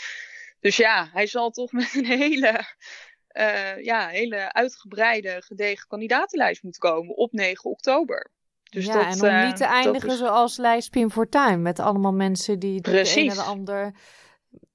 Dus 0.59 0.78
ja, 0.78 1.09
hij 1.13 1.28
zal 1.28 1.49
toch 1.49 1.71
met 1.71 1.93
een 1.93 2.05
hele 2.05 2.65
uh, 3.34 3.84
ja, 3.84 4.07
hele 4.07 4.53
uitgebreide, 4.53 5.41
gedegen 5.41 5.88
kandidatenlijst 5.88 6.63
moet 6.63 6.77
komen 6.77 7.15
op 7.15 7.31
9 7.31 7.69
oktober. 7.69 8.31
Dus 8.69 8.86
ja, 8.86 8.93
dat, 8.93 9.21
en 9.21 9.29
om 9.29 9.45
niet 9.45 9.57
te 9.57 9.65
eindigen 9.65 10.09
is... 10.09 10.17
zoals 10.17 10.57
lijst 10.57 10.89
Pim 10.89 11.11
Fortuyn, 11.11 11.61
met 11.61 11.79
allemaal 11.79 12.13
mensen 12.13 12.59
die 12.59 12.81
Precies. 12.81 13.13
de 13.13 13.21
een 13.21 13.29
en 13.29 13.36
de 13.36 13.41
ander 13.41 13.93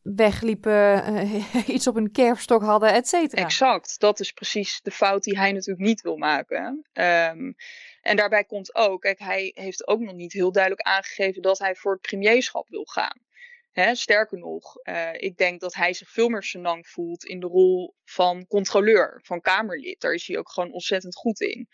wegliepen, 0.02 1.12
uh, 1.12 1.68
iets 1.74 1.86
op 1.86 1.96
een 1.96 2.12
kerfstok 2.12 2.62
hadden, 2.62 2.92
et 2.92 3.09
cetera. 3.09 3.42
Exact, 3.42 4.00
dat 4.00 4.20
is 4.20 4.32
precies 4.32 4.80
de 4.82 4.90
fout 4.90 5.22
die 5.22 5.38
hij 5.38 5.52
natuurlijk 5.52 5.86
niet 5.86 6.00
wil 6.00 6.16
maken. 6.16 6.86
Um, 6.92 7.54
en 8.02 8.16
daarbij 8.16 8.44
komt 8.44 8.74
ook, 8.74 9.00
kijk, 9.00 9.18
hij 9.18 9.50
heeft 9.54 9.88
ook 9.88 10.00
nog 10.00 10.14
niet 10.14 10.32
heel 10.32 10.52
duidelijk 10.52 10.82
aangegeven 10.82 11.42
dat 11.42 11.59
hij 11.59 11.74
voor 11.74 11.92
het 11.92 12.00
premierschap 12.00 12.68
wil 12.68 12.84
gaan. 12.84 13.18
Hè, 13.78 13.94
sterker 13.94 14.38
nog, 14.38 14.76
uh, 14.82 15.10
ik 15.12 15.36
denk 15.36 15.60
dat 15.60 15.74
hij 15.74 15.92
zich 15.92 16.10
veel 16.10 16.28
meer 16.28 16.42
senang 16.42 16.88
voelt 16.88 17.24
in 17.24 17.40
de 17.40 17.46
rol 17.46 17.94
van 18.04 18.46
controleur, 18.46 19.20
van 19.22 19.40
Kamerlid. 19.40 20.00
Daar 20.00 20.12
is 20.12 20.26
hij 20.26 20.38
ook 20.38 20.50
gewoon 20.50 20.72
ontzettend 20.72 21.16
goed 21.16 21.40
in. 21.40 21.68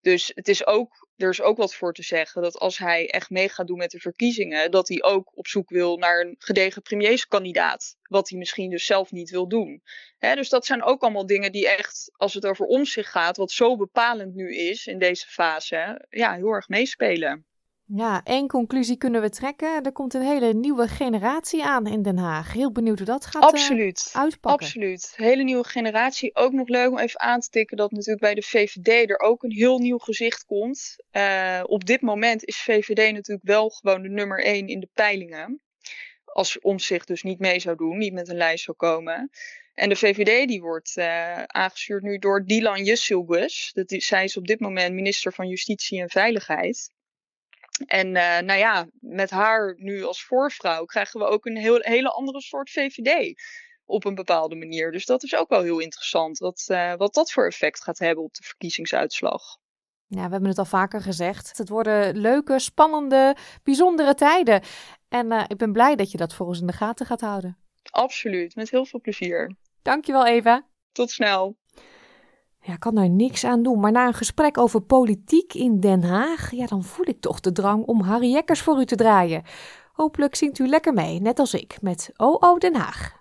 Dus 0.00 0.32
het 0.34 0.48
is 0.48 0.66
ook, 0.66 1.08
er 1.16 1.28
is 1.28 1.40
ook 1.40 1.56
wat 1.56 1.74
voor 1.74 1.92
te 1.92 2.02
zeggen 2.02 2.42
dat 2.42 2.58
als 2.58 2.78
hij 2.78 3.10
echt 3.10 3.30
mee 3.30 3.48
gaat 3.48 3.66
doen 3.66 3.76
met 3.76 3.90
de 3.90 3.98
verkiezingen, 3.98 4.70
dat 4.70 4.88
hij 4.88 5.02
ook 5.02 5.36
op 5.36 5.46
zoek 5.46 5.70
wil 5.70 5.96
naar 5.96 6.20
een 6.20 6.34
gedegen 6.38 6.82
premierskandidaat. 6.82 7.96
Wat 8.02 8.28
hij 8.28 8.38
misschien 8.38 8.70
dus 8.70 8.86
zelf 8.86 9.10
niet 9.10 9.30
wil 9.30 9.48
doen. 9.48 9.82
Hè, 10.18 10.34
dus 10.34 10.48
dat 10.48 10.66
zijn 10.66 10.82
ook 10.82 11.02
allemaal 11.02 11.26
dingen 11.26 11.52
die 11.52 11.68
echt, 11.68 12.10
als 12.12 12.34
het 12.34 12.46
over 12.46 12.66
omzicht 12.66 13.10
gaat, 13.10 13.36
wat 13.36 13.50
zo 13.50 13.76
bepalend 13.76 14.34
nu 14.34 14.56
is 14.56 14.86
in 14.86 14.98
deze 14.98 15.26
fase, 15.26 16.06
ja, 16.08 16.34
heel 16.34 16.50
erg 16.50 16.68
meespelen. 16.68 17.46
Ja, 17.88 18.20
één 18.24 18.48
conclusie 18.48 18.96
kunnen 18.96 19.20
we 19.20 19.30
trekken. 19.30 19.82
Er 19.82 19.92
komt 19.92 20.14
een 20.14 20.22
hele 20.22 20.54
nieuwe 20.54 20.88
generatie 20.88 21.64
aan 21.64 21.86
in 21.86 22.02
Den 22.02 22.18
Haag. 22.18 22.52
Heel 22.52 22.72
benieuwd 22.72 22.98
hoe 22.98 23.06
dat 23.06 23.26
gaat 23.26 23.42
Absoluut. 23.42 24.10
Uh, 24.14 24.22
uitpakken. 24.22 24.66
Absoluut. 24.66 25.12
Hele 25.16 25.42
nieuwe 25.42 25.64
generatie. 25.64 26.34
Ook 26.34 26.52
nog 26.52 26.68
leuk 26.68 26.90
om 26.90 26.98
even 26.98 27.20
aan 27.20 27.40
te 27.40 27.48
tikken 27.48 27.76
dat 27.76 27.90
natuurlijk 27.90 28.20
bij 28.20 28.34
de 28.34 28.42
VVD 28.42 29.10
er 29.10 29.18
ook 29.18 29.42
een 29.42 29.52
heel 29.52 29.78
nieuw 29.78 29.98
gezicht 29.98 30.44
komt. 30.44 30.96
Uh, 31.12 31.62
op 31.66 31.84
dit 31.84 32.00
moment 32.00 32.44
is 32.44 32.56
VVD 32.56 33.12
natuurlijk 33.12 33.46
wel 33.46 33.70
gewoon 33.70 34.02
de 34.02 34.08
nummer 34.08 34.44
één 34.44 34.66
in 34.66 34.80
de 34.80 34.88
peilingen. 34.92 35.60
Als 36.24 36.60
Omzicht 36.60 37.06
dus 37.06 37.22
niet 37.22 37.38
mee 37.38 37.60
zou 37.60 37.76
doen, 37.76 37.98
niet 37.98 38.12
met 38.12 38.28
een 38.28 38.36
lijst 38.36 38.64
zou 38.64 38.76
komen. 38.76 39.30
En 39.74 39.88
de 39.88 39.96
VVD 39.96 40.48
die 40.48 40.60
wordt 40.60 40.96
uh, 40.96 41.42
aangestuurd 41.42 42.02
nu 42.02 42.18
door 42.18 42.44
Dilan 42.44 42.76
is, 42.76 43.12
zij 44.06 44.24
is 44.24 44.36
op 44.36 44.46
dit 44.46 44.60
moment 44.60 44.94
minister 44.94 45.32
van 45.32 45.48
Justitie 45.48 46.00
en 46.00 46.10
Veiligheid. 46.10 46.94
En 47.84 48.06
uh, 48.06 48.38
nou 48.38 48.58
ja, 48.58 48.86
met 49.00 49.30
haar 49.30 49.74
nu 49.78 50.02
als 50.04 50.24
voorvrouw 50.24 50.84
krijgen 50.84 51.20
we 51.20 51.26
ook 51.26 51.46
een 51.46 51.56
heel, 51.56 51.78
hele 51.80 52.10
andere 52.10 52.40
soort 52.40 52.70
VVD 52.70 53.42
op 53.84 54.04
een 54.04 54.14
bepaalde 54.14 54.56
manier. 54.56 54.92
Dus 54.92 55.04
dat 55.04 55.22
is 55.22 55.34
ook 55.34 55.48
wel 55.48 55.62
heel 55.62 55.78
interessant, 55.78 56.38
wat, 56.38 56.66
uh, 56.70 56.94
wat 56.94 57.14
dat 57.14 57.32
voor 57.32 57.46
effect 57.46 57.82
gaat 57.82 57.98
hebben 57.98 58.24
op 58.24 58.34
de 58.34 58.42
verkiezingsuitslag. 58.42 59.42
Ja, 60.06 60.24
we 60.24 60.30
hebben 60.30 60.48
het 60.48 60.58
al 60.58 60.64
vaker 60.64 61.00
gezegd. 61.00 61.58
Het 61.58 61.68
worden 61.68 62.16
leuke, 62.16 62.58
spannende, 62.58 63.36
bijzondere 63.62 64.14
tijden. 64.14 64.62
En 65.08 65.32
uh, 65.32 65.44
ik 65.46 65.56
ben 65.56 65.72
blij 65.72 65.96
dat 65.96 66.10
je 66.10 66.18
dat 66.18 66.34
voor 66.34 66.46
ons 66.46 66.60
in 66.60 66.66
de 66.66 66.72
gaten 66.72 67.06
gaat 67.06 67.20
houden. 67.20 67.58
Absoluut, 67.90 68.54
met 68.54 68.70
heel 68.70 68.84
veel 68.84 69.00
plezier. 69.00 69.56
Dankjewel, 69.82 70.26
Eva. 70.26 70.66
Tot 70.92 71.10
snel. 71.10 71.56
Ja, 72.66 72.72
ik 72.72 72.80
kan 72.80 72.94
daar 72.94 73.10
niks 73.10 73.44
aan 73.44 73.62
doen. 73.62 73.80
Maar 73.80 73.92
na 73.92 74.06
een 74.06 74.14
gesprek 74.14 74.58
over 74.58 74.80
politiek 74.80 75.54
in 75.54 75.80
Den 75.80 76.04
Haag, 76.04 76.50
ja, 76.50 76.66
dan 76.66 76.84
voel 76.84 77.06
ik 77.08 77.20
toch 77.20 77.40
de 77.40 77.52
drang 77.52 77.84
om 77.84 78.00
Harry 78.00 78.30
Jekkers 78.30 78.60
voor 78.60 78.80
u 78.80 78.84
te 78.84 78.96
draaien. 78.96 79.42
Hopelijk 79.92 80.34
zingt 80.34 80.58
u 80.58 80.68
lekker 80.68 80.92
mee, 80.92 81.20
net 81.20 81.38
als 81.38 81.54
ik, 81.54 81.76
met 81.80 82.10
OO 82.16 82.58
Den 82.58 82.74
Haag. 82.74 83.14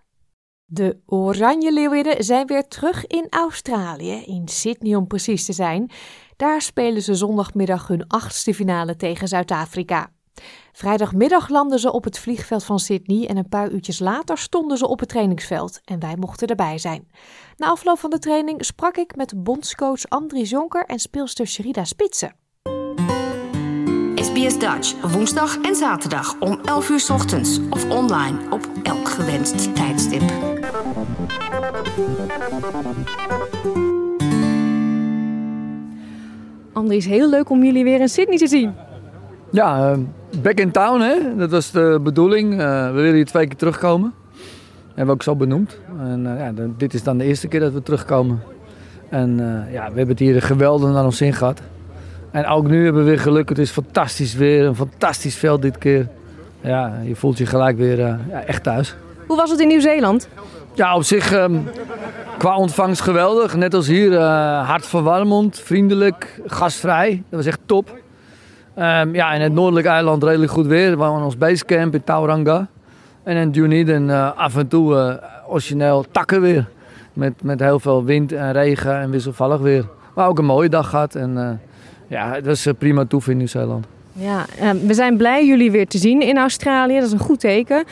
De 0.66 1.02
Oranje 1.06 1.74
Leeuwinnen 1.74 2.24
zijn 2.24 2.48
weer 2.48 2.68
terug 2.68 3.08
in 3.08 3.28
Australië, 3.30 4.24
in 4.26 4.48
Sydney 4.48 4.96
om 4.96 5.08
precies 5.08 5.46
te 5.46 5.54
zijn. 5.54 5.92
Daar 6.36 6.62
spelen 6.62 7.02
ze 7.02 7.16
zondagmiddag 7.16 7.88
hun 7.88 8.08
achtste 8.08 8.54
finale 8.54 8.96
tegen 8.96 9.28
Zuid-Afrika. 9.28 10.15
Vrijdagmiddag 10.72 11.50
landden 11.50 11.80
ze 11.80 11.92
op 11.92 12.04
het 12.04 12.20
vliegveld 12.20 12.64
van 12.64 12.80
Sydney 12.80 13.28
en 13.28 13.38
een 13.38 13.50
paar 13.50 13.72
uurtjes 13.72 14.00
later 14.00 14.38
stonden 14.38 14.78
ze 14.78 14.88
op 14.88 15.00
het 15.00 15.10
trainingsveld 15.10 15.80
en 15.86 16.00
wij 16.00 16.16
mochten 16.16 16.48
erbij 16.48 16.78
zijn. 16.78 17.08
Na 17.58 17.68
afloop 17.68 18.00
van 18.00 18.10
de 18.10 18.20
training 18.20 18.66
sprak 18.66 18.98
ik 18.98 19.16
met 19.16 19.44
bondscoach 19.44 20.10
Andries 20.10 20.50
Jonker 20.50 20.86
en 20.86 21.00
speelster 21.00 21.48
Sherida 21.48 21.84
Spitsen. 21.84 22.36
SBS 24.16 24.60
Dutch, 24.60 25.12
woensdag 25.12 25.62
en 25.62 25.76
zaterdag 25.76 26.40
om 26.40 26.60
11 26.64 26.90
uur 26.90 27.06
ochtends 27.12 27.60
of 27.70 27.90
online 27.90 28.38
op 28.50 28.70
elk 28.84 29.10
gewenst 29.10 29.76
tijdstip. 29.76 30.24
Andries, 36.74 37.06
heel 37.06 37.30
leuk 37.30 37.50
om 37.50 37.64
jullie 37.64 37.84
weer 37.84 38.00
in 38.00 38.10
Sydney 38.10 38.38
te 38.38 38.48
zien. 38.48 38.85
Ja, 39.56 39.92
uh, 39.92 39.98
back 40.42 40.60
in 40.60 40.72
town, 40.72 41.02
hè? 41.02 41.36
dat 41.38 41.50
was 41.50 41.72
de 41.72 42.00
bedoeling. 42.04 42.54
Uh, 42.54 42.86
we 42.86 42.94
willen 42.94 43.14
hier 43.14 43.26
twee 43.26 43.48
keer 43.48 43.58
terugkomen. 43.58 44.14
Hebben 44.88 45.06
we 45.06 45.12
ook 45.12 45.24
zo 45.24 45.36
benoemd. 45.36 45.80
En 46.00 46.26
uh, 46.26 46.40
ja, 46.40 46.52
dit 46.78 46.94
is 46.94 47.04
dan 47.04 47.18
de 47.18 47.24
eerste 47.24 47.48
keer 47.48 47.60
dat 47.60 47.74
we 47.74 47.84
terugkomen. 47.84 48.44
En 49.10 49.38
ja, 49.72 49.84
we 49.84 49.98
hebben 49.98 50.08
het 50.08 50.20
hier 50.20 50.42
geweldig 50.42 50.92
naar 50.92 51.06
ons 51.06 51.18
zin 51.18 51.34
gehad. 51.34 51.62
En 52.32 52.46
ook 52.46 52.68
nu 52.68 52.84
hebben 52.84 53.04
we 53.04 53.10
weer 53.10 53.20
geluk. 53.20 53.50
Het 53.50 53.58
is 53.58 53.72
fantastisch 53.72 54.34
weer, 54.34 54.66
een 54.66 54.76
fantastisch 54.76 55.36
veld 55.36 55.62
dit 55.62 55.78
keer. 55.78 56.08
Ja, 56.62 56.94
je 57.04 57.16
voelt 57.16 57.38
je 57.38 57.46
gelijk 57.46 57.78
weer 57.78 57.98
ja, 57.98 58.44
echt 58.46 58.64
thuis. 58.64 58.96
Hoe 59.28 59.38
was 59.38 59.52
het 59.52 59.60
in 59.60 59.68
Nieuw-Zeeland? 59.68 60.30
Ja, 60.74 60.96
op 60.96 61.04
zich 61.04 61.34
um, 61.34 61.64
qua 62.38 62.58
ontvangst 62.58 63.02
geweldig. 63.02 63.56
Net 63.56 63.74
als 63.74 63.88
hier, 63.88 64.20
hartverwarmend, 64.62 65.60
vriendelijk, 65.60 66.42
gastvrij. 66.46 67.24
Dat 67.30 67.40
was 67.40 67.46
echt 67.46 67.60
top. 67.66 68.04
Um, 68.80 69.14
ja, 69.14 69.34
in 69.34 69.42
het 69.42 69.54
noordelijke 69.54 69.90
eiland 69.90 70.24
redelijk 70.24 70.52
goed 70.52 70.68
weer. 70.68 70.90
We 70.90 70.96
waren 70.96 71.24
ons 71.24 71.38
basecamp 71.38 71.94
in 71.94 72.04
Tauranga. 72.04 72.68
En 73.24 73.36
in 73.38 73.52
Dunedin 73.52 74.08
uh, 74.08 74.32
af 74.38 74.58
en 74.58 74.68
toe 74.68 74.94
uh, 74.94 75.14
origineel 75.48 76.06
takken 76.12 76.42
weer. 76.42 76.68
Met, 77.14 77.34
met 77.44 77.60
heel 77.60 77.80
veel 77.80 78.04
wind 78.04 78.32
en 78.32 78.52
regen 78.52 79.00
en 79.00 79.10
wisselvallig 79.10 79.60
weer. 79.60 79.86
Maar 80.16 80.28
ook 80.28 80.38
een 80.38 80.46
mooie 80.46 80.70
dag 80.70 80.90
gehad. 80.90 81.16
En 81.16 81.32
uh, 81.38 81.50
ja, 82.08 82.32
het 82.34 82.46
was 82.46 82.68
prima 82.78 83.06
toef 83.06 83.28
in 83.28 83.38
Nieuw-Zeeland. 83.38 83.86
Ja, 84.12 84.46
we 84.86 84.94
zijn 84.94 85.18
blij 85.18 85.46
jullie 85.46 85.72
weer 85.72 85.88
te 85.88 85.98
zien 85.98 86.22
in 86.22 86.38
Australië. 86.38 86.96
Dat 86.96 87.04
is 87.04 87.12
een 87.12 87.20
goed 87.20 87.40
teken. 87.40 87.84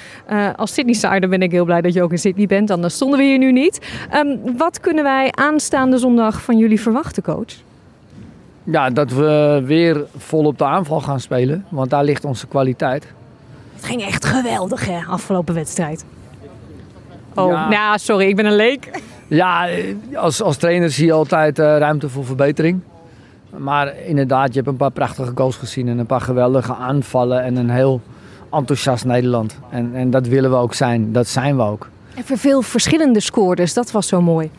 Als 0.56 0.74
Sydney-sider 0.74 1.30
ben 1.30 1.42
ik 1.42 1.52
heel 1.52 1.66
blij 1.66 1.82
dat 1.82 1.94
je 1.94 2.04
ook 2.04 2.12
in 2.12 2.18
Sydney 2.18 2.46
bent. 2.46 2.72
Anders 2.72 2.96
stonden 2.96 3.20
we 3.20 3.26
hier 3.26 3.38
nu 3.38 3.52
niet. 3.52 3.80
Um, 4.16 4.58
wat 4.58 4.80
kunnen 4.80 5.04
wij 5.04 5.32
aanstaande 5.32 5.98
zondag 5.98 6.42
van 6.42 6.58
jullie 6.58 6.82
verwachten, 6.82 7.24
coach? 7.24 7.54
Ja, 8.64 8.90
dat 8.90 9.12
we 9.12 9.62
weer 9.66 10.06
vol 10.18 10.46
op 10.46 10.58
de 10.58 10.66
aanval 10.66 11.02
gaan 11.02 11.20
spelen. 11.20 11.66
Want 11.70 11.90
daar 11.90 12.04
ligt 12.04 12.26
onze 12.26 12.48
kwaliteit. 12.48 13.08
Het 13.76 13.86
ging 13.86 14.04
echt 14.04 14.26
geweldig, 14.26 14.86
hè, 14.86 15.00
afgelopen 15.08 15.54
wedstrijd. 15.54 16.06
Oh, 17.36 17.52
ja. 17.52 17.70
nou, 17.70 17.98
sorry, 17.98 18.28
ik 18.28 18.36
ben 18.36 18.46
een 18.46 18.56
leek. 18.56 19.02
Ja, 19.28 19.68
als, 20.16 20.42
als 20.42 20.58
trainer 20.58 20.92
zie 20.92 21.06
je 21.06 21.14
altijd 21.14 21.60
uh, 21.60 21.78
ruimte 21.78 22.10
voor 22.10 22.26
verbetering. 22.26 22.82
Maar 23.58 23.94
inderdaad, 24.06 24.48
je 24.48 24.54
hebt 24.54 24.68
een 24.68 24.76
paar 24.76 24.92
prachtige 24.92 25.32
goals 25.36 25.56
gezien 25.56 25.88
en 25.88 25.98
een 25.98 26.06
paar 26.06 26.22
geweldige 26.22 26.76
aanvallen 26.76 27.44
en 27.44 27.56
een 27.56 27.70
heel 27.70 28.02
enthousiast 28.52 29.06
Nederland. 29.06 29.60
En, 29.70 29.92
en 29.94 30.10
dat 30.10 30.28
willen 30.28 30.50
we 30.50 30.56
ook 30.56 30.74
zijn, 30.74 31.12
dat 31.12 31.28
zijn 31.28 31.56
we 31.56 31.64
ook. 31.64 31.90
En 32.16 32.24
voor 32.24 32.38
veel 32.38 32.62
verschillende 32.62 33.20
scoorders, 33.20 33.74
dat 33.74 33.92
was 33.92 34.08
zo 34.08 34.22
mooi. 34.22 34.52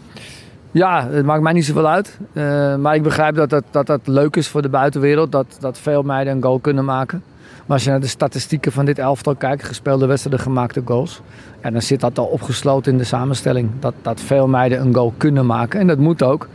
Ja, 0.74 1.08
het 1.10 1.24
maakt 1.24 1.42
mij 1.42 1.52
niet 1.52 1.64
zoveel 1.64 1.88
uit. 1.88 2.18
Uh, 2.32 2.76
maar 2.76 2.94
ik 2.94 3.02
begrijp 3.02 3.34
dat 3.34 3.50
dat, 3.50 3.64
dat 3.70 3.86
dat 3.86 4.00
leuk 4.04 4.36
is 4.36 4.48
voor 4.48 4.62
de 4.62 4.68
buitenwereld, 4.68 5.32
dat, 5.32 5.56
dat 5.60 5.78
veel 5.78 6.02
meiden 6.02 6.32
een 6.32 6.42
goal 6.42 6.58
kunnen 6.58 6.84
maken. 6.84 7.22
Maar 7.66 7.76
als 7.76 7.84
je 7.84 7.90
naar 7.90 8.00
de 8.00 8.06
statistieken 8.06 8.72
van 8.72 8.84
dit 8.84 8.98
elftal 8.98 9.34
kijkt, 9.34 9.64
gespeelde 9.64 10.06
wedstrijden, 10.06 10.42
gemaakte 10.42 10.82
goals. 10.84 11.20
Ja, 11.62 11.70
dan 11.70 11.82
zit 11.82 12.00
dat 12.00 12.18
al 12.18 12.24
opgesloten 12.24 12.92
in 12.92 12.98
de 12.98 13.04
samenstelling. 13.04 13.70
Dat, 13.80 13.94
dat 14.02 14.20
veel 14.20 14.48
meiden 14.48 14.80
een 14.80 14.94
goal 14.94 15.12
kunnen 15.16 15.46
maken. 15.46 15.80
En 15.80 15.86
dat 15.86 15.98
moet 15.98 16.22
ook. 16.22 16.48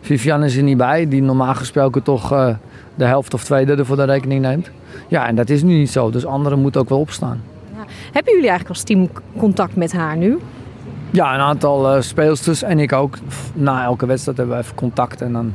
Vivian 0.00 0.44
is 0.44 0.56
er 0.56 0.62
niet 0.62 0.76
bij, 0.76 1.08
die 1.08 1.22
normaal 1.22 1.54
gesproken 1.54 2.02
toch 2.02 2.32
uh, 2.32 2.48
de 2.94 3.04
helft 3.04 3.34
of 3.34 3.44
twee 3.44 3.66
derde 3.66 3.84
voor 3.84 3.96
de 3.96 4.04
rekening 4.04 4.40
neemt. 4.40 4.70
Ja, 5.08 5.26
en 5.26 5.34
dat 5.34 5.50
is 5.50 5.62
nu 5.62 5.74
niet 5.74 5.90
zo. 5.90 6.10
Dus 6.10 6.26
anderen 6.26 6.58
moeten 6.58 6.80
ook 6.80 6.88
wel 6.88 7.00
opstaan. 7.00 7.42
Ja. 7.76 7.84
Hebben 8.12 8.32
jullie 8.32 8.48
eigenlijk 8.48 8.68
als 8.68 8.82
team 8.82 9.08
contact 9.36 9.76
met 9.76 9.92
haar 9.92 10.16
nu? 10.16 10.38
Ja, 11.14 11.34
een 11.34 11.40
aantal 11.40 11.96
uh, 11.96 12.02
speelsters 12.02 12.62
en 12.62 12.78
ik 12.78 12.92
ook. 12.92 13.18
Na 13.52 13.84
elke 13.84 14.06
wedstrijd 14.06 14.36
hebben 14.36 14.56
we 14.56 14.62
even 14.62 14.74
contact 14.74 15.20
en 15.20 15.32
dan 15.32 15.54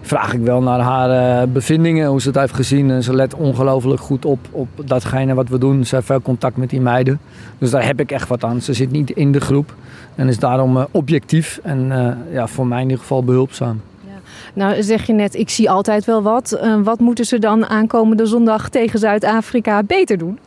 vraag 0.00 0.34
ik 0.34 0.40
wel 0.40 0.62
naar 0.62 0.80
haar 0.80 1.42
uh, 1.42 1.52
bevindingen, 1.52 2.08
hoe 2.08 2.20
ze 2.20 2.28
het 2.28 2.36
heeft 2.36 2.54
gezien. 2.54 2.90
En 2.90 3.02
ze 3.02 3.14
let 3.14 3.34
ongelooflijk 3.34 4.00
goed 4.00 4.24
op, 4.24 4.38
op 4.50 4.68
datgene 4.84 5.34
wat 5.34 5.48
we 5.48 5.58
doen. 5.58 5.84
Ze 5.84 5.94
heeft 5.94 6.06
veel 6.06 6.22
contact 6.22 6.56
met 6.56 6.70
die 6.70 6.80
meiden. 6.80 7.20
Dus 7.58 7.70
daar 7.70 7.84
heb 7.84 8.00
ik 8.00 8.12
echt 8.12 8.28
wat 8.28 8.44
aan. 8.44 8.60
Ze 8.60 8.72
zit 8.72 8.90
niet 8.90 9.10
in 9.10 9.32
de 9.32 9.40
groep 9.40 9.74
en 10.14 10.28
is 10.28 10.38
daarom 10.38 10.76
uh, 10.76 10.84
objectief 10.90 11.60
en 11.62 11.92
ja, 12.30 12.46
voor 12.46 12.66
mij 12.66 12.78
in 12.78 12.84
ieder 12.84 13.00
geval 13.00 13.24
behulpzaam. 13.24 13.80
Ja. 14.04 14.12
Nou 14.54 14.82
zeg 14.82 15.06
je 15.06 15.12
net, 15.12 15.34
ik 15.34 15.50
zie 15.50 15.70
altijd 15.70 16.04
wel 16.04 16.22
wat. 16.22 16.60
wat 16.82 17.00
moeten 17.00 17.24
ze 17.24 17.38
dan 17.38 17.66
aankomende 17.66 18.26
zondag 18.26 18.68
tegen 18.68 18.98
Zuid-Afrika 18.98 19.82
beter 19.82 20.18
doen? 20.18 20.38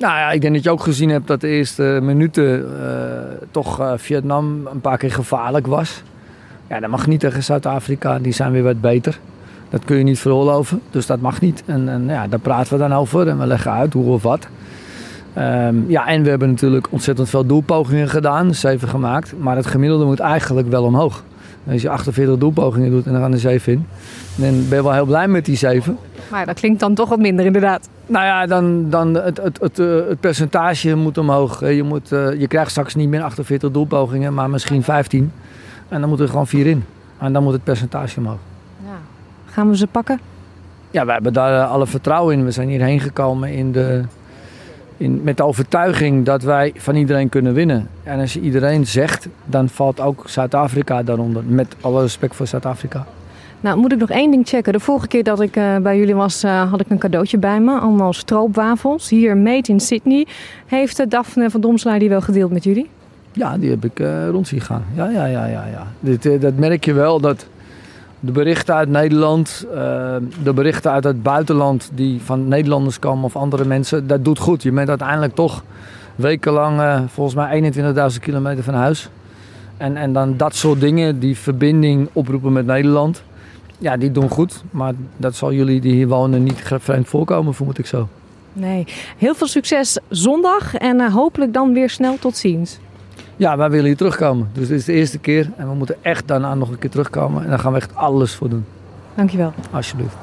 Nou 0.00 0.32
ik 0.32 0.40
denk 0.40 0.54
dat 0.54 0.62
je 0.62 0.70
ook 0.70 0.82
gezien 0.82 1.10
hebt 1.10 1.26
dat 1.26 1.40
de 1.40 1.48
eerste 1.48 1.98
minuten 2.02 2.66
toch 3.50 3.94
Vietnam 3.96 4.66
een 4.66 4.80
paar 4.80 4.98
keer 4.98 5.12
gevaarlijk 5.12 5.66
was. 5.66 6.02
Ja, 6.68 6.80
dat 6.80 6.90
mag 6.90 7.06
niet 7.06 7.20
tegen 7.20 7.42
Zuid-Afrika. 7.42 8.18
Die 8.18 8.32
zijn 8.32 8.52
weer 8.52 8.62
wat 8.62 8.80
beter. 8.80 9.18
Dat 9.70 9.84
kun 9.84 9.96
je 9.96 10.02
niet 10.02 10.18
veroorloven. 10.18 10.80
Dus 10.90 11.06
dat 11.06 11.20
mag 11.20 11.40
niet. 11.40 11.62
En, 11.66 11.88
en 11.88 12.04
ja, 12.06 12.26
daar 12.26 12.38
praten 12.38 12.72
we 12.72 12.78
dan 12.78 12.92
over. 12.92 13.28
En 13.28 13.38
we 13.38 13.46
leggen 13.46 13.72
uit 13.72 13.92
hoe 13.92 14.12
of 14.12 14.22
wat. 14.22 14.46
Um, 15.38 15.84
ja, 15.88 16.06
en 16.06 16.22
we 16.22 16.28
hebben 16.28 16.48
natuurlijk 16.48 16.86
ontzettend 16.90 17.28
veel 17.28 17.46
doelpogingen 17.46 18.08
gedaan. 18.08 18.54
Zeven 18.54 18.88
gemaakt. 18.88 19.34
Maar 19.38 19.56
het 19.56 19.66
gemiddelde 19.66 20.04
moet 20.04 20.20
eigenlijk 20.20 20.68
wel 20.68 20.84
omhoog. 20.84 21.24
Als 21.70 21.82
je 21.82 21.88
48 21.88 22.38
doelpogingen 22.38 22.90
doet 22.90 23.06
en 23.06 23.12
dan 23.12 23.20
gaan 23.20 23.32
er 23.32 23.38
7 23.38 23.72
in. 23.72 23.86
Dan 24.34 24.68
ben 24.68 24.82
wel 24.82 24.92
heel 24.92 25.04
blij 25.04 25.28
met 25.28 25.44
die 25.44 25.56
7. 25.56 25.98
Maar 26.30 26.46
dat 26.46 26.54
klinkt 26.54 26.80
dan 26.80 26.94
toch 26.94 27.08
wat 27.08 27.18
minder 27.18 27.44
inderdaad. 27.44 27.88
Nou 28.10 28.24
ja, 28.24 28.46
dan, 28.46 28.90
dan 28.90 29.14
het, 29.14 29.36
het, 29.42 29.60
het, 29.60 29.76
het 29.76 30.20
percentage 30.20 30.94
moet 30.94 31.18
omhoog. 31.18 31.60
Je, 31.60 31.82
moet, 31.82 32.08
je 32.08 32.46
krijgt 32.48 32.70
straks 32.70 32.94
niet 32.94 33.08
meer 33.08 33.22
48 33.22 33.70
doelpogingen, 33.70 34.34
maar 34.34 34.50
misschien 34.50 34.82
15. 34.82 35.32
En 35.88 36.00
dan 36.00 36.08
moeten 36.08 36.26
er 36.26 36.32
gewoon 36.32 36.46
vier 36.46 36.66
in. 36.66 36.84
En 37.18 37.32
dan 37.32 37.42
moet 37.42 37.52
het 37.52 37.64
percentage 37.64 38.18
omhoog. 38.18 38.38
Ja. 38.84 38.98
Gaan 39.46 39.68
we 39.68 39.76
ze 39.76 39.86
pakken? 39.86 40.20
Ja, 40.90 41.06
we 41.06 41.12
hebben 41.12 41.32
daar 41.32 41.64
alle 41.64 41.86
vertrouwen 41.86 42.38
in. 42.38 42.44
We 42.44 42.50
zijn 42.50 42.68
hierheen 42.68 43.00
gekomen 43.00 43.52
in 43.52 43.72
de, 43.72 44.02
in, 44.96 45.22
met 45.22 45.36
de 45.36 45.44
overtuiging 45.44 46.24
dat 46.24 46.42
wij 46.42 46.72
van 46.76 46.94
iedereen 46.94 47.28
kunnen 47.28 47.52
winnen. 47.54 47.88
En 48.02 48.20
als 48.20 48.32
je 48.32 48.40
iedereen 48.40 48.86
zegt, 48.86 49.28
dan 49.44 49.68
valt 49.68 50.00
ook 50.00 50.22
Zuid-Afrika 50.26 51.02
daaronder. 51.02 51.42
Met 51.44 51.76
alle 51.80 52.00
respect 52.00 52.36
voor 52.36 52.46
Zuid-Afrika. 52.46 53.06
Nou, 53.60 53.78
moet 53.78 53.92
ik 53.92 53.98
nog 53.98 54.10
één 54.10 54.30
ding 54.30 54.48
checken. 54.48 54.72
De 54.72 54.80
vorige 54.80 55.06
keer 55.06 55.24
dat 55.24 55.40
ik 55.40 55.56
uh, 55.56 55.76
bij 55.76 55.98
jullie 55.98 56.14
was, 56.14 56.44
uh, 56.44 56.70
had 56.70 56.80
ik 56.80 56.90
een 56.90 56.98
cadeautje 56.98 57.38
bij 57.38 57.60
me. 57.60 57.78
Allemaal 57.78 58.12
stroopwafels. 58.12 59.08
Hier, 59.08 59.36
made 59.36 59.72
in 59.72 59.80
Sydney. 59.80 60.26
Heeft 60.66 61.00
uh, 61.00 61.06
Daphne 61.08 61.50
van 61.50 61.60
Domslaar 61.60 61.98
die 61.98 62.08
wel 62.08 62.20
gedeeld 62.20 62.52
met 62.52 62.64
jullie? 62.64 62.88
Ja, 63.32 63.58
die 63.58 63.70
heb 63.70 63.84
ik 63.84 63.98
rond 64.30 64.48
zien 64.48 64.60
gaan. 64.60 64.84
Ja, 64.94 65.08
ja, 65.08 65.24
ja, 65.24 65.46
ja. 65.46 65.66
ja. 65.66 65.86
Dit, 66.00 66.40
dat 66.40 66.54
merk 66.56 66.84
je 66.84 66.92
wel, 66.92 67.20
dat 67.20 67.46
de 68.20 68.32
berichten 68.32 68.74
uit 68.74 68.88
Nederland, 68.88 69.66
de 70.42 70.52
berichten 70.54 70.90
uit 70.90 71.04
het 71.04 71.22
buitenland 71.22 71.90
die 71.94 72.20
van 72.20 72.48
Nederlanders 72.48 72.98
komen 72.98 73.24
of 73.24 73.36
andere 73.36 73.64
mensen, 73.64 74.06
dat 74.06 74.24
doet 74.24 74.38
goed. 74.38 74.62
Je 74.62 74.72
bent 74.72 74.88
uiteindelijk 74.88 75.34
toch 75.34 75.64
wekenlang, 76.16 76.80
volgens 77.10 77.36
mij 77.36 77.72
21.000 78.12 78.18
kilometer 78.20 78.64
van 78.64 78.74
huis. 78.74 79.10
En, 79.76 79.96
en 79.96 80.12
dan 80.12 80.36
dat 80.36 80.54
soort 80.54 80.80
dingen, 80.80 81.18
die 81.18 81.36
verbinding 81.36 82.08
oproepen 82.12 82.52
met 82.52 82.66
Nederland, 82.66 83.22
ja, 83.80 83.96
die 83.96 84.10
doen 84.10 84.28
goed. 84.28 84.62
Maar 84.70 84.92
dat 85.16 85.34
zal 85.34 85.52
jullie 85.52 85.80
die 85.80 85.92
hier 85.92 86.08
wonen 86.08 86.42
niet 86.42 86.62
vreemd 86.64 87.08
voorkomen, 87.08 87.54
vermoed 87.54 87.78
ik 87.78 87.86
zo. 87.86 88.08
Nee, 88.52 88.86
heel 89.16 89.34
veel 89.34 89.46
succes 89.46 89.98
zondag 90.08 90.74
en 90.76 91.10
hopelijk 91.12 91.52
dan 91.52 91.72
weer 91.72 91.90
snel 91.90 92.18
tot 92.18 92.36
ziens. 92.36 92.78
Ja, 93.36 93.56
wij 93.56 93.70
willen 93.70 93.86
hier 93.86 93.96
terugkomen. 93.96 94.50
Dus 94.52 94.68
dit 94.68 94.78
is 94.78 94.84
de 94.84 94.92
eerste 94.92 95.18
keer 95.18 95.50
en 95.56 95.68
we 95.68 95.74
moeten 95.74 95.96
echt 96.02 96.28
daarna 96.28 96.54
nog 96.54 96.70
een 96.70 96.78
keer 96.78 96.90
terugkomen. 96.90 97.42
En 97.42 97.48
daar 97.48 97.58
gaan 97.58 97.72
we 97.72 97.78
echt 97.78 97.94
alles 97.94 98.34
voor 98.34 98.48
doen. 98.48 98.64
Dankjewel. 99.14 99.52
Alsjeblieft. 99.70 100.14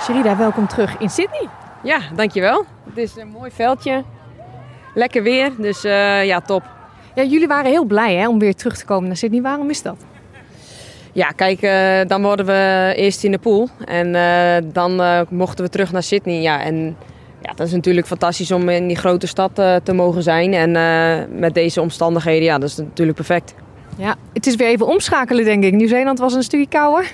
Sherida, 0.00 0.36
welkom 0.36 0.66
terug 0.66 0.98
in 0.98 1.10
Sydney. 1.10 1.48
Ja, 1.82 1.98
dankjewel. 2.14 2.64
Het 2.88 2.96
is 2.96 3.16
een 3.16 3.28
mooi 3.28 3.50
veldje. 3.50 4.04
Lekker 4.94 5.22
weer, 5.22 5.52
dus 5.58 5.84
uh, 5.84 6.24
ja, 6.24 6.40
top. 6.40 6.73
Ja, 7.14 7.22
jullie 7.22 7.46
waren 7.46 7.70
heel 7.70 7.84
blij 7.84 8.14
hè, 8.14 8.28
om 8.28 8.38
weer 8.38 8.54
terug 8.54 8.76
te 8.76 8.84
komen 8.84 9.06
naar 9.06 9.16
Sydney. 9.16 9.42
Waarom 9.42 9.70
is 9.70 9.82
dat? 9.82 9.96
Ja, 11.12 11.28
kijk, 11.28 11.62
uh, 11.62 12.08
dan 12.08 12.22
worden 12.22 12.46
we 12.46 12.92
eerst 12.96 13.24
in 13.24 13.30
de 13.30 13.38
pool. 13.38 13.68
En 13.84 14.14
uh, 14.14 14.72
dan 14.72 15.26
mochten 15.30 15.64
we 15.64 15.70
terug 15.70 15.92
naar 15.92 16.02
Sydney. 16.02 16.40
Ja, 16.40 16.62
en 16.62 16.96
ja, 17.42 17.52
dat 17.54 17.66
is 17.66 17.72
natuurlijk 17.72 18.06
fantastisch 18.06 18.52
om 18.52 18.68
in 18.68 18.86
die 18.86 18.96
grote 18.96 19.26
stad 19.26 19.54
te 19.82 19.92
mogen 19.92 20.22
zijn. 20.22 20.54
En 20.54 20.70
met 21.38 21.54
deze 21.54 21.80
omstandigheden, 21.80 22.44
ja, 22.44 22.58
dat 22.58 22.68
is 22.68 22.76
natuurlijk 22.76 23.16
perfect. 23.16 23.54
Ja, 23.96 24.14
het 24.32 24.46
is 24.46 24.54
weer 24.54 24.68
even 24.68 24.86
omschakelen, 24.86 25.44
denk 25.44 25.64
ik. 25.64 25.72
Nieuw-Zeeland 25.72 26.18
was 26.18 26.34
een 26.34 26.42
stukje 26.42 26.68
kouder. 26.68 27.12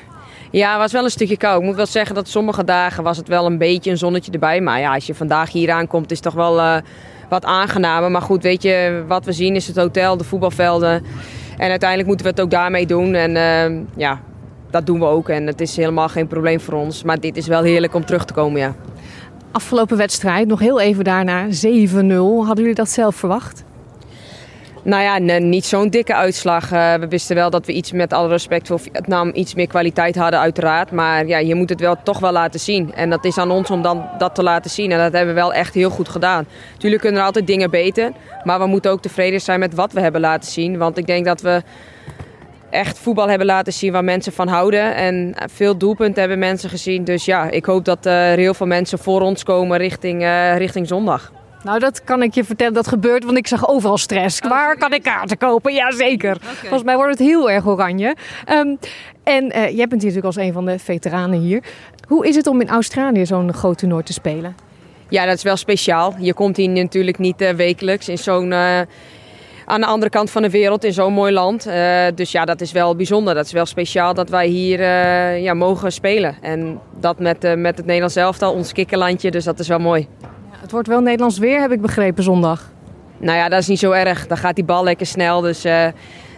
Ja, 0.51 0.70
het 0.70 0.80
was 0.80 0.92
wel 0.92 1.05
een 1.05 1.11
stukje 1.11 1.36
koud. 1.36 1.61
Ik 1.61 1.66
moet 1.66 1.76
wel 1.76 1.86
zeggen 1.86 2.14
dat 2.14 2.28
sommige 2.28 2.64
dagen 2.64 3.03
was 3.03 3.16
het 3.16 3.28
wel 3.28 3.46
een 3.46 3.59
beetje 3.59 3.90
een 3.90 3.98
zonnetje 3.98 4.32
erbij. 4.32 4.61
Maar 4.61 4.80
ja, 4.80 4.94
als 4.94 5.07
je 5.07 5.14
vandaag 5.14 5.53
hier 5.53 5.70
aankomt, 5.70 6.11
is 6.11 6.16
het 6.16 6.26
toch 6.26 6.34
wel 6.34 6.82
wat 7.31 7.45
aangenamer. 7.45 8.11
Maar 8.11 8.22
goed, 8.22 8.43
weet 8.43 8.62
je, 8.62 9.05
wat 9.09 9.24
we 9.24 9.33
zien 9.33 9.55
is 9.55 9.66
het 9.66 9.76
hotel, 9.76 10.16
de 10.16 10.24
voetbalvelden. 10.24 11.05
En 11.57 11.70
uiteindelijk 11.70 12.09
moeten 12.09 12.26
we 12.26 12.33
het 12.33 12.41
ook 12.41 12.51
daarmee 12.51 12.87
doen. 12.87 13.14
En 13.14 13.33
ja, 13.97 14.20
dat 14.70 14.87
doen 14.87 14.99
we 14.99 15.05
ook. 15.05 15.28
En 15.28 15.47
het 15.47 15.61
is 15.61 15.76
helemaal 15.76 16.09
geen 16.09 16.26
probleem 16.26 16.61
voor 16.61 16.74
ons. 16.74 17.03
Maar 17.03 17.20
dit 17.20 17.37
is 17.37 17.47
wel 17.47 17.62
heerlijk 17.62 17.95
om 17.95 18.05
terug 18.05 18.24
te 18.24 18.33
komen, 18.33 18.61
ja. 18.61 18.74
Afgelopen 19.53 19.97
wedstrijd, 19.97 20.49
nog 20.49 20.61
heel 20.61 20.81
even 20.81 21.05
daarna, 21.05 21.47
7-0. 21.47 21.51
Hadden 22.47 22.57
jullie 22.57 22.74
dat 22.74 22.89
zelf 22.89 23.16
verwacht? 23.16 23.64
Nou 24.83 25.03
ja, 25.03 25.39
niet 25.39 25.64
zo'n 25.64 25.89
dikke 25.89 26.14
uitslag. 26.14 26.72
Uh, 26.72 26.95
we 26.95 27.09
wisten 27.09 27.37
wel 27.37 27.51
dat 27.51 27.66
we 27.66 27.72
iets 27.72 27.93
met 27.93 28.12
alle 28.12 28.28
respect 28.28 28.66
voor 28.66 28.81
Vietnam 28.81 29.31
iets 29.35 29.55
meer 29.55 29.66
kwaliteit 29.66 30.16
hadden 30.16 30.41
uiteraard. 30.41 30.91
Maar 30.91 31.26
ja, 31.26 31.39
je 31.39 31.55
moet 31.55 31.68
het 31.68 31.81
wel 31.81 31.97
toch 32.03 32.18
wel 32.18 32.33
laten 32.33 32.61
zien. 32.61 32.95
En 32.95 33.11
dat 33.11 33.24
is 33.24 33.39
aan 33.39 33.51
ons 33.51 33.70
om 33.70 33.83
dan 33.83 34.09
dat 34.18 34.35
te 34.35 34.43
laten 34.43 34.70
zien. 34.70 34.93
En 34.93 34.99
dat 34.99 35.12
hebben 35.12 35.35
we 35.35 35.41
wel 35.41 35.53
echt 35.53 35.74
heel 35.74 35.91
goed 35.91 36.09
gedaan. 36.09 36.47
Natuurlijk 36.72 37.03
kunnen 37.03 37.20
er 37.20 37.26
altijd 37.26 37.47
dingen 37.47 37.70
beter. 37.70 38.12
Maar 38.45 38.59
we 38.59 38.66
moeten 38.66 38.91
ook 38.91 39.03
tevreden 39.03 39.41
zijn 39.41 39.61
met 39.61 39.74
wat 39.74 39.93
we 39.93 40.01
hebben 40.01 40.20
laten 40.20 40.51
zien. 40.51 40.78
Want 40.78 40.99
ik 40.99 41.07
denk 41.07 41.24
dat 41.24 41.41
we 41.41 41.62
echt 42.70 42.99
voetbal 42.99 43.28
hebben 43.28 43.47
laten 43.47 43.72
zien 43.72 43.93
waar 43.93 44.05
mensen 44.05 44.33
van 44.33 44.49
houden. 44.49 44.95
En 44.95 45.35
veel 45.53 45.76
doelpunten 45.76 46.20
hebben 46.20 46.39
mensen 46.39 46.70
gezien. 46.70 47.05
Dus 47.05 47.24
ja, 47.24 47.51
ik 47.51 47.64
hoop 47.64 47.85
dat 47.85 48.07
er 48.07 48.39
heel 48.39 48.55
veel 48.55 48.66
mensen 48.66 48.99
voor 48.99 49.20
ons 49.20 49.43
komen 49.43 49.78
richting, 49.78 50.22
uh, 50.22 50.57
richting 50.57 50.89
zondag. 50.89 51.33
Nou, 51.65 51.79
dat 51.79 52.05
kan 52.05 52.23
ik 52.23 52.35
je 52.35 52.45
vertellen. 52.45 52.75
Dat 52.75 52.89
gebeurt, 52.89 53.25
want 53.25 53.37
ik 53.37 53.47
zag 53.47 53.69
overal 53.69 53.99
stress. 53.99 54.41
Oh, 54.41 54.49
Waar 54.49 54.77
kan 54.77 54.93
ik 54.93 55.03
kaarten 55.03 55.39
kopen? 55.39 55.75
Jazeker. 55.75 56.37
Okay. 56.37 56.55
Volgens 56.61 56.83
mij 56.83 56.97
wordt 56.97 57.11
het 57.11 57.29
heel 57.29 57.51
erg 57.51 57.67
oranje. 57.67 58.17
Um, 58.53 58.79
en 59.23 59.45
uh, 59.45 59.69
jij 59.69 59.87
bent 59.87 59.91
natuurlijk 59.91 60.25
als 60.25 60.37
een 60.37 60.53
van 60.53 60.65
de 60.65 60.79
veteranen 60.79 61.41
hier. 61.41 61.63
Hoe 62.09 62.29
is 62.29 62.37
het 62.37 62.47
om 62.47 62.61
in 62.61 62.69
Australië 62.69 63.27
zo'n 63.27 63.53
groot 63.53 63.79
toernooi 63.79 64.03
te 64.03 64.13
spelen? 64.13 64.57
Ja, 65.09 65.27
dat 65.27 65.37
is 65.37 65.43
wel 65.43 65.57
speciaal. 65.57 66.15
Je 66.19 66.35
komt 66.35 66.57
hier 66.57 66.69
natuurlijk 66.69 67.19
niet 67.19 67.43
uh, 67.43 67.51
wekelijks 67.51 68.09
in 68.09 68.19
zo'n... 68.19 68.51
Uh, 68.51 68.81
aan 69.65 69.81
de 69.81 69.87
andere 69.87 70.11
kant 70.11 70.31
van 70.31 70.43
de 70.43 70.51
wereld 70.51 70.85
in 70.85 70.93
zo'n 70.93 71.13
mooi 71.13 71.33
land. 71.33 71.67
Uh, 71.67 72.07
dus 72.15 72.33
ja, 72.33 72.45
dat 72.45 72.61
is 72.61 72.73
wel 72.73 72.97
bijzonder. 72.97 73.35
Dat 73.35 73.45
is 73.45 73.53
wel 73.53 73.67
speciaal 73.67 74.15
dat 74.15 74.29
wij 74.29 74.47
hier 74.47 74.81
uh, 74.81 75.43
ja, 75.43 75.55
mogen 75.55 75.93
spelen. 75.93 76.37
En 76.41 76.81
dat 77.01 77.19
met, 77.19 77.45
uh, 77.45 77.55
met 77.55 77.77
het 77.77 77.87
Nederlands 77.87 78.17
elftal, 78.17 78.53
ons 78.53 78.73
kikkerlandje. 78.73 79.31
Dus 79.31 79.45
dat 79.45 79.59
is 79.59 79.69
wel 79.69 79.79
mooi. 79.79 80.09
Het 80.61 80.71
wordt 80.71 80.89
wel 80.89 81.01
Nederlands 81.01 81.39
weer, 81.39 81.61
heb 81.61 81.73
ik 81.73 81.81
begrepen, 81.81 82.23
zondag. 82.23 82.71
Nou 83.19 83.39
ja, 83.39 83.49
dat 83.49 83.59
is 83.59 83.67
niet 83.67 83.79
zo 83.79 83.91
erg. 83.91 84.27
Dan 84.27 84.37
gaat 84.37 84.55
die 84.55 84.65
bal 84.65 84.85
lekker 84.85 85.07
snel. 85.07 85.41
Dus 85.41 85.65
uh, 85.65 85.87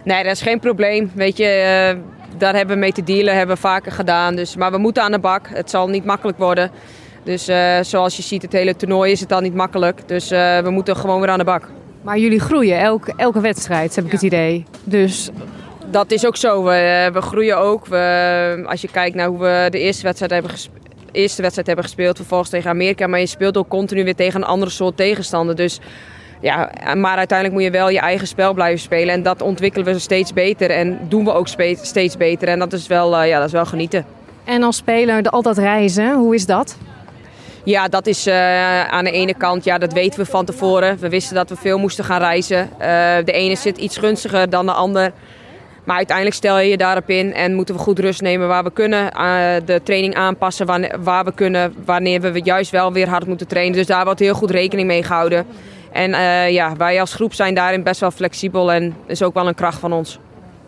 nee, 0.03 0.23
dat 0.23 0.31
is 0.31 0.41
geen 0.41 0.59
probleem. 0.59 1.11
Weet 1.13 1.37
je, 1.37 1.43
uh, 1.95 2.01
daar 2.37 2.55
hebben 2.55 2.75
we 2.75 2.81
mee 2.81 2.91
te 2.91 3.03
dealen, 3.03 3.35
hebben 3.35 3.55
we 3.55 3.61
vaker 3.61 3.91
gedaan. 3.91 4.35
Dus, 4.35 4.55
maar 4.55 4.71
we 4.71 4.77
moeten 4.77 5.03
aan 5.03 5.11
de 5.11 5.19
bak. 5.19 5.47
Het 5.53 5.69
zal 5.69 5.87
niet 5.87 6.05
makkelijk 6.05 6.37
worden. 6.37 6.71
Dus 7.23 7.49
uh, 7.49 7.79
zoals 7.81 8.15
je 8.15 8.21
ziet, 8.21 8.41
het 8.41 8.51
hele 8.51 8.75
toernooi 8.75 9.11
is 9.11 9.19
het 9.19 9.31
al 9.31 9.41
niet 9.41 9.53
makkelijk. 9.53 10.07
Dus 10.07 10.29
we 10.29 10.69
moeten 10.69 10.95
gewoon 10.95 11.19
weer 11.19 11.29
aan 11.29 11.37
de 11.37 11.43
bak. 11.43 11.69
Maar 12.01 12.17
jullie 12.17 12.39
groeien 12.39 12.79
elke, 12.79 13.13
elke 13.17 13.39
wedstrijd, 13.39 13.95
heb 13.95 14.05
ik 14.05 14.11
ja. 14.11 14.17
het 14.17 14.25
idee. 14.25 14.65
Dus 14.83 15.29
dat 15.85 16.11
is 16.11 16.25
ook 16.25 16.37
zo. 16.37 16.63
We, 16.63 17.09
we 17.13 17.21
groeien 17.21 17.57
ook. 17.57 17.85
We, 17.85 18.65
als 18.67 18.81
je 18.81 18.87
kijkt 18.87 19.15
naar 19.15 19.27
hoe 19.27 19.39
we 19.39 19.67
de 19.69 19.79
eerste 19.79 20.03
wedstrijd 20.03 20.31
hebben 20.31 20.51
gespeeld 20.51 20.83
eerste 21.13 21.41
wedstrijd 21.41 21.67
hebben 21.67 21.85
gespeeld, 21.85 22.15
vervolgens 22.15 22.49
tegen 22.49 22.69
Amerika. 22.69 23.07
Maar 23.07 23.19
je 23.19 23.25
speelt 23.25 23.57
ook 23.57 23.67
continu 23.67 24.03
weer 24.03 24.15
tegen 24.15 24.41
een 24.41 24.47
andere 24.47 24.71
soort 24.71 24.97
tegenstander. 24.97 25.55
Dus 25.55 25.79
ja, 26.41 26.71
maar 26.95 27.17
uiteindelijk 27.17 27.59
moet 27.59 27.67
je 27.67 27.77
wel 27.77 27.89
je 27.89 27.99
eigen 27.99 28.27
spel 28.27 28.53
blijven 28.53 28.79
spelen. 28.79 29.13
En 29.13 29.23
dat 29.23 29.41
ontwikkelen 29.41 29.93
we 29.93 29.99
steeds 29.99 30.33
beter 30.33 30.69
en 30.69 30.99
doen 31.09 31.25
we 31.25 31.33
ook 31.33 31.47
steeds 31.81 32.17
beter. 32.17 32.47
En 32.47 32.59
dat 32.59 32.73
is 32.73 32.87
wel, 32.87 33.21
uh, 33.21 33.27
ja, 33.27 33.37
dat 33.37 33.47
is 33.47 33.53
wel 33.53 33.65
genieten. 33.65 34.05
En 34.43 34.63
als 34.63 34.75
speler 34.75 35.29
altijd 35.29 35.57
reizen, 35.57 36.13
hoe 36.13 36.35
is 36.35 36.45
dat? 36.45 36.77
Ja, 37.63 37.87
dat 37.87 38.07
is 38.07 38.27
uh, 38.27 38.83
aan 38.83 39.03
de 39.03 39.11
ene 39.11 39.33
kant, 39.33 39.63
ja, 39.63 39.77
dat 39.77 39.93
weten 39.93 40.19
we 40.19 40.25
van 40.25 40.45
tevoren. 40.45 40.97
We 40.99 41.09
wisten 41.09 41.35
dat 41.35 41.49
we 41.49 41.55
veel 41.55 41.77
moesten 41.77 42.03
gaan 42.03 42.19
reizen. 42.19 42.69
Uh, 42.73 42.77
de 43.25 43.31
ene 43.31 43.55
zit 43.55 43.77
iets 43.77 43.97
gunstiger 43.97 44.49
dan 44.49 44.65
de 44.65 44.71
ander. 44.71 45.11
Maar 45.83 45.97
uiteindelijk 45.97 46.35
stel 46.35 46.59
je 46.59 46.69
je 46.69 46.77
daarop 46.77 47.09
in 47.09 47.33
en 47.33 47.53
moeten 47.53 47.75
we 47.75 47.81
goed 47.81 47.99
rust 47.99 48.21
nemen 48.21 48.47
waar 48.47 48.63
we 48.63 48.71
kunnen. 48.71 49.11
Uh, 49.17 49.53
de 49.65 49.81
training 49.83 50.15
aanpassen 50.15 50.65
waar, 50.65 50.95
waar, 50.99 51.25
we 51.25 51.33
kunnen, 51.33 51.73
wanneer 51.85 52.21
we 52.21 52.41
juist 52.43 52.71
wel 52.71 52.93
weer 52.93 53.09
hard 53.09 53.27
moeten 53.27 53.47
trainen. 53.47 53.77
Dus 53.77 53.87
daar 53.87 54.05
wordt 54.05 54.19
heel 54.19 54.33
goed 54.33 54.51
rekening 54.51 54.87
mee 54.87 55.03
gehouden. 55.03 55.45
En 55.91 56.09
uh, 56.09 56.49
ja, 56.49 56.75
wij 56.75 56.99
als 56.99 57.13
groep 57.13 57.33
zijn 57.33 57.55
daarin 57.55 57.83
best 57.83 57.99
wel 57.99 58.11
flexibel 58.11 58.71
en 58.71 58.95
is 59.05 59.23
ook 59.23 59.33
wel 59.33 59.47
een 59.47 59.55
kracht 59.55 59.79
van 59.79 59.93
ons. 59.93 60.19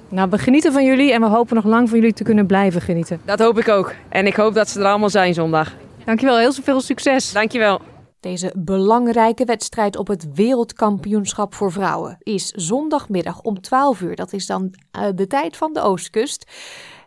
Nou, 0.10 0.30
we 0.30 0.38
genieten 0.38 0.74
van 0.74 0.86
jullie 0.86 1.14
en 1.14 1.22
we 1.22 1.28
hopen 1.28 1.56
nog 1.56 1.66
lang 1.66 1.90
van 1.90 2.00
jullie 2.00 2.14
te 2.14 2.24
kunnen 2.24 2.46
blijven 2.46 2.82
genieten. 2.82 3.22
Dat 3.26 3.40
hoop 3.40 3.60
ik 3.60 3.70
ook. 3.70 3.94
En 4.10 4.28
ik 4.28 4.36
hoop 4.36 4.54
dat 4.54 4.70
ze 4.70 4.80
er 4.80 4.86
allemaal 4.86 5.10
zijn 5.10 5.34
zondag. 5.34 5.74
Dankjewel, 6.06 6.38
heel 6.38 6.54
veel 6.64 6.82
succes. 6.82 7.32
Dankjewel. 7.32 7.82
Deze 8.26 8.54
belangrijke 8.58 9.46
wedstrijd 9.46 9.98
op 9.98 10.08
het 10.08 10.34
Wereldkampioenschap 10.34 11.54
voor 11.54 11.72
Vrouwen 11.72 12.18
is 12.20 12.50
zondagmiddag 12.50 13.42
om 13.42 13.62
12 13.62 14.02
uur. 14.02 14.16
Dat 14.16 14.34
is 14.34 14.46
dan 14.46 14.74
uh, 14.98 15.08
de 15.16 15.28
tijd 15.28 15.58
van 15.58 15.74
de 15.74 15.82
Oostkust. 15.82 16.52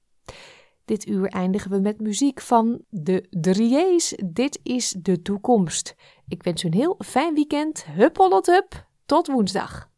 Dit 0.84 1.06
uur 1.06 1.28
eindigen 1.28 1.70
we 1.70 1.78
met 1.78 2.00
muziek 2.00 2.40
van 2.40 2.84
de 2.88 3.26
Drieërs. 3.30 4.14
Dit 4.24 4.60
is 4.62 4.96
de 4.98 5.22
toekomst. 5.22 5.94
Ik 6.28 6.42
wens 6.42 6.64
u 6.64 6.66
een 6.66 6.74
heel 6.74 6.98
fijn 7.04 7.34
weekend. 7.34 7.84
Hup, 7.84 8.16
hup. 8.16 8.86
Tot 9.06 9.26
woensdag. 9.26 9.94